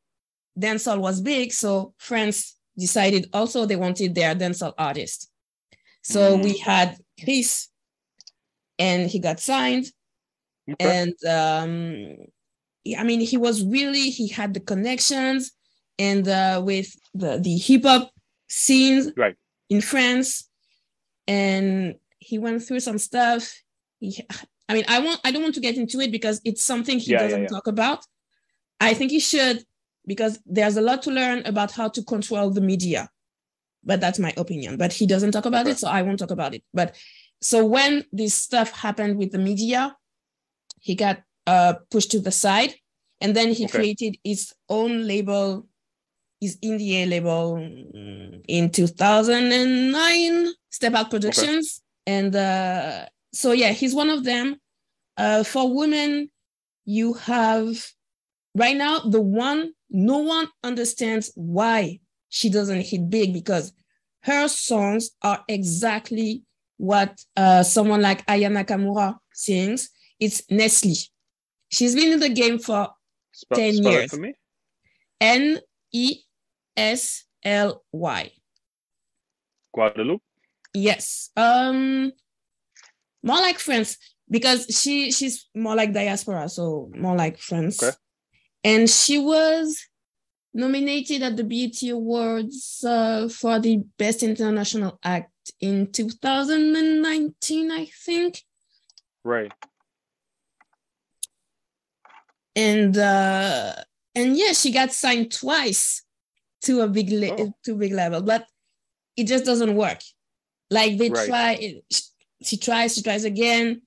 dancehall 0.59 0.99
was 0.99 1.21
big, 1.21 1.53
so 1.53 1.93
France 1.99 2.57
decided 2.79 3.29
also 3.35 3.67
they 3.67 3.77
wanted 3.77 4.15
their 4.15 4.35
dancehall 4.35 4.73
artist. 4.79 5.29
So 6.03 6.39
mm. 6.39 6.43
we 6.43 6.57
had 6.59 6.97
Krys, 7.21 7.69
and 8.79 9.11
he 9.11 9.19
got 9.19 9.41
signed. 9.41 9.87
Okay. 10.71 10.77
And 11.03 11.25
um, 11.27 12.17
I 12.99 13.05
mean, 13.05 13.21
he 13.21 13.37
was 13.37 13.65
really 13.65 14.11
he 14.11 14.29
had 14.29 14.55
the 14.55 14.61
connections 14.61 15.53
and 15.99 16.27
uh, 16.27 16.63
with 16.65 16.95
the 17.15 17.39
the 17.39 17.57
hip 17.57 17.85
hop 17.85 18.11
scenes 18.49 19.13
right. 19.17 19.37
in 19.69 19.81
France, 19.81 20.49
and 21.27 21.97
he 22.19 22.39
went 22.39 22.63
through 22.63 22.81
some 22.81 22.99
stuff. 22.99 23.53
He, 24.01 24.19
I 24.69 24.75
mean, 24.75 24.85
I 24.89 25.01
want 25.01 25.21
I 25.25 25.31
don't 25.31 25.43
want 25.43 25.55
to 25.57 25.61
get 25.61 25.77
into 25.77 26.01
it 26.01 26.11
because 26.11 26.41
it's 26.45 26.65
something 26.65 26.99
he 26.99 27.13
yeah, 27.13 27.19
doesn't 27.19 27.39
yeah, 27.39 27.49
yeah. 27.51 27.57
talk 27.57 27.67
about. 27.67 28.05
I 28.81 28.95
think 28.95 29.11
he 29.11 29.21
should 29.21 29.65
because 30.07 30.39
there's 30.45 30.77
a 30.77 30.83
lot 30.83 31.03
to 31.03 31.11
learn 31.11 31.43
about 31.47 31.73
how 31.73 31.89
to 31.89 32.03
control 32.03 32.51
the 32.51 32.61
media 32.61 33.09
but 33.85 34.01
that's 34.01 34.19
my 34.19 34.33
opinion. 34.37 34.77
But 34.77 34.93
he 34.93 35.07
doesn't 35.07 35.33
talk 35.33 35.47
about 35.47 35.67
it, 35.67 35.79
so 35.79 35.89
I 35.89 36.03
won't 36.03 36.19
talk 36.19 36.31
about 36.31 36.55
it. 36.55 36.63
But 36.73 36.97
so 37.41 37.65
when 37.65 38.05
this 38.13 38.35
stuff 38.35 38.71
happened 38.73 39.19
with 39.19 39.33
the 39.33 39.39
media, 39.39 39.97
he 40.81 40.95
got 40.95 41.23
uh, 41.47 41.75
pushed 41.91 42.11
to 42.13 42.21
the 42.21 42.31
side, 42.31 42.75
and 43.21 43.35
then 43.35 43.53
he 43.53 43.65
okay. 43.65 43.79
created 43.79 44.17
his 44.25 44.53
own 44.69 45.07
label, 45.07 45.67
his 46.41 46.59
indie 46.59 47.09
label 47.09 47.57
in 47.57 48.71
2009, 48.71 50.49
Step 50.71 50.95
Out 50.95 51.11
Productions, 51.11 51.81
okay. 52.07 52.17
and 52.17 52.37
uh, 52.37 53.07
so 53.33 53.53
yeah, 53.53 53.73
he's 53.73 53.95
one 53.95 54.11
of 54.11 54.25
them. 54.25 54.57
Uh, 55.17 55.45
for 55.45 55.73
women, 55.73 56.31
you 56.85 57.15
have 57.15 57.87
right 58.55 58.77
now 58.77 59.01
the 59.01 59.21
one 59.21 59.73
no 59.91 60.19
one 60.19 60.49
understands 60.63 61.31
why 61.37 62.01
she 62.29 62.51
doesn't 62.51 62.81
hit 62.83 63.09
big 63.09 63.33
because 63.33 63.73
her 64.23 64.49
songs 64.49 65.11
are 65.23 65.45
exactly 65.49 66.43
what 66.85 67.19
uh, 67.37 67.63
someone 67.63 68.03
like 68.03 68.23
Aya 68.29 68.51
Nakamura 68.51 69.17
sings. 69.33 69.91
It's 70.21 70.43
Nesly. 70.43 71.09
She's 71.71 71.95
been 71.95 72.13
in 72.13 72.21
the 72.21 72.29
game 72.29 72.59
for 72.59 72.91
spell, 73.33 73.59
10 73.59 73.75
spell 73.75 73.93
years. 73.93 74.15
N 75.21 75.59
E 75.93 76.21
S 76.77 77.25
L 77.43 77.83
Y. 77.93 78.31
Guadeloupe? 79.75 80.23
Yes. 80.73 81.31
Um 81.37 82.13
more 83.23 83.39
like 83.39 83.59
France 83.59 83.97
because 84.31 84.67
she 84.67 85.11
she's 85.11 85.49
more 85.55 85.75
like 85.75 85.93
diaspora, 85.93 86.49
so 86.49 86.91
more 86.95 87.17
like 87.17 87.39
France. 87.39 87.83
Okay. 87.83 87.97
And 88.63 88.89
she 88.89 89.19
was 89.19 89.79
nominated 90.53 91.23
at 91.23 91.37
the 91.37 91.45
BET 91.45 91.83
Awards 91.91 92.85
uh, 92.87 93.29
for 93.29 93.59
the 93.59 93.83
Best 93.99 94.23
International 94.23 94.99
Act 95.03 95.34
in 95.61 95.91
2019, 95.93 97.71
I 97.71 97.87
think. 97.87 98.43
Right. 99.25 99.53
And 102.57 102.97
uh, 102.97 103.75
and 104.15 104.37
yeah, 104.37 104.53
she 104.53 104.71
got 104.71 104.93
signed 104.93 105.33
twice 105.33 106.05
to 106.63 106.83
a 106.83 106.89
big 106.89 107.11
le- 107.11 107.37
oh. 107.37 107.55
to 107.65 107.75
big 107.75 107.93
level, 107.93 108.23
but 108.23 108.47
it 109.17 109.27
just 109.27 109.45
doesn't 109.45 109.75
work. 109.75 110.01
Like 110.71 110.99
they 110.99 111.11
right. 111.11 111.29
try, 111.29 111.83
she 112.43 112.57
tries, 112.57 112.95
she 112.95 113.03
tries 113.03 113.25
again, 113.25 113.83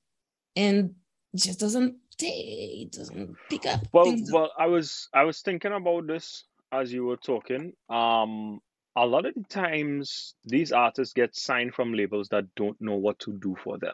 and 0.55 0.95
just 1.35 1.59
doesn't 1.59 1.95
it 2.19 2.91
doesn't 2.91 3.35
pick 3.49 3.65
up. 3.65 3.87
Well, 3.93 4.15
well, 4.31 4.51
I 4.57 4.67
was 4.67 5.07
I 5.13 5.23
was 5.23 5.41
thinking 5.41 5.71
about 5.71 6.07
this 6.07 6.43
as 6.71 6.91
you 6.91 7.05
were 7.05 7.17
talking, 7.17 7.73
um, 7.89 8.59
a 8.97 9.05
lot 9.05 9.27
of 9.27 9.35
the 9.35 9.43
times 9.43 10.33
these 10.43 10.71
artists 10.71 11.13
get 11.13 11.35
signed 11.35 11.75
from 11.75 11.93
labels 11.93 12.29
that 12.29 12.45
don't 12.55 12.81
know 12.81 12.95
what 12.95 13.19
to 13.19 13.31
do 13.31 13.55
for 13.63 13.77
them. 13.77 13.93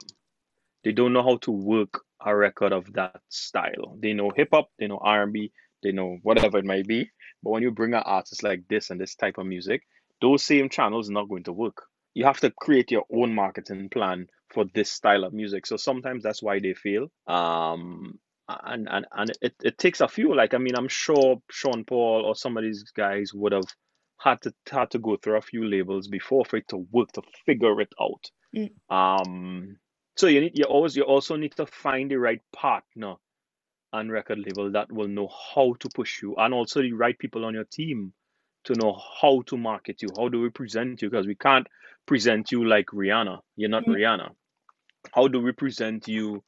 They 0.86 0.94
don't 0.94 1.12
know 1.12 1.24
how 1.24 1.38
to 1.42 1.52
work 1.52 2.02
a 2.26 2.34
record 2.34 2.72
of 2.72 2.92
that 2.94 3.20
style. 3.28 3.98
They 4.00 4.14
know 4.14 4.32
hip 4.34 4.50
hop, 4.54 4.70
they 4.80 4.88
know 4.88 5.00
R 5.04 5.24
and 5.24 5.34
B, 5.34 5.52
they 5.84 5.92
know 5.92 6.20
whatever 6.24 6.58
it 6.58 6.66
might 6.66 6.88
be. 6.88 7.10
But 7.44 7.50
when 7.50 7.64
you 7.64 7.72
bring 7.72 7.94
an 7.94 8.04
artist 8.06 8.44
like 8.44 8.64
this 8.70 8.92
and 8.92 9.00
this 9.00 9.16
type 9.16 9.38
of 9.38 9.46
music, 9.46 9.82
those 10.22 10.42
same 10.42 10.70
channels 10.70 11.10
are 11.10 11.14
not 11.14 11.28
going 11.28 11.44
to 11.44 11.54
work. 11.54 11.84
You 12.14 12.24
have 12.24 12.40
to 12.40 12.52
create 12.52 12.90
your 12.90 13.04
own 13.14 13.36
marketing 13.36 13.90
plan 13.90 14.28
for 14.54 14.64
this 14.74 14.90
style 14.90 15.26
of 15.26 15.34
music. 15.34 15.66
So 15.66 15.76
sometimes 15.76 16.24
that's 16.24 16.42
why 16.42 16.60
they 16.60 16.76
fail. 16.76 17.12
Um, 17.28 18.20
and 18.48 18.88
and 18.90 19.06
and 19.12 19.32
it, 19.42 19.54
it 19.64 19.78
takes 19.78 20.02
a 20.02 20.08
few 20.08 20.36
like 20.36 20.54
i 20.54 20.58
mean 20.58 20.76
i'm 20.76 20.90
sure 20.90 21.38
sean 21.50 21.86
paul 21.86 22.24
or 22.26 22.36
some 22.36 22.58
of 22.58 22.64
these 22.64 22.84
guys 22.94 23.32
would 23.34 23.54
have 23.54 23.64
had 24.24 24.42
to 24.42 24.54
had 24.72 24.90
to 24.92 25.00
go 25.00 25.18
through 25.18 25.38
a 25.38 25.42
few 25.42 25.66
labels 25.66 26.08
before 26.08 26.46
for 26.46 26.58
it 26.58 26.68
to 26.68 26.78
work 26.92 27.12
to 27.12 27.22
figure 27.46 27.82
it 27.82 27.94
out 28.02 28.32
mm. 28.56 28.72
um 28.90 29.78
so 30.16 30.28
you 30.28 30.42
need 30.42 30.52
you 30.56 30.66
always 30.66 30.96
you 30.96 31.04
also 31.04 31.36
need 31.36 31.54
to 31.56 31.66
find 31.66 32.12
the 32.12 32.18
right 32.18 32.42
partner 32.54 33.16
and 33.94 34.12
record 34.12 34.40
label 34.40 34.72
that 34.72 34.92
will 34.92 35.08
know 35.08 35.30
how 35.56 35.74
to 35.80 35.90
push 35.96 36.22
you 36.22 36.36
and 36.38 36.54
also 36.54 36.82
the 36.82 36.94
right 36.94 37.18
people 37.20 37.46
on 37.46 37.54
your 37.54 37.66
team 37.66 38.14
to 38.66 38.74
know 38.76 39.00
how 39.22 39.42
to 39.48 39.58
market 39.58 40.02
you. 40.02 40.10
How 40.18 40.30
do 40.30 40.42
we 40.42 40.50
present 40.50 41.02
you? 41.02 41.10
Because 41.10 41.28
we 41.28 41.36
can't 41.36 41.68
present 42.06 42.52
you 42.52 42.66
like 42.66 42.88
Rihanna. 42.88 43.42
You're 43.56 43.70
not 43.70 43.86
Mhm. 43.86 43.96
Rihanna. 43.96 44.36
How 45.14 45.28
do 45.28 45.42
we 45.42 45.52
present 45.52 46.08
you 46.08 46.44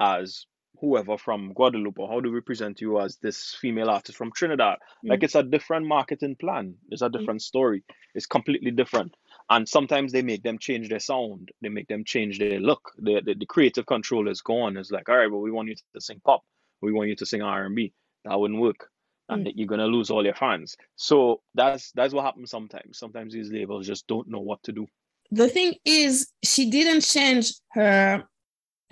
as 0.00 0.46
whoever 0.80 1.18
from 1.18 1.52
Guadeloupe? 1.54 1.98
Or 1.98 2.08
how 2.08 2.20
do 2.20 2.30
we 2.30 2.40
present 2.40 2.80
you 2.80 3.00
as 3.00 3.16
this 3.16 3.54
female 3.60 3.90
artist 3.90 4.16
from 4.18 4.32
Trinidad? 4.32 4.78
Like 5.04 5.20
Mm. 5.20 5.24
it's 5.24 5.34
a 5.34 5.42
different 5.42 5.86
marketing 5.86 6.36
plan. 6.36 6.76
It's 6.90 7.02
a 7.02 7.08
different 7.10 7.42
story. 7.42 7.82
It's 8.14 8.26
completely 8.26 8.70
different. 8.70 9.14
And 9.50 9.68
sometimes 9.68 10.12
they 10.12 10.22
make 10.22 10.42
them 10.42 10.58
change 10.58 10.88
their 10.88 11.00
sound. 11.00 11.50
They 11.62 11.68
make 11.70 11.88
them 11.88 12.04
change 12.04 12.38
their 12.38 12.60
look. 12.60 12.92
The, 12.98 13.20
the, 13.24 13.34
the 13.34 13.46
creative 13.46 13.86
control 13.86 14.28
is 14.28 14.40
gone. 14.42 14.76
It's 14.76 14.90
like, 14.90 15.08
all 15.08 15.16
right, 15.16 15.30
well, 15.30 15.40
we 15.40 15.50
want 15.50 15.68
you 15.68 15.74
to 15.94 16.00
sing 16.00 16.20
pop. 16.24 16.42
We 16.80 16.92
want 16.92 17.08
you 17.08 17.16
to 17.16 17.26
sing 17.26 17.42
R&B. 17.42 17.92
That 18.24 18.38
wouldn't 18.38 18.60
work. 18.60 18.90
And 19.30 19.46
Mm. 19.46 19.52
you're 19.56 19.66
gonna 19.66 19.86
lose 19.86 20.10
all 20.10 20.24
your 20.24 20.34
fans. 20.34 20.76
So 20.96 21.42
that's 21.54 21.92
that's 21.92 22.14
what 22.14 22.24
happens 22.24 22.50
sometimes. 22.50 22.98
Sometimes 22.98 23.32
these 23.34 23.50
labels 23.50 23.86
just 23.86 24.06
don't 24.06 24.28
know 24.28 24.40
what 24.40 24.62
to 24.64 24.72
do. 24.72 24.86
the 25.30 25.48
thing 25.48 25.74
is 25.84 26.32
she 26.42 26.70
didn't 26.70 27.02
change 27.02 27.52
her 27.72 28.24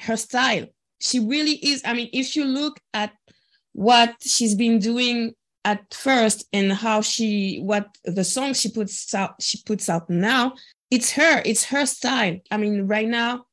her 0.00 0.16
style 0.18 0.66
she 1.00 1.20
really 1.20 1.54
is 1.64 1.82
i 1.84 1.92
mean 1.92 2.08
if 2.12 2.36
you 2.36 2.44
look 2.44 2.80
at 2.94 3.12
what 3.72 4.14
she's 4.20 4.54
been 4.54 4.78
doing 4.78 5.34
at 5.64 5.92
first 5.92 6.46
and 6.52 6.72
how 6.72 7.00
she 7.00 7.58
what 7.58 7.88
the 8.04 8.24
song 8.24 8.54
she 8.54 8.70
puts 8.70 9.12
out 9.14 9.34
she 9.40 9.60
puts 9.66 9.88
out 9.88 10.08
now 10.08 10.54
it's 10.90 11.12
her 11.12 11.42
it's 11.44 11.64
her 11.64 11.84
style 11.84 12.36
i 12.50 12.56
mean 12.56 12.86
right 12.86 13.08
now 13.08 13.44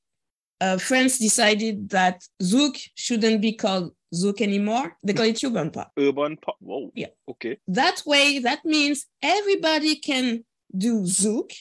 uh, 0.62 0.78
france 0.78 1.18
decided 1.18 1.90
that 1.90 2.24
zouk 2.42 2.80
shouldn't 2.96 3.42
be 3.42 3.52
called 3.52 3.92
zouk 4.14 4.42
anymore 4.42 4.96
they 5.04 5.14
call 5.14 5.26
it 5.26 5.44
urban 5.44 5.72
pop 5.72 5.92
Urban 5.98 6.38
pop. 6.38 6.56
Whoa. 6.60 6.92
Yeah. 6.94 7.08
Okay. 7.28 7.58
that 7.68 8.04
way 8.06 8.40
that 8.40 8.64
means 8.64 9.08
everybody 9.22 9.96
can 9.96 10.46
do 10.78 11.02
zouk 11.02 11.52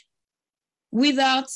without 0.91 1.49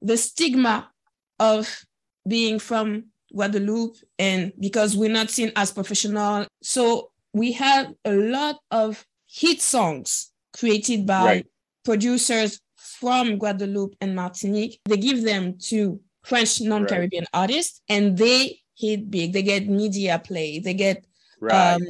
the 0.00 0.16
stigma 0.16 0.90
of 1.38 1.84
being 2.26 2.58
from 2.58 3.04
guadeloupe 3.34 3.96
and 4.18 4.52
because 4.60 4.96
we're 4.96 5.10
not 5.10 5.30
seen 5.30 5.52
as 5.56 5.72
professional. 5.72 6.46
So 6.62 7.10
we 7.32 7.52
have 7.52 7.92
a 8.04 8.12
lot 8.12 8.58
of 8.70 9.04
hit 9.26 9.60
songs 9.60 10.32
created 10.52 11.06
by 11.06 11.24
Right. 11.24 11.46
producers 11.84 12.60
from 12.76 13.38
guadeloupe 13.38 13.94
and 14.00 14.14
martinique. 14.14 14.78
They 14.84 14.96
give 14.98 15.22
them 15.22 15.56
to 15.70 16.00
french 16.24 16.60
non-caribbean 16.60 17.26
artists 17.32 17.80
and 17.88 18.16
they 18.16 18.60
hit 18.76 19.10
big. 19.10 19.32
They 19.32 19.42
get 19.42 19.68
media 19.68 20.18
play. 20.18 20.58
They 20.58 20.74
get 20.74 21.04
Right. 21.40 21.74
um, 21.74 21.82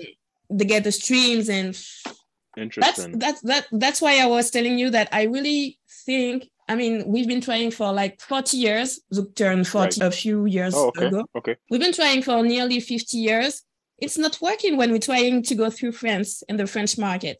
they 0.48 0.64
get 0.64 0.84
the 0.84 0.92
streams 0.92 1.48
and 1.48 1.74
that's 2.76 3.06
that's 3.14 3.40
that 3.42 3.66
that's 3.72 4.00
why 4.02 4.18
I 4.18 4.26
was 4.26 4.50
telling 4.50 4.78
you 4.78 4.90
that 4.90 5.08
I 5.12 5.22
really 5.24 5.78
think 6.06 6.50
I 6.72 6.74
mean 6.76 7.04
we've 7.06 7.28
been 7.28 7.40
trying 7.42 7.70
for 7.70 7.92
like 7.92 8.20
40 8.20 8.56
years 8.56 9.00
Zouk 9.14 9.34
turned 9.34 9.68
40 9.68 10.00
a 10.00 10.10
few 10.10 10.46
years 10.46 10.74
oh, 10.74 10.88
okay. 10.88 11.06
ago 11.06 11.24
Okay. 11.36 11.56
we've 11.70 11.80
been 11.80 11.92
trying 11.92 12.22
for 12.22 12.42
nearly 12.42 12.80
50 12.80 13.16
years 13.18 13.62
it's 13.98 14.16
not 14.18 14.38
working 14.40 14.76
when 14.78 14.90
we're 14.90 14.98
trying 15.12 15.42
to 15.42 15.54
go 15.54 15.68
through 15.70 15.92
France 15.92 16.42
and 16.48 16.58
the 16.58 16.66
French 16.66 16.96
market 16.98 17.38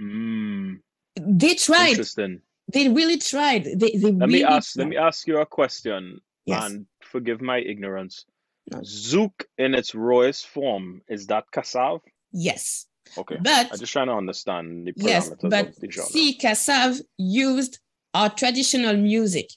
Mm, 0.00 0.80
they 1.20 1.54
tried 1.54 1.90
interesting. 1.90 2.40
they 2.72 2.88
really 2.88 3.16
tried 3.18 3.64
they, 3.64 3.92
they 4.02 4.10
Let 4.10 4.26
really 4.28 4.32
me 4.32 4.44
ask. 4.44 4.76
Let 4.76 4.88
me 4.88 4.96
ask 4.96 5.26
you 5.28 5.38
a 5.38 5.46
question, 5.46 6.20
yes 6.46 6.64
and 6.64 6.86
forgive 7.12 7.40
my 7.40 7.58
ignorance. 7.72 8.24
No. 8.72 8.78
Zouk 8.80 9.36
in 9.56 9.74
its 9.80 9.94
rawest 9.94 10.48
form 10.48 11.00
is 11.08 11.26
that 11.28 11.44
Kassav? 11.54 12.00
yes 12.32 12.86
Okay. 13.16 13.36
but 13.40 13.68
I'm 13.72 13.78
just 13.78 13.92
trying 13.92 14.08
to 14.08 14.14
understand 14.14 14.86
the 14.86 14.92
parameters 14.94 15.04
yes 15.14 15.30
but 15.54 15.68
of 15.68 15.76
the 15.76 15.90
genre. 15.90 16.10
see 16.10 16.28
Kassav 16.42 17.00
used 17.18 17.78
our 18.14 18.30
traditional 18.30 18.96
music 18.96 19.48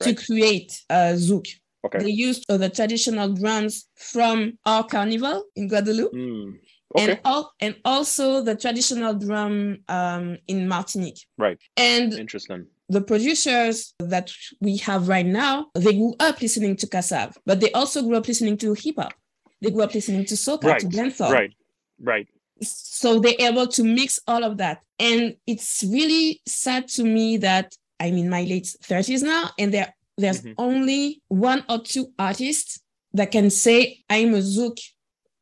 to 0.00 0.14
create 0.14 0.72
uh, 0.90 1.14
Zouk 1.16 1.46
okay. 1.86 1.98
They 2.04 2.10
used 2.10 2.44
uh, 2.48 2.56
the 2.56 2.68
traditional 2.68 3.28
drums 3.32 3.88
from 3.94 4.58
our 4.66 4.84
carnival 4.84 5.44
in 5.54 5.68
Guadeloupe, 5.68 6.12
Hmm. 6.12 6.50
and 6.98 7.20
al- 7.24 7.52
and 7.60 7.74
also 7.84 8.42
the 8.42 8.54
traditional 8.56 9.14
drum 9.14 9.78
um, 9.88 10.36
in 10.48 10.66
Martinique. 10.68 11.20
Right. 11.38 11.58
And 11.76 12.12
Interesting. 12.14 12.66
the 12.88 13.00
producers 13.00 13.94
that 14.00 14.30
we 14.60 14.76
have 14.78 15.08
right 15.08 15.26
now, 15.26 15.66
they 15.74 15.92
grew 15.94 16.14
up 16.20 16.40
listening 16.40 16.76
to 16.76 16.86
Kassav, 16.86 17.36
but 17.46 17.60
they 17.60 17.70
also 17.72 18.02
grew 18.02 18.16
up 18.16 18.26
listening 18.28 18.56
to 18.58 18.74
hip 18.74 18.96
hop. 18.98 19.14
They 19.62 19.70
grew 19.70 19.82
up 19.82 19.94
listening 19.94 20.24
to 20.26 20.34
soca, 20.34 20.60
to 20.62 20.68
Right. 20.68 20.82
dancehall. 20.82 21.30
Right. 21.32 21.52
Right. 22.00 22.28
So 22.62 23.20
they're 23.20 23.34
able 23.38 23.66
to 23.68 23.84
mix 23.84 24.18
all 24.26 24.42
of 24.44 24.56
that. 24.58 24.82
And 24.98 25.36
it's 25.46 25.84
really 25.86 26.40
sad 26.46 26.88
to 26.88 27.04
me 27.04 27.36
that 27.38 27.74
I'm 28.00 28.16
in 28.16 28.30
my 28.30 28.42
late 28.42 28.74
30s 28.82 29.22
now, 29.22 29.50
and 29.58 29.72
there 29.72 29.94
there's 30.18 30.42
Mhm. 30.42 30.54
only 30.56 31.22
one 31.28 31.62
or 31.68 31.82
two 31.82 32.12
artists 32.18 32.80
that 33.12 33.30
can 33.30 33.50
say 33.50 34.02
I'm 34.08 34.34
a 34.34 34.38
Zouk 34.38 34.78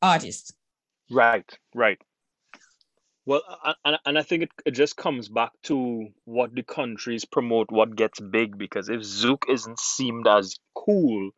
artist. 0.02 0.52
Right, 1.10 1.48
right. 1.74 1.98
Well, 3.26 3.42
and, 3.84 3.98
and 4.04 4.18
I 4.18 4.22
think 4.22 4.42
it, 4.42 4.50
it 4.66 4.72
just 4.72 4.96
comes 4.96 5.28
back 5.28 5.52
to 5.64 6.08
what 6.24 6.54
the 6.54 6.62
countries 6.62 7.24
promote, 7.24 7.70
what 7.70 7.96
gets 7.96 8.20
big, 8.20 8.58
because 8.58 8.88
if 8.88 9.00
Zouk 9.00 9.48
isn't 9.48 9.78
seemed 9.78 10.26
as 10.26 10.56
cool 10.74 11.30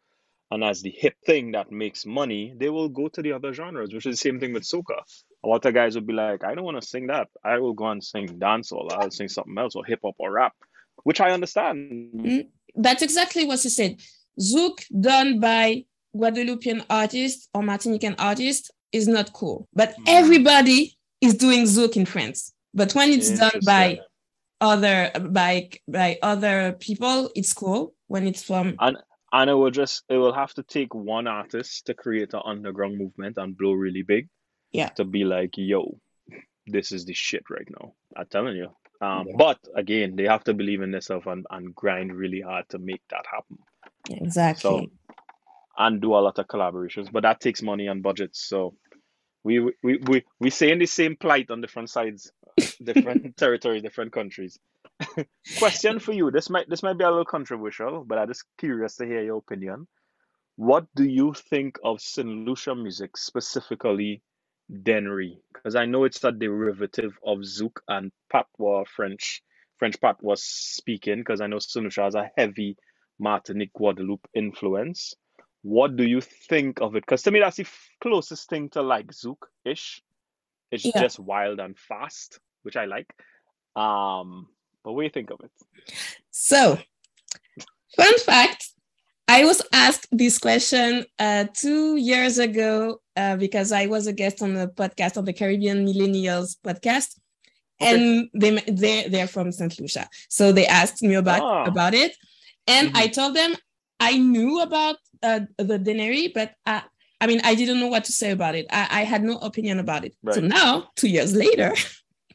and 0.50 0.64
as 0.64 0.82
the 0.82 0.90
hip 0.90 1.14
thing 1.26 1.52
that 1.52 1.70
makes 1.70 2.04
money, 2.06 2.54
they 2.56 2.70
will 2.70 2.88
go 2.88 3.08
to 3.08 3.22
the 3.22 3.32
other 3.32 3.52
genres, 3.52 3.92
which 3.94 4.06
is 4.06 4.14
the 4.14 4.28
same 4.28 4.40
thing 4.40 4.52
with 4.52 4.64
soca. 4.64 5.02
A 5.46 5.48
lot 5.48 5.64
of 5.64 5.74
guys 5.74 5.94
will 5.94 6.02
be 6.02 6.12
like, 6.12 6.42
I 6.42 6.54
don't 6.56 6.64
want 6.64 6.80
to 6.80 6.86
sing 6.86 7.06
that. 7.06 7.28
I 7.44 7.58
will 7.60 7.72
go 7.72 7.86
and 7.86 8.02
sing 8.02 8.26
dancehall. 8.26 8.90
I'll 8.90 9.12
sing 9.12 9.28
something 9.28 9.56
else 9.56 9.76
or 9.76 9.84
hip 9.84 10.00
hop 10.04 10.16
or 10.18 10.32
rap, 10.32 10.54
which 11.04 11.20
I 11.20 11.30
understand. 11.30 12.10
Mm. 12.16 12.48
That's 12.74 13.02
exactly 13.02 13.46
what 13.46 13.60
she 13.60 13.68
said. 13.68 14.00
Zouk 14.40 14.84
done 15.00 15.38
by 15.38 15.84
Guadeloupean 16.16 16.82
artists 16.90 17.48
or 17.54 17.62
Martinican 17.62 18.16
artists 18.18 18.72
is 18.90 19.06
not 19.06 19.32
cool. 19.32 19.68
But 19.72 19.90
Mm. 19.90 20.04
everybody 20.08 20.98
is 21.20 21.34
doing 21.34 21.62
Zouk 21.62 21.96
in 21.96 22.06
France. 22.06 22.52
But 22.74 22.92
when 22.96 23.10
it's 23.10 23.30
done 23.38 23.60
by 23.64 24.00
other 24.60 25.12
by 25.30 25.70
by 25.86 26.18
other 26.22 26.76
people, 26.80 27.30
it's 27.36 27.52
cool. 27.52 27.94
When 28.08 28.26
it's 28.26 28.42
from 28.42 28.74
and 28.80 28.96
And 29.32 29.50
it 29.50 29.54
will 29.54 29.70
just 29.70 30.02
it 30.08 30.16
will 30.16 30.32
have 30.42 30.54
to 30.54 30.62
take 30.64 30.92
one 30.94 31.26
artist 31.26 31.86
to 31.86 31.94
create 31.94 32.32
an 32.34 32.42
underground 32.44 32.98
movement 32.98 33.38
and 33.38 33.56
blow 33.56 33.72
really 33.72 34.02
big. 34.02 34.28
Yeah. 34.72 34.88
To 34.90 35.04
be 35.04 35.24
like, 35.24 35.56
yo, 35.56 35.98
this 36.66 36.92
is 36.92 37.04
the 37.04 37.14
shit 37.14 37.44
right 37.50 37.68
now. 37.80 37.94
I'm 38.16 38.26
telling 38.26 38.56
you. 38.56 38.68
Um, 39.00 39.26
Yeah. 39.28 39.34
but 39.36 39.58
again, 39.74 40.16
they 40.16 40.24
have 40.24 40.44
to 40.44 40.54
believe 40.54 40.80
in 40.82 40.90
themselves 40.90 41.26
and, 41.26 41.46
and 41.50 41.74
grind 41.74 42.14
really 42.14 42.40
hard 42.40 42.68
to 42.70 42.78
make 42.78 43.02
that 43.10 43.24
happen. 43.30 43.58
exactly. 44.10 44.60
So 44.60 44.86
and 45.78 46.00
do 46.00 46.14
a 46.14 46.20
lot 46.24 46.38
of 46.38 46.46
collaborations. 46.46 47.12
But 47.12 47.22
that 47.24 47.40
takes 47.40 47.60
money 47.62 47.86
and 47.88 48.02
budgets. 48.02 48.40
So 48.48 48.74
we 49.44 49.60
we 49.82 49.98
we 50.08 50.24
we 50.40 50.50
say 50.50 50.70
in 50.72 50.78
the 50.78 50.86
same 50.86 51.16
plight 51.16 51.50
on 51.50 51.60
different 51.60 51.90
sides, 51.90 52.32
different 52.82 53.36
territories, 53.36 53.82
different 53.82 54.12
countries. 54.12 54.58
Question 55.58 55.98
for 55.98 56.12
you. 56.12 56.30
This 56.30 56.48
might 56.48 56.68
this 56.70 56.82
might 56.82 56.96
be 56.96 57.04
a 57.04 57.08
little 57.10 57.24
controversial, 57.26 58.04
but 58.06 58.16
I'm 58.18 58.28
just 58.28 58.44
curious 58.58 58.96
to 58.96 59.04
hear 59.04 59.22
your 59.22 59.36
opinion. 59.38 59.86
What 60.56 60.86
do 60.96 61.04
you 61.04 61.34
think 61.34 61.78
of 61.84 62.00
St. 62.00 62.26
Lucia 62.26 62.74
music, 62.74 63.18
specifically 63.18 64.22
Dennery? 64.82 65.38
Because 65.52 65.74
I 65.76 65.86
know 65.86 66.04
it's 66.04 66.22
a 66.24 66.32
derivative 66.32 67.18
of 67.24 67.38
Zouk 67.38 67.78
and 67.88 68.12
Patois 68.30 68.84
French, 68.94 69.42
French 69.78 70.00
Patois 70.00 70.36
speaking, 70.38 71.18
because 71.18 71.40
I 71.40 71.46
know. 71.46 71.58
Lucia 71.76 72.02
has 72.02 72.14
a 72.14 72.30
heavy 72.36 72.76
Martinique 73.18 73.72
Guadeloupe 73.72 74.26
influence. 74.34 75.14
What 75.62 75.96
do 75.96 76.04
you 76.04 76.20
think 76.20 76.80
of 76.80 76.94
it? 76.96 77.02
Because 77.02 77.22
to 77.22 77.30
me, 77.30 77.40
that's 77.40 77.56
the 77.56 77.66
closest 78.00 78.48
thing 78.48 78.68
to 78.70 78.82
like 78.82 79.08
Zouk 79.08 79.38
ish. 79.64 80.02
It's 80.70 80.84
Yeah. 80.84 81.00
just 81.00 81.18
wild 81.18 81.60
and 81.60 81.78
fast, 81.78 82.40
which 82.62 82.76
I 82.76 82.84
like. 82.86 83.08
Um, 83.74 84.48
but 84.84 84.92
what 84.92 85.02
do 85.02 85.04
you 85.04 85.10
think 85.10 85.30
of 85.30 85.40
it? 85.40 85.50
So, 86.30 86.78
fun 87.96 88.18
fact 88.20 88.70
I 89.28 89.44
was 89.44 89.60
asked 89.72 90.06
this 90.12 90.38
question 90.38 91.04
uh, 91.18 91.46
two 91.52 91.96
years 91.96 92.38
ago 92.38 93.00
uh, 93.16 93.36
because 93.36 93.72
I 93.72 93.86
was 93.86 94.06
a 94.06 94.12
guest 94.12 94.40
on 94.42 94.54
the 94.54 94.68
podcast, 94.68 95.16
on 95.16 95.24
the 95.24 95.32
Caribbean 95.32 95.84
Millennials 95.86 96.56
podcast. 96.64 97.18
Okay. 97.80 97.90
And 97.94 98.30
they, 98.34 98.50
they, 98.68 99.08
they're 99.08 99.26
from 99.26 99.52
St. 99.52 99.78
Lucia. 99.80 100.08
So 100.28 100.52
they 100.52 100.66
asked 100.66 101.02
me 101.02 101.14
about, 101.14 101.42
Ah. 101.42 101.64
about 101.64 101.92
it. 101.94 102.16
And 102.66 102.92
Mhm. 102.92 102.96
I 102.96 103.06
told 103.08 103.34
them 103.34 103.54
I 104.00 104.16
knew 104.16 104.60
about 104.60 104.96
uh, 105.22 105.40
the 105.58 105.78
Dennery, 105.78 106.28
but 106.34 106.52
I, 106.64 106.82
I 107.20 107.26
mean, 107.26 107.40
I 107.44 107.54
didn't 107.54 107.80
know 107.80 107.88
what 107.88 108.04
to 108.04 108.12
say 108.12 108.30
about 108.30 108.54
it. 108.54 108.66
I, 108.70 109.00
I 109.00 109.04
had 109.04 109.22
no 109.24 109.38
opinion 109.38 109.78
about 109.78 110.04
it. 110.04 110.14
So 110.32 110.40
now, 110.40 110.88
two 110.96 111.08
years 111.08 111.34
later, 111.34 111.74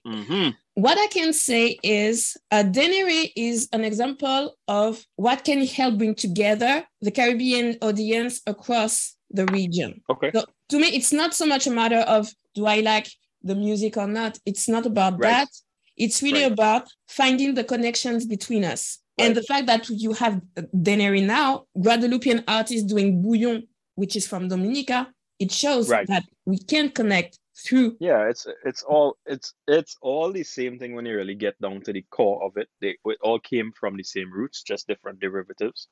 Mm-hmm. 0.06 0.50
What 0.76 0.98
I 0.98 1.08
can 1.08 1.34
say 1.34 1.78
is 1.84 2.38
uh, 2.50 2.64
a 2.66 2.70
Dennery 2.70 3.34
is 3.36 3.68
an 3.74 3.84
example 3.84 4.56
of 4.68 5.06
what 5.16 5.44
can 5.44 5.66
help 5.66 5.98
bring 5.98 6.16
together 6.16 6.84
the 7.02 7.12
Caribbean 7.12 7.78
audience 7.82 8.42
across 8.48 9.16
the 9.30 9.46
region. 9.48 10.02
Okay. 10.10 10.32
So 10.34 10.46
to 10.70 10.80
me, 10.80 10.88
it's 10.88 11.12
not 11.12 11.34
so 11.34 11.46
much 11.46 11.68
a 11.68 11.72
matter 11.72 12.00
of 12.00 12.30
do 12.56 12.66
I 12.66 12.80
like 12.80 13.10
the 13.44 13.56
music 13.56 13.98
or 13.98 14.08
not. 14.08 14.40
It's 14.46 14.70
not 14.70 14.86
about 14.86 15.14
Right. 15.20 15.32
that. 15.32 15.50
It's 15.98 16.22
really 16.24 16.44
Right. 16.44 16.52
about 16.52 16.88
finding 17.08 17.54
the 17.54 17.64
connections 17.64 18.26
between 18.26 18.64
us. 18.64 19.00
And 19.18 19.36
the 19.36 19.44
fact 19.44 19.68
that 19.68 19.88
you 19.90 20.14
have 20.14 20.42
uh, 20.58 20.64
Dennery 20.82 21.22
now, 21.22 21.66
Guadeloupean 21.80 22.44
artists 22.48 22.84
doing 22.88 23.22
bouyon, 23.22 23.68
which 23.96 24.16
is 24.16 24.26
from 24.26 24.48
Dominica, 24.48 25.14
it 25.38 25.52
shows 25.52 25.90
Right. 25.90 26.08
that 26.08 26.24
we 26.46 26.58
can 26.58 26.90
connect 26.90 27.38
through. 27.62 27.98
Yeah, 28.00 28.30
it's 28.30 28.48
it's 28.66 28.84
all 28.84 29.18
it's 29.26 29.54
it's 29.68 29.96
all 30.02 30.32
the 30.32 30.44
same 30.44 30.80
thing 30.80 30.96
when 30.96 31.06
you 31.06 31.16
really 31.16 31.36
get 31.36 31.60
down 31.62 31.82
to 31.82 31.94
the 31.94 32.04
core 32.10 32.44
of 32.44 32.58
it. 32.58 32.70
They 32.82 32.98
it 33.06 33.20
all 33.22 33.40
came 33.40 33.72
from 33.74 33.96
the 33.98 34.04
same 34.04 34.32
roots, 34.32 34.64
just 34.64 34.88
different 34.88 35.20
derivatives. 35.20 35.88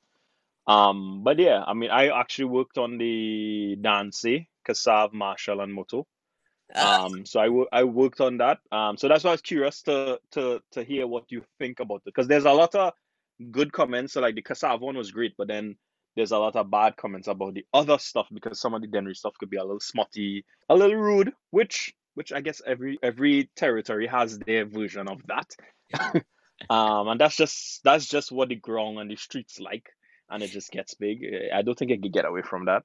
Um, 0.67 1.23
but 1.23 1.39
yeah, 1.39 1.63
I 1.65 1.73
mean, 1.73 1.91
I 1.91 2.09
actually 2.09 2.45
worked 2.45 2.77
on 2.77 2.97
the 2.97 3.77
Dance, 3.81 4.23
Kassav, 4.67 5.13
Machel, 5.13 5.63
and 5.63 5.73
Moto. 5.73 6.07
Uh, 6.73 6.93
Um, 7.03 7.25
so 7.25 7.39
I 7.39 7.49
wo- 7.49 7.67
I 7.71 7.83
worked 7.83 8.21
on 8.21 8.37
that. 8.37 8.59
Um, 8.71 8.97
so 8.97 9.07
that's 9.07 9.23
why 9.23 9.31
I 9.31 9.33
was 9.33 9.41
curious 9.41 9.81
to 9.83 10.19
to 10.31 10.61
to 10.71 10.83
hear 10.83 11.07
what 11.07 11.31
you 11.31 11.43
think 11.59 11.79
about 11.79 11.97
it 11.97 12.05
because 12.05 12.27
there's 12.27 12.45
a 12.45 12.53
lot 12.53 12.75
of 12.75 12.93
good 13.51 13.71
comments. 13.73 14.13
So 14.13 14.21
like 14.21 14.35
the 14.35 14.43
Kassav 14.43 14.81
one 14.81 14.97
was 14.97 15.11
great, 15.11 15.35
but 15.37 15.47
then 15.47 15.77
there's 16.15 16.31
a 16.31 16.37
lot 16.37 16.55
of 16.55 16.69
bad 16.71 16.97
comments 16.97 17.27
about 17.27 17.53
the 17.53 17.65
other 17.73 17.97
stuff 17.97 18.27
because 18.33 18.59
some 18.59 18.73
of 18.73 18.81
the 18.81 18.87
Dennery 18.87 19.15
stuff 19.15 19.33
could 19.39 19.49
be 19.49 19.57
a 19.57 19.63
little 19.63 19.79
smutty, 19.79 20.45
a 20.69 20.75
little 20.75 20.95
rude, 20.97 21.31
which 21.51 21.93
which 22.15 22.33
I 22.33 22.41
guess 22.41 22.61
every 22.65 22.97
every 23.01 23.49
territory 23.55 24.07
has 24.07 24.37
their 24.39 24.65
version 24.65 25.07
of 25.07 25.21
that. 25.27 25.55
um, 26.69 27.07
and 27.07 27.19
that's 27.19 27.35
just 27.35 27.83
that's 27.83 28.05
just 28.05 28.31
what 28.31 28.49
the 28.49 28.55
ground 28.55 28.99
and 28.99 29.09
the 29.09 29.15
streets 29.15 29.59
like, 29.59 29.89
and 30.29 30.43
it 30.43 30.51
just 30.51 30.71
gets 30.71 30.93
big. 30.95 31.23
I 31.53 31.61
don't 31.61 31.77
think 31.77 31.91
it 31.91 32.01
could 32.01 32.13
get 32.13 32.25
away 32.25 32.41
from 32.41 32.65
that. 32.65 32.83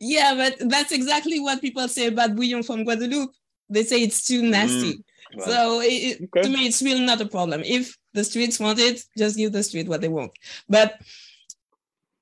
yeah, 0.00 0.34
but 0.36 0.68
that's 0.70 0.92
exactly 0.92 1.40
what 1.40 1.60
people 1.60 1.86
say 1.88 2.06
about 2.06 2.36
bouyon 2.36 2.64
from 2.64 2.84
Guadeloupe. 2.84 3.34
They 3.68 3.84
say 3.84 4.02
it's 4.02 4.24
too 4.24 4.42
nasty. 4.42 5.04
Well, 5.36 5.46
so 5.46 5.80
it, 5.80 5.86
it- 5.86 6.22
okay. 6.24 6.42
to 6.42 6.48
me, 6.48 6.66
it's 6.66 6.82
really 6.82 7.04
not 7.04 7.20
a 7.20 7.26
problem. 7.26 7.62
If 7.64 7.96
the 8.14 8.24
streets 8.24 8.58
want 8.58 8.78
it, 8.78 9.04
just 9.16 9.36
give 9.36 9.52
the 9.52 9.62
street 9.62 9.86
what 9.88 10.00
they 10.00 10.08
want. 10.08 10.32
But 10.68 11.00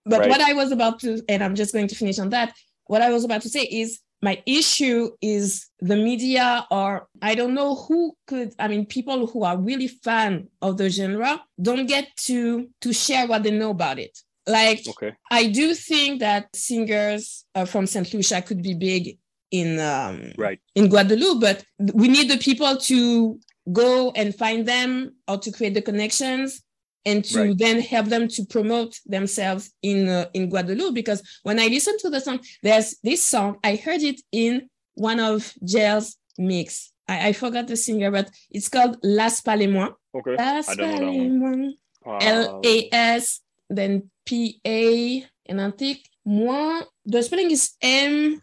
but 0.08 0.20
Right. 0.20 0.28
what 0.28 0.40
I 0.40 0.52
was 0.54 0.72
about 0.72 1.00
to, 1.00 1.22
and 1.28 1.42
I'm 1.44 1.54
just 1.54 1.72
going 1.72 1.88
to 1.88 1.94
finish 1.94 2.18
on 2.18 2.30
that. 2.30 2.54
What 2.86 3.02
I 3.02 3.10
was 3.10 3.24
about 3.24 3.42
to 3.42 3.48
say 3.48 3.62
is 3.64 4.00
my 4.22 4.42
issue 4.46 5.10
is 5.20 5.66
the 5.80 5.94
media, 5.96 6.66
or 6.70 7.08
I 7.22 7.34
don't 7.34 7.54
know 7.54 7.76
who 7.76 8.16
could. 8.26 8.52
I 8.58 8.66
mean, 8.68 8.86
people 8.86 9.26
who 9.28 9.44
are 9.44 9.56
really 9.56 9.88
fan 9.88 10.48
of 10.60 10.76
the 10.76 10.88
genre 10.90 11.40
don't 11.60 11.86
get 11.86 12.08
to 12.26 12.68
to 12.80 12.92
share 12.92 13.26
what 13.28 13.42
they 13.44 13.50
know 13.52 13.70
about 13.70 13.98
it. 13.98 14.18
Like 14.46 14.80
okay. 14.88 15.12
I 15.30 15.48
do 15.48 15.74
think 15.74 16.20
that 16.20 16.48
singers 16.56 17.44
uh, 17.54 17.66
from 17.66 17.86
St. 17.86 18.12
Lucia 18.14 18.40
could 18.42 18.62
be 18.62 18.74
big 18.74 19.18
in 19.50 19.78
um, 19.78 20.32
Right. 20.38 20.58
in 20.74 20.88
Guadeloupe, 20.88 21.40
but 21.40 21.64
we 21.94 22.08
need 22.08 22.30
the 22.30 22.38
people 22.38 22.76
to 22.76 23.38
go 23.72 24.10
and 24.16 24.34
find 24.34 24.66
them 24.66 25.14
or 25.28 25.36
to 25.38 25.52
create 25.52 25.74
the 25.74 25.82
connections 25.82 26.62
and 27.04 27.24
to 27.24 27.38
Right. 27.42 27.58
then 27.58 27.80
help 27.80 28.06
them 28.06 28.28
to 28.28 28.44
promote 28.44 28.98
themselves 29.06 29.72
in 29.82 30.08
uh, 30.08 30.26
in 30.34 30.48
Guadeloupe. 30.48 30.94
Because 30.94 31.22
when 31.42 31.58
I 31.58 31.66
listen 31.66 31.96
to 31.98 32.10
the 32.10 32.20
song, 32.20 32.40
there's 32.62 32.96
this 33.02 33.22
song 33.22 33.58
I 33.64 33.76
heard 33.76 34.02
it 34.02 34.20
in 34.32 34.68
one 34.94 35.20
of 35.20 35.52
Jail's 35.64 36.16
mix. 36.38 36.92
I, 37.08 37.28
I 37.28 37.32
forgot 37.32 37.66
the 37.68 37.76
singer, 37.76 38.10
but 38.10 38.30
it's 38.50 38.68
called 38.68 38.98
Las 39.02 39.42
les 39.46 39.66
Okay. 40.14 40.36
Las 40.36 40.68
I 40.68 40.74
don't 40.74 40.90
Pas 40.90 41.00
know 41.00 41.06
that 41.06 41.12
les 41.12 41.18
one. 41.18 41.38
Moins. 41.38 41.74
Uh, 42.06 42.18
L 42.20 42.60
A 42.64 42.88
S, 42.92 43.40
then 43.68 44.10
P 44.24 44.60
A, 44.66 45.24
and 45.46 45.60
I 45.60 45.70
think 45.70 45.98
moins. 46.24 46.84
The 47.04 47.22
spelling 47.22 47.50
is 47.50 47.74
M. 47.80 48.40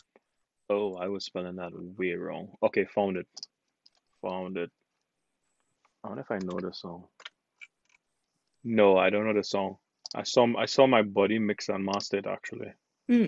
Oh, 0.70 0.96
I 0.96 1.08
was 1.08 1.26
spelling 1.26 1.56
that 1.58 1.72
way 1.98 2.14
wrong. 2.14 2.50
Okay, 2.64 2.86
found 2.86 3.18
it. 3.18 3.28
Found 4.22 4.58
it. 4.58 4.72
I 6.04 6.08
wonder 6.08 6.22
if 6.22 6.32
I 6.32 6.40
know 6.40 6.60
the 6.60 6.74
song. 6.74 7.06
No, 8.66 8.98
I 8.98 9.10
don't 9.10 9.26
know 9.26 9.34
the 9.34 9.44
song. 9.44 9.78
I 10.16 10.24
saw 10.24 10.48
I 10.58 10.66
saw 10.66 10.88
my 10.88 11.04
buddy 11.04 11.40
mix 11.40 11.70
and 11.70 11.86
master 11.86 12.18
it 12.18 12.26
actually. 12.28 12.74
Hmm. 13.08 13.26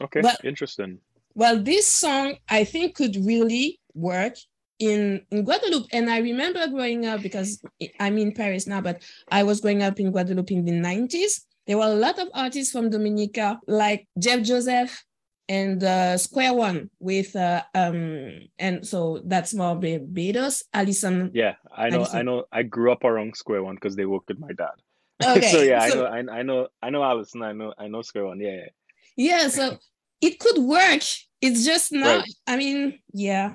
Okay, 0.00 0.20
But- 0.20 0.44
interesting. 0.44 0.98
Well, 1.34 1.62
this 1.62 1.86
song 1.88 2.36
I 2.48 2.64
think 2.64 2.94
could 2.94 3.16
really 3.16 3.80
work 3.94 4.34
in 4.78 5.24
in 5.30 5.44
Guadeloupe. 5.44 5.86
And 5.92 6.10
I 6.10 6.18
remember 6.18 6.66
growing 6.68 7.06
up 7.06 7.22
because 7.22 7.62
I'm 7.98 8.18
in 8.18 8.32
Paris 8.32 8.66
now, 8.66 8.82
but 8.82 9.02
I 9.30 9.42
was 9.42 9.60
growing 9.60 9.82
up 9.82 9.98
in 9.98 10.10
Guadeloupe 10.12 10.50
in 10.50 10.64
the 10.64 10.72
90s. 10.72 11.44
There 11.66 11.78
were 11.78 11.86
a 11.86 11.94
lot 11.94 12.18
of 12.18 12.28
artists 12.34 12.72
from 12.72 12.90
Dominica, 12.90 13.58
like 13.66 14.06
Jeff 14.18 14.42
Joseph 14.42 15.04
and 15.48 15.82
uh, 15.82 16.16
Square 16.18 16.54
One 16.54 16.90
with 17.00 17.34
uh, 17.36 17.62
um 17.74 18.30
and 18.58 18.86
so 18.86 19.20
that's 19.24 19.54
more 19.54 19.74
Barbados. 19.76 20.64
Alison. 20.72 21.30
Yeah, 21.34 21.54
I 21.74 21.90
know. 21.90 22.06
I 22.12 22.22
know. 22.22 22.44
I 22.52 22.62
grew 22.62 22.92
up 22.92 23.04
around 23.04 23.36
Square 23.36 23.64
One 23.64 23.74
because 23.76 23.96
they 23.96 24.06
worked 24.06 24.28
with 24.28 24.38
my 24.40 24.52
dad. 24.52 24.76
Okay, 25.24 25.52
so 25.52 25.62
yeah, 25.62 25.88
so- 25.88 26.06
I 26.06 26.22
know. 26.22 26.32
I, 26.32 26.38
I 26.38 26.42
know. 26.42 26.68
I 26.82 26.90
know 26.90 27.02
Alison. 27.04 27.42
I 27.42 27.52
know. 27.52 27.72
I 27.78 27.86
know 27.88 28.02
Square 28.02 28.26
One. 28.26 28.40
Yeah. 28.40 28.56
yeah. 28.56 28.68
Yeah, 29.16 29.48
so 29.48 29.78
it 30.20 30.38
could 30.38 30.58
work. 30.58 31.02
It's 31.40 31.64
just 31.64 31.92
not, 31.92 32.20
Right. 32.20 32.34
I 32.46 32.56
mean, 32.56 32.98
yeah. 33.12 33.54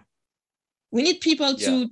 We 0.91 1.01
need 1.01 1.19
people 1.19 1.55
to 1.55 1.89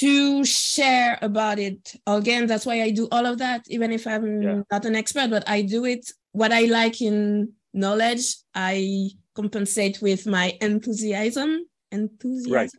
to 0.00 0.44
share 0.44 1.18
about 1.22 1.58
it. 1.58 1.94
Again, 2.06 2.46
that's 2.46 2.64
why 2.66 2.82
I 2.82 2.90
do 2.90 3.08
all 3.10 3.26
of 3.26 3.38
that, 3.38 3.64
even 3.68 3.90
if 3.92 4.06
I'm 4.06 4.42
Yeah. 4.42 4.62
not 4.70 4.84
an 4.84 4.94
expert, 4.94 5.28
but 5.30 5.44
I 5.48 5.62
do 5.62 5.84
it. 5.84 6.10
What 6.32 6.52
I 6.52 6.62
like 6.66 7.00
in 7.02 7.52
knowledge, 7.74 8.36
I 8.54 9.10
compensate 9.40 10.00
with 10.02 10.26
my 10.26 10.56
enthusiasm. 10.60 11.64
Enthusiasm. 11.90 12.52
Right. 12.52 12.70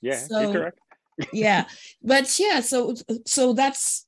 Yeah, 0.00 0.16
So- 0.16 0.40
you're 0.40 0.52
correct. 0.52 0.78
yeah 1.32 1.64
but 2.02 2.38
yeah 2.38 2.60
so 2.60 2.94
so 3.24 3.54
that's 3.54 4.06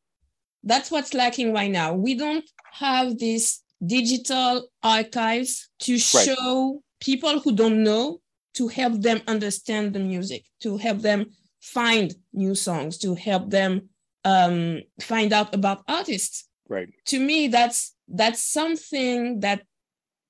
that's 0.62 0.90
what's 0.90 1.14
lacking 1.14 1.54
right 1.54 1.70
now 1.70 1.94
we 1.94 2.14
don't 2.14 2.44
have 2.70 3.16
these 3.16 3.62
digital 3.86 4.68
archives 4.82 5.70
to 5.78 5.96
show 5.96 6.82
people 7.00 7.40
who 7.40 7.52
don't 7.52 7.82
know 7.82 8.20
to 8.52 8.68
help 8.68 9.00
them 9.00 9.22
understand 9.26 9.94
the 9.94 9.98
music 10.00 10.44
to 10.60 10.76
help 10.76 10.98
them 10.98 11.24
find 11.62 12.14
new 12.34 12.54
songs 12.54 12.98
to 12.98 13.14
help 13.14 13.48
them 13.48 13.88
um, 14.26 14.82
find 15.00 15.32
out 15.32 15.54
about 15.54 15.82
artists 15.88 16.46
Right. 16.68 16.90
to 17.06 17.18
me 17.18 17.48
that's 17.48 17.94
that's 18.06 18.42
something 18.42 19.40
that 19.40 19.62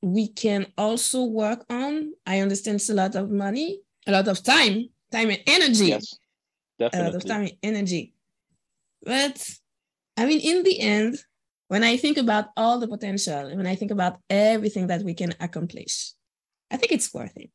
we 0.00 0.28
can 0.28 0.66
also 0.76 1.24
work 1.24 1.64
on 1.70 2.12
i 2.26 2.38
understand 2.40 2.76
it's 2.76 2.90
a 2.90 2.94
lot 2.94 3.14
of 3.16 3.30
money 3.30 3.80
a 4.06 4.12
lot 4.12 4.28
of 4.28 4.42
time 4.42 4.88
time 5.10 5.30
and 5.30 5.42
energy 5.46 5.86
Yes. 5.86 6.14
definitely. 6.78 7.00
a 7.00 7.10
lot 7.10 7.14
of 7.16 7.26
time 7.26 7.42
and 7.42 7.52
energy. 7.62 8.14
But 9.02 9.48
I 10.16 10.26
mean, 10.26 10.40
in 10.40 10.62
the 10.62 10.80
end, 10.80 11.18
when 11.68 11.84
I 11.84 11.96
think 11.96 12.18
about 12.18 12.46
all 12.56 12.78
the 12.78 12.88
potential, 12.88 13.56
when 13.56 13.66
I 13.66 13.74
think 13.74 13.90
about 13.90 14.18
everything 14.28 14.88
that 14.88 15.02
we 15.02 15.14
can 15.14 15.34
accomplish, 15.40 16.12
I 16.70 16.76
think 16.76 16.92
it's 16.92 17.12
worth 17.12 17.36
it. 17.36 17.50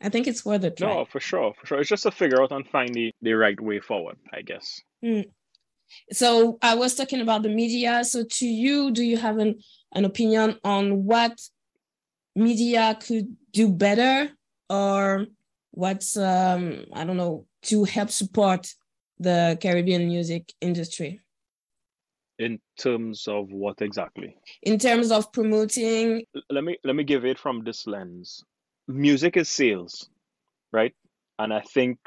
I 0.00 0.08
think 0.08 0.26
it's 0.26 0.44
worth 0.44 0.64
it. 0.64 0.80
No, 0.80 1.04
for 1.04 1.20
sure, 1.20 1.54
for 1.58 1.66
sure. 1.66 1.80
It's 1.80 1.88
just 1.88 2.04
to 2.04 2.10
figure 2.10 2.42
out 2.42 2.52
and 2.52 2.66
find 2.66 2.94
the, 2.94 3.12
the 3.20 3.32
right 3.34 3.60
way 3.60 3.80
forward, 3.80 4.16
I 4.32 4.42
guess. 4.42 4.80
Mm. 5.04 5.26
So 6.12 6.58
I 6.62 6.74
was 6.74 6.94
talking 6.94 7.20
about 7.20 7.42
the 7.42 7.48
media. 7.48 8.04
So 8.04 8.24
to 8.24 8.46
you, 8.46 8.90
do 8.90 9.02
you 9.02 9.16
have 9.16 9.38
an, 9.38 9.60
an 9.92 10.04
opinion 10.04 10.58
on 10.62 11.04
what 11.04 11.40
media 12.38 12.96
could 13.06 13.36
do 13.52 13.68
better 13.68 14.30
or 14.70 15.26
what's 15.72 16.16
um 16.16 16.84
I 16.94 17.04
don't 17.04 17.16
know 17.16 17.46
to 17.70 17.84
help 17.84 18.10
support 18.10 18.62
the 19.18 19.58
Caribbean 19.60 20.06
music 20.06 20.52
industry 20.60 21.20
In 22.38 22.60
terms 22.78 23.26
of 23.26 23.50
what 23.50 23.82
exactly? 23.82 24.36
in 24.62 24.78
terms 24.78 25.10
of 25.10 25.32
promoting 25.32 26.22
Let 26.50 26.64
me 26.64 26.76
let 26.84 26.94
me 26.96 27.04
give 27.04 27.24
it 27.24 27.38
from 27.38 27.64
this 27.64 27.86
lens. 27.86 28.44
Music 28.86 29.36
is 29.36 29.48
sales, 29.48 30.08
right? 30.72 30.94
And 31.38 31.52
I 31.52 31.60
think 31.74 31.98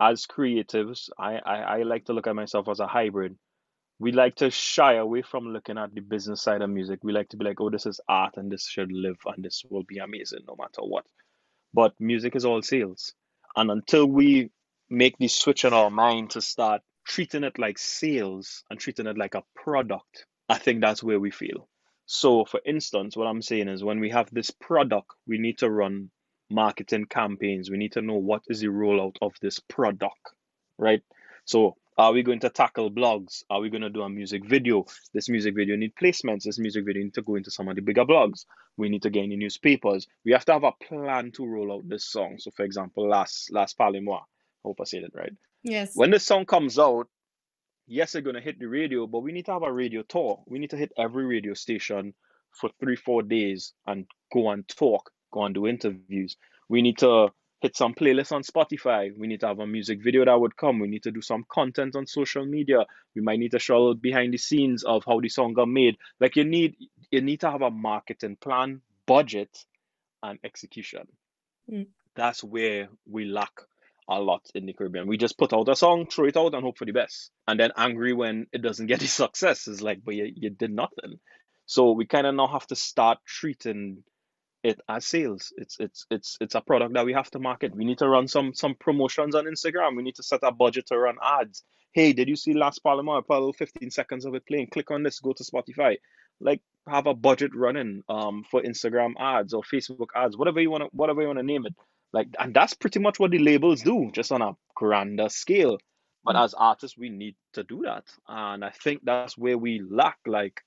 as 0.00 0.26
creatives, 0.26 1.08
I, 1.18 1.32
I, 1.54 1.56
I 1.78 1.82
like 1.82 2.04
to 2.06 2.12
look 2.12 2.26
at 2.26 2.34
myself 2.36 2.68
as 2.68 2.80
a 2.80 2.86
hybrid. 2.86 3.36
We 3.98 4.12
like 4.12 4.36
to 4.36 4.50
shy 4.50 4.94
away 4.94 5.22
from 5.22 5.52
looking 5.52 5.78
at 5.78 5.94
the 5.94 6.00
business 6.00 6.42
side 6.42 6.62
of 6.62 6.70
music. 6.70 7.00
We 7.02 7.12
like 7.12 7.30
to 7.30 7.36
be 7.36 7.44
like, 7.44 7.60
oh, 7.60 7.70
this 7.70 7.86
is 7.86 8.00
art 8.08 8.36
and 8.36 8.50
this 8.50 8.66
should 8.66 8.92
live 8.92 9.16
and 9.24 9.44
this 9.44 9.64
will 9.68 9.84
be 9.84 9.98
amazing 9.98 10.40
no 10.46 10.56
matter 10.58 10.82
what. 10.82 11.06
But 11.72 11.94
music 11.98 12.36
is 12.36 12.44
all 12.44 12.62
sales. 12.62 13.14
And 13.56 13.70
until 13.70 14.06
we 14.06 14.50
make 14.90 15.16
the 15.18 15.28
switch 15.28 15.64
in 15.64 15.72
our 15.72 15.90
mind 15.90 16.30
to 16.30 16.40
start 16.40 16.82
treating 17.06 17.44
it 17.44 17.58
like 17.58 17.78
sales 17.78 18.64
and 18.70 18.78
treating 18.78 19.06
it 19.06 19.16
like 19.16 19.34
a 19.34 19.44
product, 19.54 20.26
I 20.48 20.58
think 20.58 20.80
that's 20.80 21.02
where 21.02 21.20
we 21.20 21.30
feel. 21.30 21.68
So, 22.06 22.44
for 22.44 22.60
instance, 22.64 23.16
what 23.16 23.26
I'm 23.26 23.42
saying 23.42 23.68
is 23.68 23.82
when 23.82 23.98
we 23.98 24.10
have 24.10 24.28
this 24.30 24.50
product, 24.50 25.10
we 25.26 25.38
need 25.38 25.58
to 25.58 25.70
run 25.70 26.10
marketing 26.50 27.06
campaigns. 27.06 27.70
We 27.70 27.78
need 27.78 27.92
to 27.92 28.02
know 28.02 28.14
what 28.14 28.42
is 28.48 28.60
the 28.60 28.68
rollout 28.68 29.16
of 29.22 29.32
this 29.42 29.58
product, 29.58 30.20
right? 30.78 31.02
So, 31.46 31.76
Are 31.98 32.12
we 32.12 32.22
going 32.22 32.40
to 32.40 32.50
tackle 32.50 32.90
blogs? 32.90 33.42
Are 33.48 33.60
we 33.60 33.70
going 33.70 33.80
to 33.80 33.88
do 33.88 34.02
a 34.02 34.08
music 34.10 34.44
video? 34.44 34.84
This 35.14 35.30
music 35.30 35.54
video 35.54 35.76
need 35.76 35.94
placements. 35.94 36.42
This 36.42 36.58
music 36.58 36.84
video 36.84 37.02
need 37.02 37.14
to 37.14 37.22
go 37.22 37.36
into 37.36 37.50
some 37.50 37.68
of 37.68 37.76
the 37.76 37.80
bigger 37.80 38.04
blogs. 38.04 38.44
We 38.76 38.90
need 38.90 39.00
to 39.02 39.10
get 39.10 39.24
in 39.24 39.30
the 39.30 39.36
newspapers. 39.36 40.06
We 40.22 40.32
have 40.32 40.44
to 40.44 40.52
have 40.52 40.64
a 40.64 40.72
plan 40.72 41.32
to 41.32 41.46
roll 41.46 41.72
out 41.72 41.88
this 41.88 42.04
song. 42.04 42.36
So, 42.38 42.50
for 42.50 42.64
example, 42.64 43.08
last 43.08 43.50
last 43.50 43.78
Parle-moi, 43.78 44.20
hope 44.62 44.78
I 44.78 44.84
said 44.84 45.04
it 45.04 45.12
right. 45.14 45.32
Yes. 45.62 45.92
When 45.94 46.10
this 46.10 46.26
song 46.26 46.44
comes 46.44 46.78
out, 46.78 47.08
yes, 47.86 48.12
they're 48.12 48.20
gonna 48.20 48.42
hit 48.42 48.58
the 48.58 48.66
radio, 48.66 49.06
but 49.06 49.20
we 49.20 49.32
need 49.32 49.46
to 49.46 49.52
have 49.52 49.62
a 49.62 49.72
radio 49.72 50.02
tour. 50.02 50.42
We 50.46 50.58
need 50.58 50.70
to 50.70 50.76
hit 50.76 50.92
every 50.98 51.24
radio 51.24 51.54
station 51.54 52.12
for 52.52 52.68
three, 52.78 52.96
four 52.96 53.22
days 53.22 53.72
and 53.86 54.04
go 54.34 54.50
and 54.50 54.68
talk, 54.68 55.10
go 55.32 55.44
and 55.44 55.54
do 55.54 55.66
interviews. 55.66 56.36
We 56.68 56.82
need 56.82 56.98
to 56.98 57.30
hit 57.66 57.76
some 57.76 57.94
playlists 57.94 58.30
on 58.30 58.44
Spotify. 58.44 59.10
We 59.18 59.26
need 59.26 59.40
to 59.40 59.48
have 59.48 59.58
a 59.58 59.66
music 59.66 59.98
video 60.00 60.24
that 60.24 60.40
would 60.40 60.56
come. 60.56 60.78
We 60.78 60.86
need 60.86 61.02
to 61.02 61.10
do 61.10 61.20
some 61.20 61.44
content 61.52 61.96
on 61.96 62.06
social 62.06 62.46
media. 62.46 62.86
We 63.16 63.22
might 63.22 63.40
need 63.40 63.50
to 63.50 63.58
show 63.58 63.92
behind 63.92 64.32
the 64.32 64.38
scenes 64.38 64.84
of 64.84 65.02
how 65.04 65.18
the 65.18 65.28
song 65.28 65.52
got 65.52 65.68
made. 65.68 65.96
Like 66.20 66.36
you 66.36 66.44
need 66.44 66.76
you 67.10 67.22
need 67.22 67.40
to 67.40 67.50
have 67.50 67.62
a 67.62 67.70
marketing 67.70 68.36
plan, 68.40 68.82
budget, 69.04 69.50
and 70.22 70.38
execution. 70.44 71.08
Mm. 71.68 71.88
That's 72.14 72.44
where 72.44 72.88
we 73.04 73.24
lack 73.24 73.52
a 74.08 74.20
lot 74.20 74.42
in 74.54 74.66
the 74.66 74.72
Caribbean. 74.72 75.08
We 75.08 75.16
just 75.16 75.36
put 75.36 75.52
out 75.52 75.68
a 75.68 75.74
song, 75.74 76.06
throw 76.06 76.26
it 76.26 76.36
out, 76.36 76.54
and 76.54 76.62
hope 76.62 76.78
for 76.78 76.84
the 76.84 76.92
best. 76.92 77.32
And 77.48 77.58
then 77.58 77.72
angry 77.76 78.12
when 78.12 78.46
it 78.52 78.62
doesn't 78.62 78.86
get 78.86 79.00
the 79.04 79.08
success. 79.08 79.66
It's 79.66 79.82
like, 79.82 80.04
but 80.04 80.14
you, 80.14 80.32
you 80.32 80.50
did 80.50 80.70
nothing. 80.70 81.18
So 81.66 81.90
we 81.90 82.06
kind 82.06 82.28
of 82.28 82.36
now 82.36 82.46
have 82.46 82.68
to 82.68 82.76
start 82.76 83.18
treating 83.26 84.04
it 84.66 84.80
as 84.88 85.06
sales. 85.06 85.52
It's 85.58 85.76
it's 85.80 86.06
it's 86.10 86.38
it's 86.40 86.54
a 86.56 86.60
product 86.60 86.94
that 86.94 87.06
we 87.06 87.14
have 87.14 87.30
to 87.32 87.38
market. 87.38 87.74
We 87.76 87.84
need 87.84 87.98
to 87.98 88.08
run 88.08 88.28
some 88.28 88.54
some 88.54 88.74
promotions 88.76 89.34
on 89.34 89.46
Instagram. 89.46 89.96
We 89.96 90.02
need 90.02 90.16
to 90.16 90.24
set 90.24 90.40
a 90.42 90.52
budget 90.52 90.86
to 90.88 90.98
run 90.98 91.16
ads. 91.22 91.64
Hey, 91.92 92.12
did 92.12 92.28
you 92.28 92.36
see 92.36 92.54
last 92.54 92.80
a 93.30 93.34
little 93.40 93.52
15 93.54 93.90
seconds 93.90 94.26
of 94.26 94.34
it 94.34 94.46
playing. 94.46 94.68
Click 94.68 94.90
on 94.90 95.02
this, 95.04 95.20
go 95.20 95.32
to 95.34 95.44
Spotify. 95.44 95.96
Like 96.40 96.62
have 96.88 97.06
a 97.06 97.14
budget 97.14 97.52
running 97.56 98.02
um 98.08 98.44
for 98.50 98.62
Instagram 98.62 99.14
ads 99.18 99.54
or 99.54 99.62
Facebook 99.62 100.08
ads, 100.16 100.36
whatever 100.36 100.60
you 100.60 100.70
want 100.70 100.84
to 100.84 100.90
whatever 100.92 101.22
you 101.22 101.28
want 101.28 101.38
to 101.40 101.44
name 101.44 101.66
it. 101.66 101.74
Like 102.12 102.28
and 102.38 102.54
that's 102.54 102.74
pretty 102.74 103.00
much 103.00 103.20
what 103.20 103.32
the 103.32 103.38
labels 103.38 103.82
do, 103.82 104.10
just 104.12 104.32
on 104.32 104.42
a 104.42 104.52
grander 104.76 105.30
scale. 105.30 105.78
But 106.24 106.36
Mm. 106.36 106.44
as 106.44 106.54
artists, 106.54 106.98
we 106.98 107.10
need 107.10 107.36
to 107.54 107.64
do 107.64 107.82
that. 107.84 108.04
And 108.28 108.64
I 108.64 108.70
think 108.70 109.02
that's 109.04 109.38
where 109.38 109.58
we 109.58 109.80
lack. 109.88 110.18
Like 110.26 110.62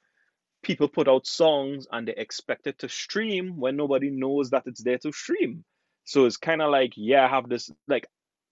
people 0.64 0.88
put 0.88 1.08
out 1.08 1.26
songs 1.26 1.88
and 1.92 2.08
they 2.08 2.16
expect 2.16 2.68
it 2.68 2.80
to 2.80 2.90
stream 2.90 3.58
when 3.58 3.76
nobody 3.76 4.10
knows 4.10 4.50
that 4.50 4.64
it's 4.66 4.84
there 4.84 4.98
to 5.00 5.12
stream. 5.12 5.64
So 6.06 6.26
it's 6.26 6.38
kind 6.38 6.62
of 6.62 6.72
like, 6.72 6.94
yeah, 6.96 7.26
I 7.26 7.30
have 7.30 7.50
this 7.50 7.70
like 7.88 8.08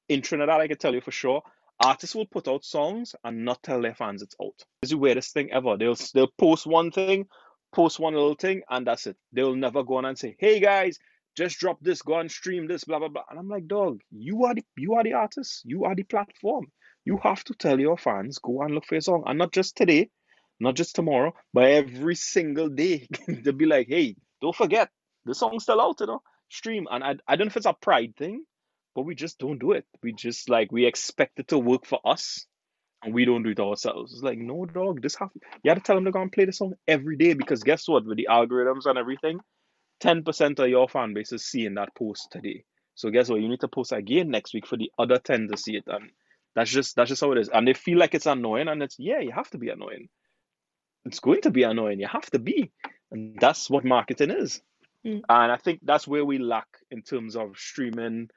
in 0.09 0.21
Trinidad, 0.21 0.61
I 0.61 0.67
can 0.67 0.77
tell 0.77 0.93
you 0.93 1.01
for 1.01 1.11
sure, 1.11 1.41
artists 1.83 2.15
will 2.15 2.25
put 2.25 2.47
out 2.47 2.63
songs 2.63 3.15
and 3.23 3.43
not 3.43 3.61
tell 3.63 3.81
their 3.81 3.95
fans 3.95 4.21
it's 4.21 4.35
out. 4.41 4.63
It's 4.81 4.91
the 4.91 4.97
weirdest 4.97 5.33
thing 5.33 5.51
ever. 5.51 5.77
They'll 5.77 5.97
they'll 6.13 6.31
post 6.37 6.65
one 6.65 6.91
thing, 6.91 7.25
post 7.73 7.99
one 7.99 8.13
little 8.13 8.35
thing, 8.35 8.61
and 8.69 8.85
that's 8.87 9.07
it. 9.07 9.17
They'll 9.33 9.55
never 9.55 9.83
go 9.83 9.95
on 9.95 10.05
and 10.05 10.17
say, 10.17 10.35
"Hey 10.39 10.59
guys, 10.59 10.97
just 11.35 11.59
drop 11.59 11.79
this, 11.81 12.01
go 12.01 12.19
and 12.19 12.31
stream 12.31 12.67
this, 12.67 12.83
blah 12.83 12.99
blah 12.99 13.09
blah." 13.09 13.23
And 13.29 13.39
I'm 13.39 13.49
like, 13.49 13.67
dog, 13.67 14.01
you 14.11 14.45
are 14.45 14.55
the 14.55 14.63
you 14.77 14.95
are 14.95 15.03
the 15.03 15.13
artist, 15.13 15.63
you 15.65 15.83
are 15.85 15.95
the 15.95 16.03
platform. 16.03 16.67
You 17.05 17.19
have 17.23 17.43
to 17.45 17.53
tell 17.53 17.79
your 17.79 17.97
fans, 17.97 18.37
go 18.39 18.61
and 18.61 18.73
look 18.73 18.85
for 18.85 18.95
your 18.95 19.01
song, 19.01 19.23
and 19.25 19.37
not 19.37 19.53
just 19.53 19.75
today, 19.77 20.09
not 20.59 20.75
just 20.75 20.95
tomorrow, 20.95 21.33
but 21.53 21.65
every 21.65 22.15
single 22.15 22.69
day. 22.69 23.07
They'll 23.27 23.53
be 23.53 23.65
like, 23.65 23.87
"Hey, 23.89 24.15
don't 24.41 24.55
forget, 24.55 24.89
the 25.25 25.35
song's 25.35 25.63
still 25.63 25.81
out, 25.81 25.99
you 26.01 26.07
know, 26.07 26.21
stream." 26.49 26.87
And 26.91 27.03
I 27.03 27.15
I 27.27 27.35
don't 27.35 27.47
know 27.47 27.51
if 27.51 27.57
it's 27.57 27.65
a 27.67 27.73
pride 27.73 28.15
thing 28.17 28.43
but 28.95 29.03
we 29.03 29.15
just 29.15 29.39
don't 29.39 29.59
do 29.59 29.73
it. 29.73 29.85
We 30.03 30.13
just 30.13 30.49
like 30.49 30.71
we 30.71 30.85
expect 30.85 31.39
it 31.39 31.49
to 31.49 31.59
work 31.59 31.85
for 31.85 31.99
us, 32.05 32.45
and 33.03 33.13
we 33.13 33.25
don't 33.25 33.43
do 33.43 33.51
it 33.51 33.59
ourselves. 33.59 34.13
It's 34.13 34.23
like 34.23 34.39
no 34.39 34.65
dog, 34.65 35.01
this 35.01 35.15
have 35.17 35.29
you 35.63 35.69
have 35.69 35.77
to 35.79 35.83
tell 35.83 35.95
them 35.95 36.05
to 36.05 36.11
go 36.11 36.21
and 36.21 36.31
play 36.31 36.45
the 36.45 36.53
song 36.53 36.73
every 36.87 37.17
day 37.17 37.33
because 37.33 37.63
guess 37.63 37.87
what? 37.87 38.05
With 38.05 38.17
the 38.17 38.27
algorithms 38.29 38.85
and 38.85 38.97
everything, 38.97 39.39
ten 40.01 40.23
percent 40.23 40.59
of 40.59 40.69
your 40.69 40.89
fan 40.89 41.13
base 41.13 41.31
is 41.31 41.45
seeing 41.45 41.75
that 41.75 41.95
post 41.95 42.29
today. 42.31 42.63
So 42.95 43.11
guess 43.11 43.29
what? 43.29 43.41
You 43.41 43.49
need 43.49 43.61
to 43.61 43.67
post 43.69 43.93
again 43.93 44.31
next 44.31 44.53
week 44.53 44.67
for 44.67 44.77
the 44.77 44.91
other 44.99 45.19
ten 45.19 45.47
to 45.49 45.57
see 45.57 45.75
it, 45.77 45.85
and 45.87 46.11
that's 46.55 46.71
just 46.71 46.95
that's 46.95 47.09
just 47.09 47.21
how 47.21 47.31
it 47.33 47.39
is. 47.39 47.49
And 47.49 47.67
they 47.67 47.73
feel 47.73 47.99
like 47.99 48.15
it's 48.15 48.25
annoying, 48.25 48.67
and 48.67 48.83
it's 48.83 48.97
yeah, 48.99 49.19
you 49.19 49.31
have 49.31 49.49
to 49.51 49.59
be 49.59 49.69
annoying. 49.69 50.09
It's 51.07 51.19
going 51.19 51.41
to 51.41 51.51
be 51.51 51.63
annoying. 51.63 51.99
You 51.99 52.07
have 52.07 52.29
to 52.31 52.39
be, 52.39 52.71
and 53.11 53.37
that's 53.39 53.69
what 53.69 53.85
marketing 53.85 54.31
is. 54.31 54.61
Mm. 55.05 55.21
And 55.29 55.51
I 55.51 55.57
think 55.57 55.79
that's 55.83 56.07
where 56.07 56.25
we 56.25 56.37
lack 56.37 56.67
in 56.91 57.01
terms 57.01 57.35
of 57.35 57.57
streaming 57.57 58.29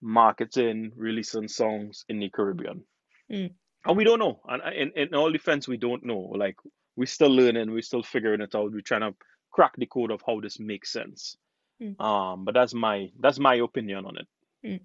marketing, 0.00 0.92
releasing 0.96 1.48
songs 1.48 2.04
in 2.08 2.20
the 2.20 2.30
Caribbean. 2.30 2.84
Mm. 3.30 3.52
And 3.86 3.96
we 3.96 4.04
don't 4.04 4.18
know. 4.18 4.40
And 4.48 4.62
in, 4.74 4.92
in 4.96 5.14
all 5.14 5.30
defense, 5.30 5.68
we 5.68 5.76
don't 5.76 6.04
know. 6.04 6.32
Like 6.34 6.56
we're 6.96 7.06
still 7.06 7.30
learning, 7.30 7.70
we're 7.70 7.82
still 7.82 8.02
figuring 8.02 8.40
it 8.40 8.54
out. 8.54 8.72
We're 8.72 8.80
trying 8.80 9.02
to 9.02 9.14
crack 9.50 9.72
the 9.76 9.86
code 9.86 10.10
of 10.10 10.22
how 10.26 10.40
this 10.40 10.58
makes 10.58 10.92
sense. 10.92 11.36
Mm. 11.82 12.00
Um, 12.00 12.44
but 12.44 12.54
that's 12.54 12.74
my 12.74 13.10
that's 13.20 13.38
my 13.38 13.56
opinion 13.56 14.06
on 14.06 14.16
it. 14.16 14.80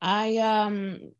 I 0.00 0.36
um 0.38 1.12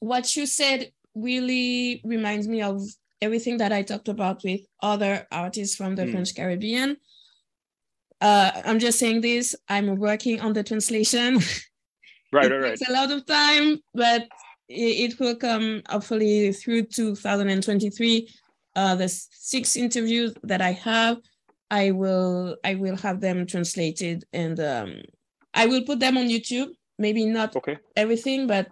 what 0.00 0.36
you 0.36 0.46
said 0.46 0.92
really 1.14 2.00
reminds 2.04 2.48
me 2.48 2.62
of 2.62 2.82
everything 3.22 3.58
that 3.58 3.72
I 3.72 3.82
talked 3.82 4.08
about 4.08 4.42
with 4.44 4.60
other 4.82 5.26
artists 5.30 5.76
from 5.76 5.94
the 5.96 6.04
Mm. 6.04 6.12
French 6.12 6.34
Caribbean. 6.34 6.96
Uh, 8.20 8.50
I'm 8.64 8.78
just 8.78 8.98
saying 8.98 9.20
this. 9.22 9.54
I'm 9.68 9.96
working 9.96 10.40
on 10.40 10.52
the 10.52 10.62
translation. 10.62 11.38
Right, 12.32 12.46
it 12.46 12.54
right, 12.54 12.62
right. 12.62 12.78
takes 12.78 12.88
a 12.88 12.92
lot 12.92 13.10
of 13.10 13.26
time, 13.26 13.78
but 13.92 14.28
it, 14.68 15.10
it 15.10 15.18
will 15.18 15.34
come 15.34 15.82
hopefully 15.88 16.52
through 16.52 16.84
2023. 16.84 18.28
Uh, 18.76 18.94
the 18.94 19.08
six 19.08 19.74
interviews 19.76 20.32
that 20.44 20.62
I 20.62 20.70
have, 20.70 21.16
I 21.72 21.90
will 21.90 22.56
I 22.62 22.76
will 22.76 22.94
have 22.98 23.20
them 23.20 23.46
translated 23.46 24.22
and 24.32 24.60
um, 24.60 25.02
I 25.54 25.66
will 25.66 25.82
put 25.82 25.98
them 25.98 26.16
on 26.16 26.28
YouTube. 26.28 26.68
Maybe 27.00 27.26
not 27.26 27.56
Okay. 27.56 27.78
everything, 27.96 28.46
but 28.46 28.68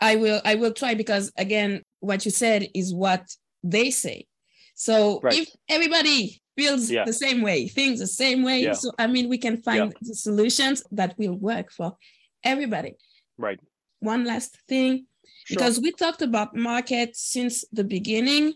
I 0.00 0.16
will 0.16 0.40
I 0.46 0.54
will 0.54 0.72
try 0.72 0.94
because 0.94 1.30
again, 1.36 1.82
what 2.00 2.24
you 2.24 2.30
said 2.30 2.66
is 2.74 2.94
what 2.94 3.26
they 3.62 3.90
say. 3.90 4.26
So 4.74 5.20
Right. 5.22 5.38
if 5.40 5.48
everybody 5.68 6.42
feels 6.56 6.90
Yeah. 6.90 7.04
the 7.04 7.12
same 7.12 7.40
way, 7.42 7.68
thinks 7.68 8.00
the 8.00 8.06
same 8.06 8.42
way, 8.42 8.62
Yeah. 8.62 8.72
so 8.74 8.90
I 8.98 9.06
mean 9.06 9.28
we 9.28 9.38
can 9.38 9.62
find 9.62 9.94
the 10.00 10.14
solutions 10.14 10.82
that 10.92 11.16
will 11.18 11.34
work 11.34 11.70
for 11.72 11.96
everybody. 12.44 12.94
Right. 13.38 13.60
One 14.00 14.24
last 14.24 14.56
thing, 14.68 15.06
Sure. 15.44 15.56
because 15.56 15.80
we 15.80 15.92
talked 15.92 16.22
about 16.22 16.54
market 16.56 17.16
since 17.16 17.64
the 17.72 17.84
beginning, 17.84 18.54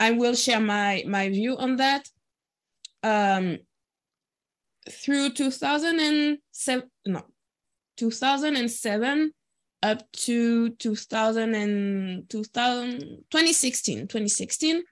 I 0.00 0.12
will 0.12 0.34
share 0.34 0.60
my 0.60 1.04
my 1.06 1.28
view 1.28 1.56
on 1.56 1.76
that. 1.76 2.08
Um, 3.02 3.58
through 4.90 5.30
2007, 5.30 6.90
no, 7.06 7.22
2007 7.96 9.32
up 9.84 10.10
to 10.12 10.70
2000 10.70 11.54
and 11.54 12.28
2000, 12.30 13.24
2016, 13.30 14.08
2016, 14.08 14.82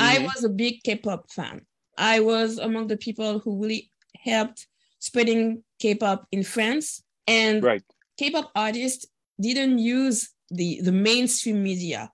I 0.00 0.18
Mhm. 0.18 0.24
was 0.24 0.44
a 0.44 0.48
big 0.48 0.82
K-pop 0.82 1.30
fan. 1.30 1.66
I 1.96 2.20
was 2.20 2.58
among 2.58 2.88
the 2.88 2.96
people 2.96 3.38
who 3.38 3.62
really 3.62 3.90
helped 4.16 4.66
spreading 4.98 5.62
K-pop 5.78 6.26
in 6.32 6.42
France. 6.42 7.02
And 7.26 7.62
right. 7.62 7.84
K-pop 8.18 8.50
artists 8.54 9.06
didn't 9.40 9.78
use 9.78 10.30
the, 10.50 10.80
the 10.82 10.92
mainstream 10.92 11.62
media. 11.62 12.10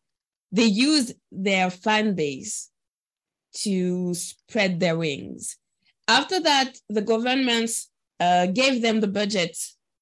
They 0.53 0.67
used 0.67 1.15
their 1.33 1.71
fan 1.71 2.15
base 2.15 2.71
to 3.63 4.13
spread 4.15 4.81
their 4.81 4.99
wings. 4.99 5.57
After 6.09 6.39
that, 6.41 6.77
the 6.89 7.03
governments 7.03 7.91
uh, 8.21 8.47
gave 8.47 8.83
them 8.83 9.01
the 9.01 9.09
budget 9.09 9.57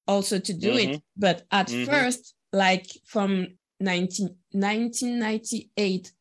also 0.07 0.39
to 0.39 0.53
do 0.53 0.77
it. 0.77 1.01
But 1.17 1.45
at 1.51 1.67
Mhm. 1.67 1.85
first, 1.85 2.35
like 2.53 2.87
from 3.05 3.57
19, 3.79 4.35
1998 4.53 6.13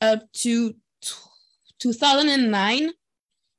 up 0.00 0.30
to 0.32 0.72
t- 1.00 1.14
2009, 1.78 2.92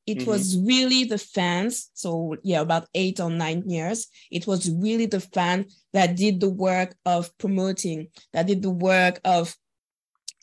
it 0.07 0.19
Mhm. 0.19 0.25
was 0.25 0.57
really 0.59 1.03
the 1.03 1.17
fans. 1.17 1.89
So, 1.93 2.35
yeah, 2.43 2.61
about 2.61 2.87
eight 2.93 3.19
or 3.19 3.29
nine 3.31 3.63
years. 3.69 4.07
It 4.31 4.47
was 4.47 4.69
really 4.69 5.07
the 5.07 5.19
fan 5.19 5.65
that 5.93 6.15
did 6.15 6.39
the 6.39 6.49
work 6.49 6.95
of 7.05 7.35
promoting, 7.37 8.07
that 8.33 8.47
did 8.47 8.61
the 8.61 8.69
work 8.71 9.19
of 9.25 9.57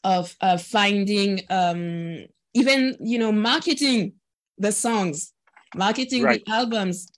of 0.04 0.36
uh, 0.40 0.58
finding 0.58 1.40
um 1.50 2.24
even 2.54 2.96
you 3.00 3.18
know 3.18 3.32
marketing 3.32 4.12
the 4.58 4.72
songs 4.72 5.32
marketing 5.74 6.24
Right. 6.24 6.40
the 6.44 6.44
albums 6.48 7.08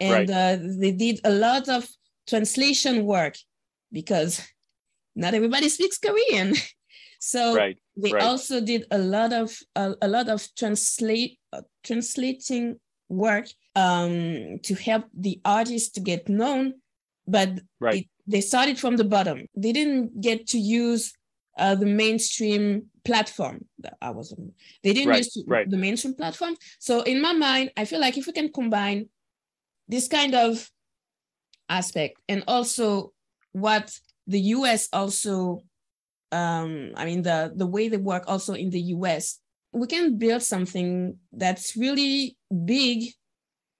and 0.00 0.30
uh, 0.30 0.56
they 0.78 0.92
did 0.92 1.20
a 1.24 1.30
lot 1.30 1.68
of 1.68 1.86
translation 2.28 3.04
work 3.04 3.34
because 3.92 4.46
not 5.16 5.34
everybody 5.34 5.68
speaks 5.68 5.98
korean 5.98 6.54
so 7.20 7.54
Right. 7.54 7.78
they 7.96 8.12
right. 8.12 8.22
also 8.22 8.60
did 8.60 8.84
a 8.90 8.98
lot 8.98 9.32
of 9.32 9.56
a, 9.74 9.94
a 10.02 10.08
lot 10.08 10.28
of 10.28 10.46
translate 10.56 11.38
uh, 11.52 11.62
translating 11.82 12.78
work 13.08 13.46
um, 13.74 14.58
to 14.62 14.74
help 14.74 15.04
the 15.14 15.40
artists 15.44 15.90
to 15.92 16.00
get 16.00 16.28
known 16.28 16.74
but 17.26 17.50
Right. 17.80 18.02
it, 18.02 18.08
they 18.26 18.40
started 18.40 18.78
from 18.78 18.96
the 18.96 19.04
bottom 19.04 19.46
they 19.56 19.72
didn't 19.72 20.20
get 20.20 20.46
to 20.48 20.58
use 20.58 21.12
uh, 21.58 21.74
the 21.74 21.86
mainstream 21.86 22.84
platform 23.04 23.64
that 23.80 23.96
I 24.00 24.10
was 24.10 24.32
on. 24.32 24.52
They 24.84 24.92
didn't 24.92 25.08
Right, 25.08 25.18
use 25.24 25.42
right. 25.46 25.68
the 25.68 25.76
mainstream 25.76 26.14
platform. 26.14 26.54
So 26.78 27.00
in 27.02 27.20
my 27.20 27.32
mind, 27.32 27.72
I 27.76 27.84
feel 27.84 28.00
like 28.00 28.16
if 28.16 28.26
we 28.28 28.32
can 28.32 28.52
combine 28.52 29.08
this 29.88 30.08
kind 30.08 30.34
of 30.34 30.70
aspect 31.68 32.18
and 32.28 32.44
also 32.46 33.12
what 33.52 33.92
the 34.26 34.40
US 34.56 34.88
also 34.92 35.62
um 36.32 36.92
I 36.96 37.04
mean 37.04 37.22
the 37.22 37.52
the 37.54 37.66
way 37.66 37.88
they 37.88 37.96
work 37.96 38.24
also 38.26 38.54
in 38.54 38.70
the 38.70 38.80
US, 38.96 39.40
we 39.72 39.86
can 39.86 40.18
build 40.18 40.42
something 40.42 41.16
that's 41.32 41.76
really 41.76 42.36
big 42.64 43.12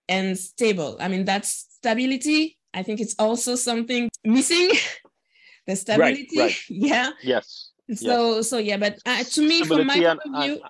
and 0.09 0.39
stable. 0.39 0.97
I 1.01 1.09
mean 1.09 1.25
that's 1.25 1.67
stability. 1.77 2.59
I 2.75 2.83
think 2.83 3.01
it's 3.01 3.15
also 3.19 3.55
something 3.55 4.11
missing. 4.25 4.71
the 5.67 5.77
stability. 5.77 6.39
right. 6.39 6.57
Yeah. 6.69 7.11
Yes. 7.23 7.73
So 7.95 8.43
so 8.43 8.59
yeah, 8.59 8.77
but 8.77 8.99
uh, 9.07 9.25
to 9.25 9.41
me, 9.43 9.65
from 9.65 9.87
my 9.87 9.97
and, 9.97 10.21
point 10.21 10.37
of 10.37 10.43
view, 10.43 10.53
and 10.55 10.63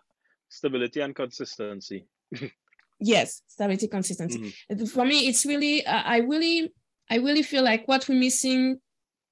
stability 0.49 1.01
and 1.01 1.15
consistency. 1.15 2.07
yes, 3.01 3.43
stability, 3.47 3.89
consistency. 3.89 4.55
Mhm. 4.71 4.89
For 4.91 5.05
me, 5.05 5.29
it's 5.29 5.45
really 5.47 5.85
uh, 5.87 6.03
I 6.05 6.19
really 6.19 6.73
I 7.11 7.17
really 7.17 7.43
feel 7.43 7.63
like 7.65 7.87
what 7.89 8.09
we're 8.09 8.19
missing, 8.19 8.81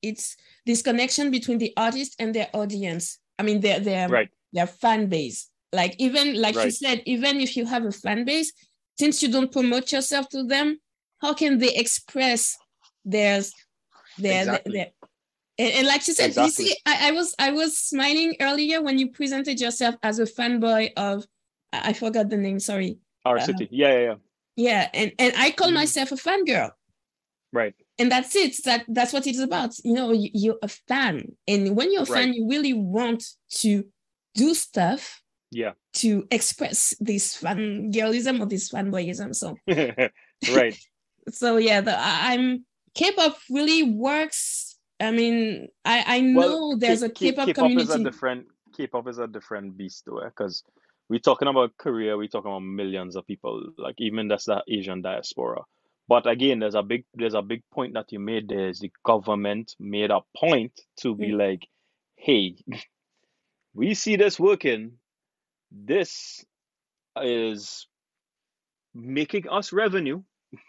it's 0.03 0.37
this 0.64 0.83
connection 0.83 1.31
between 1.31 1.59
the 1.59 1.73
artist 1.77 2.17
and 2.19 2.35
their 2.35 2.49
audience. 2.55 3.19
I 3.39 3.43
mean, 3.43 3.61
their 3.61 3.81
their 3.81 4.09
Right. 4.09 4.29
their 4.53 4.67
fan 4.67 5.09
base. 5.09 5.51
Like 5.73 5.95
even 5.99 6.41
like 6.41 6.55
you 6.55 6.71
said, 6.71 7.03
even 7.07 7.41
if 7.41 7.57
you 7.57 7.67
have 7.67 7.85
a 7.85 7.93
fan 7.93 8.25
base, 8.25 8.53
since 8.99 9.23
you 9.23 9.31
don't 9.31 9.53
promote 9.53 9.93
yourself 9.93 10.29
to 10.31 10.45
them, 10.45 10.79
how 11.21 11.35
can 11.35 11.59
they 11.59 11.75
express 11.75 12.57
theirs 13.05 13.53
their 14.19 14.41
Exactly. 14.41 14.73
their 14.73 14.87
and, 15.59 15.73
and 15.73 15.87
like 15.87 16.07
you 16.07 16.14
said, 16.14 16.27
Exactly. 16.29 16.67
you 16.67 16.71
see, 16.71 16.77
I, 16.87 17.09
I 17.09 17.12
was 17.12 17.35
I 17.39 17.51
was 17.51 17.79
smiling 17.79 18.37
earlier 18.41 18.83
when 18.83 18.99
you 18.99 19.11
presented 19.11 19.61
yourself 19.61 19.97
as 20.03 20.19
a 20.19 20.25
fanboy 20.25 20.93
of 20.97 21.27
I 21.73 21.93
forgot 21.93 22.29
the 22.31 22.37
name, 22.37 22.61
sorry. 22.61 22.99
Our 23.27 23.39
Uh, 23.39 23.45
city. 23.45 23.68
Yeah, 23.70 23.93
yeah, 23.93 24.05
yeah. 24.09 24.14
Yeah, 24.57 24.91
and 24.95 25.12
and 25.18 25.33
I 25.37 25.51
call 25.51 25.70
Mhm. 25.70 25.74
myself 25.83 26.12
a 26.12 26.16
fan 26.16 26.45
girl. 26.45 26.70
Right. 27.53 27.74
and 27.99 28.11
that's 28.12 28.37
it 28.37 28.53
that 28.64 28.85
that's 28.89 29.12
what 29.14 29.27
it's 29.27 29.39
about 29.39 29.72
you 29.83 29.95
know 29.95 30.12
you, 30.12 30.29
you're 30.35 30.59
a 30.62 30.68
fan 30.68 31.14
and 31.49 31.74
when 31.77 31.91
you're 31.93 32.03
a 32.03 32.07
fan 32.16 32.29
Right. 32.29 32.35
you 32.37 32.43
really 32.55 32.74
want 32.74 33.22
to 33.62 33.72
do 34.35 34.53
stuff 34.53 35.22
Yeah. 35.51 35.72
to 36.03 36.27
express 36.31 36.93
this 37.01 37.35
fan 37.35 37.91
girlism 37.97 38.41
or 38.43 38.47
this 38.47 38.68
fanboyism 38.68 39.33
so 39.35 39.57
right. 40.59 40.77
so 41.41 41.57
yeah 41.57 41.81
the, 41.81 41.95
i'm 41.99 42.66
k-pop 42.95 43.39
really 43.49 43.83
works 43.85 44.77
i 45.01 45.11
mean 45.11 45.68
i 45.87 46.05
i 46.16 46.20
know 46.20 46.39
Well, 46.41 46.77
there's 46.79 47.01
K- 47.01 47.07
a 47.07 47.11
k-pop 47.11 47.47
K-pop 47.47 47.64
community 47.64 47.89
is 47.89 48.01
a 48.01 48.05
different 48.05 48.43
K-pop 48.77 49.09
is 49.09 49.18
a 49.18 49.27
different 49.37 49.77
beast 49.79 50.05
though, 50.05 50.20
because 50.24 50.62
we're 51.09 51.21
talking 51.21 51.49
about 51.49 51.77
Korea, 51.79 52.17
we're 52.17 52.29
talking 52.29 52.51
about 52.51 52.61
millions 52.63 53.17
of 53.17 53.27
people, 53.27 53.63
like 53.79 53.97
even 53.99 54.29
that's 54.29 54.47
the 54.47 54.63
Asian 54.69 55.03
diaspora. 55.03 55.63
But 56.09 56.29
again, 56.29 56.61
there's 56.61 56.75
a 56.77 56.83
big 56.83 57.05
there's 57.15 57.35
a 57.35 57.43
big 57.43 57.63
point 57.73 57.95
that 57.95 58.13
you 58.13 58.21
made 58.21 58.49
there 58.49 58.69
is 58.69 58.81
the 58.81 58.93
government 59.05 59.75
made 59.81 60.11
a 60.11 60.21
point 60.37 60.73
to 60.99 61.15
be 61.15 61.33
like, 61.33 61.67
hey, 62.17 62.57
we 63.75 63.95
see 63.95 64.17
this 64.17 64.39
working. 64.41 64.93
This 65.73 66.45
is 67.23 67.87
making 68.95 69.49
us 69.51 69.73
revenue 69.73 70.23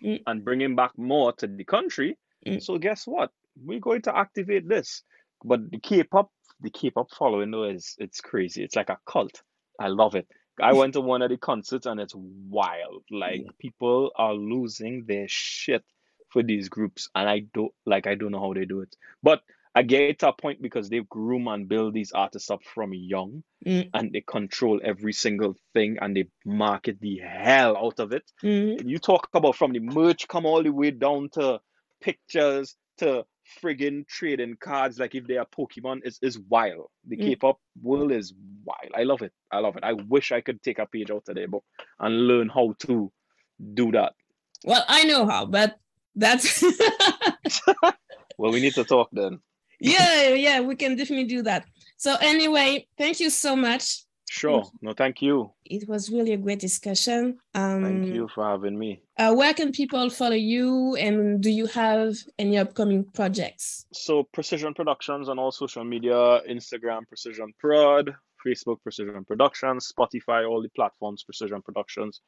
Mm. 0.03 0.21
and 0.27 0.43
bringing 0.45 0.75
back 0.75 0.91
more 0.97 1.33
to 1.33 1.47
the 1.47 1.63
country. 1.63 2.17
Mm. 2.45 2.61
So 2.61 2.77
guess 2.77 3.07
what? 3.07 3.31
We're 3.63 3.79
going 3.79 4.01
to 4.03 4.17
activate 4.17 4.67
this. 4.67 5.03
But 5.43 5.71
the 5.71 5.79
K-pop, 5.79 6.29
the 6.61 6.69
K-pop 6.69 7.11
following 7.11 7.51
though 7.51 7.65
is 7.65 7.95
it's 7.99 8.21
crazy. 8.21 8.63
It's 8.63 8.75
like 8.75 8.89
a 8.89 8.97
cult. 9.09 9.41
I 9.79 9.87
love 9.87 10.15
it. 10.15 10.27
I 10.61 10.73
went 10.73 10.93
to 10.93 11.01
one 11.01 11.21
of 11.21 11.29
the 11.29 11.37
concerts 11.37 11.85
and 11.85 11.99
it's 11.99 12.15
wild. 12.15 13.03
Like 13.11 13.45
people 13.59 14.11
are 14.15 14.33
losing 14.33 15.05
their 15.07 15.25
shit 15.27 15.83
for 16.29 16.43
these 16.43 16.69
groups, 16.69 17.09
and 17.15 17.29
I 17.29 17.41
don't 17.53 17.71
like 17.85 18.07
I 18.07 18.15
don't 18.15 18.31
know 18.31 18.39
how 18.41 18.53
they 18.53 18.65
do 18.65 18.81
it. 18.81 18.95
But 19.23 19.41
I 19.75 19.83
get 19.83 20.19
to 20.19 20.29
a 20.29 20.33
point 20.33 20.61
because 20.61 20.89
they 20.89 21.01
groom 21.07 21.47
and 21.47 21.67
build 21.69 21.93
these 21.93 22.11
artists 22.11 22.49
up 22.49 22.63
from 22.63 22.93
young, 22.93 23.43
Mm. 23.65 23.89
and 23.93 24.11
they 24.13 24.21
control 24.21 24.79
every 24.83 25.13
single 25.13 25.55
thing, 25.73 25.97
and 26.01 26.15
they 26.15 26.25
market 26.45 26.99
the 27.01 27.17
hell 27.19 27.77
out 27.77 27.99
of 27.99 28.11
it 28.13 28.23
Mhm. 28.43 28.87
you 28.87 28.99
talk 28.99 29.29
about 29.33 29.55
from 29.55 29.71
the 29.73 29.79
merch 29.79 30.27
come 30.27 30.45
all 30.45 30.63
the 30.63 30.69
way 30.71 30.91
down 30.91 31.29
to 31.29 31.59
pictures 32.01 32.75
to 32.97 33.25
friggin' 33.61 34.05
trading 34.07 34.55
cards 34.59 34.99
like 34.99 35.15
if 35.15 35.25
they 35.27 35.37
are 35.37 35.45
pokemon 35.45 36.01
is 36.05 36.19
it's 36.21 36.37
wild. 36.49 36.87
The 37.07 37.17
Mm. 37.17 37.23
k-pop 37.25 37.59
world 37.81 38.11
is 38.11 38.33
wild. 38.65 38.91
I 38.95 39.03
love 39.03 39.21
it. 39.21 39.33
I 39.51 39.59
love 39.59 39.75
it. 39.77 39.83
I 39.83 39.93
wish 39.93 40.31
i 40.31 40.41
could 40.41 40.61
take 40.61 40.79
a 40.79 40.85
page 40.85 41.09
out 41.11 41.23
of 41.27 41.35
their 41.35 41.47
book 41.47 41.63
and 41.99 42.27
learn 42.27 42.49
how 42.49 42.75
to 42.87 43.11
do 43.73 43.91
that. 43.91 44.13
Well 44.65 44.83
i 44.87 45.03
know 45.03 45.25
how 45.27 45.45
but 45.45 45.79
that's 46.15 46.63
well 48.37 48.51
we 48.51 48.59
need 48.59 48.73
to 48.75 48.83
talk 48.83 49.09
then. 49.11 49.39
Yeah 49.79 50.29
yeah 50.33 50.59
we 50.61 50.75
can 50.75 50.95
definitely 50.95 51.25
do 51.27 51.43
that. 51.43 51.65
So 51.97 52.15
anyway 52.19 52.87
thank 52.97 53.19
you 53.19 53.29
so 53.29 53.55
much 53.55 54.03
sure. 54.29 54.63
No 54.81 54.93
thank 54.93 55.21
you. 55.21 55.51
it 55.65 55.87
was 55.87 56.09
really 56.09 56.33
a 56.33 56.37
great 56.37 56.59
discussion. 56.59 57.37
Um 57.55 57.83
thank 57.83 58.05
you 58.15 58.27
for 58.33 58.43
having 58.45 58.77
me. 58.77 59.01
uh, 59.17 59.33
where 59.33 59.53
can 59.53 59.71
people 59.71 60.09
follow 60.09 60.35
you 60.35 60.95
and 60.95 61.41
do 61.41 61.49
you 61.49 61.65
have 61.67 62.15
any 62.37 62.57
upcoming 62.57 63.03
projects? 63.13 63.85
So 63.93 64.23
precision 64.33 64.73
productions 64.73 65.29
on 65.29 65.39
all 65.39 65.51
social 65.51 65.83
media 65.83 66.41
instagram 66.49 67.01
precision 67.07 67.53
prod 67.59 68.13
facebook 68.45 68.81
precision 68.83 69.23
productions 69.25 69.91
spotify 69.93 70.47
all 70.49 70.61
the 70.61 70.69
platforms 70.69 71.23
precision 71.23 71.61
productions. 71.61 72.21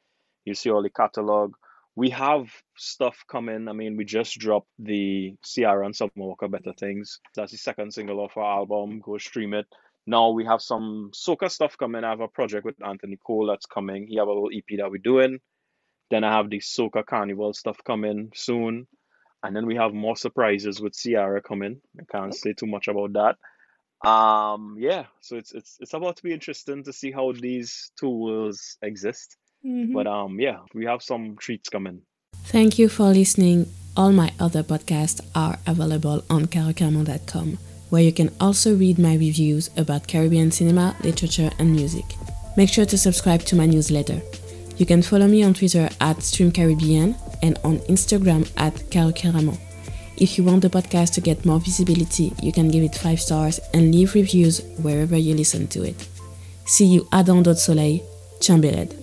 You 0.44 0.54
see 0.54 0.70
all 0.70 0.82
the 0.82 0.90
catalog. 0.90 1.52
We 1.96 2.08
have 2.10 2.46
stuff 2.76 3.16
coming. 3.30 3.68
I 3.68 3.72
mean 3.72 3.96
we 3.96 4.04
just 4.04 4.38
dropped 4.38 4.70
the 4.78 5.34
Ciara 5.44 5.84
and 5.84 5.94
Summer 5.94 6.10
Walker 6.16 6.48
Better 6.48 6.72
Thangs. 6.80 7.20
That's 7.34 7.52
the 7.52 7.58
second 7.58 7.92
single 7.92 8.24
of 8.24 8.30
our 8.36 8.58
album. 8.60 9.00
Go 9.00 9.18
stream 9.18 9.52
it 9.54 9.66
now 10.06 10.30
we 10.30 10.44
have 10.44 10.62
some 10.62 11.10
soca 11.12 11.50
stuff 11.50 11.76
coming 11.78 12.04
i 12.04 12.10
have 12.10 12.20
a 12.20 12.28
project 12.28 12.64
with 12.64 12.74
anthony 12.84 13.18
cole 13.24 13.46
that's 13.46 13.66
coming 13.66 14.06
he 14.06 14.16
have 14.16 14.28
a 14.28 14.32
little 14.32 14.50
ep 14.52 14.78
that 14.78 14.90
we're 14.90 14.98
doing 14.98 15.38
then 16.10 16.24
i 16.24 16.32
have 16.32 16.50
the 16.50 16.58
soca 16.58 17.04
carnival 17.04 17.52
stuff 17.52 17.78
coming 17.84 18.30
soon 18.34 18.86
and 19.42 19.56
then 19.56 19.66
we 19.66 19.76
have 19.76 19.92
more 19.92 20.16
surprises 20.16 20.80
with 20.80 20.94
Ciara 20.94 21.40
coming. 21.40 21.80
I 21.98 22.04
can't 22.10 22.34
say 22.34 22.52
too 22.52 22.66
much 22.66 22.88
about 22.88 23.12
that. 23.14 24.08
Um, 24.08 24.76
yeah, 24.78 25.04
so 25.20 25.36
it's 25.36 25.52
it's 25.52 25.76
it's 25.80 25.94
about 25.94 26.16
to 26.16 26.22
be 26.22 26.32
interesting 26.32 26.84
to 26.84 26.92
see 26.92 27.12
how 27.12 27.32
these 27.32 27.90
two 27.98 28.08
worlds 28.08 28.78
exist. 28.82 29.36
Mhm. 29.64 29.92
But 29.92 30.06
um, 30.06 30.40
yeah, 30.40 30.60
we 30.74 30.86
have 30.86 31.02
some 31.02 31.36
treats 31.36 31.68
coming. 31.68 32.02
Thank 32.44 32.78
you 32.78 32.88
for 32.88 33.12
listening. 33.12 33.66
All 33.96 34.12
my 34.12 34.32
other 34.40 34.62
podcasts 34.62 35.20
are 35.34 35.58
available 35.66 36.24
on 36.30 36.46
karukerament.com, 36.46 37.58
where 37.90 38.02
you 38.02 38.12
can 38.12 38.34
also 38.40 38.74
read 38.74 38.98
my 38.98 39.14
reviews 39.14 39.70
about 39.76 40.08
Caribbean 40.08 40.50
cinema, 40.50 40.96
literature, 41.04 41.50
and 41.58 41.72
music. 41.72 42.04
Make 42.56 42.70
sure 42.70 42.86
to 42.86 42.98
subscribe 42.98 43.42
to 43.42 43.56
my 43.56 43.66
newsletter. 43.66 44.20
You 44.76 44.86
can 44.86 45.02
follow 45.02 45.28
me 45.28 45.42
on 45.42 45.54
Twitter 45.54 45.88
at 46.00 46.16
StreamCaribbean 46.18 47.14
and 47.42 47.58
on 47.62 47.78
Instagram 47.80 48.50
at 48.56 48.74
karukerament. 48.90 49.58
If 50.16 50.36
you 50.36 50.44
want 50.44 50.62
the 50.62 50.70
podcast 50.70 51.14
to 51.14 51.20
get 51.20 51.44
more 51.44 51.60
visibility, 51.60 52.32
you 52.42 52.52
can 52.52 52.68
give 52.68 52.82
it 52.82 52.94
5 52.94 53.20
stars 53.20 53.60
and 53.72 53.94
leave 53.94 54.14
reviews 54.14 54.62
wherever 54.82 55.16
you 55.16 55.34
listen 55.34 55.66
to 55.68 55.82
it. 55.82 56.08
See 56.66 56.86
you 56.86 57.08
à 57.10 57.24
Dans 57.24 57.42
d'autres 57.42 57.62
soleils. 57.62 58.02
Chambeled. 58.40 58.99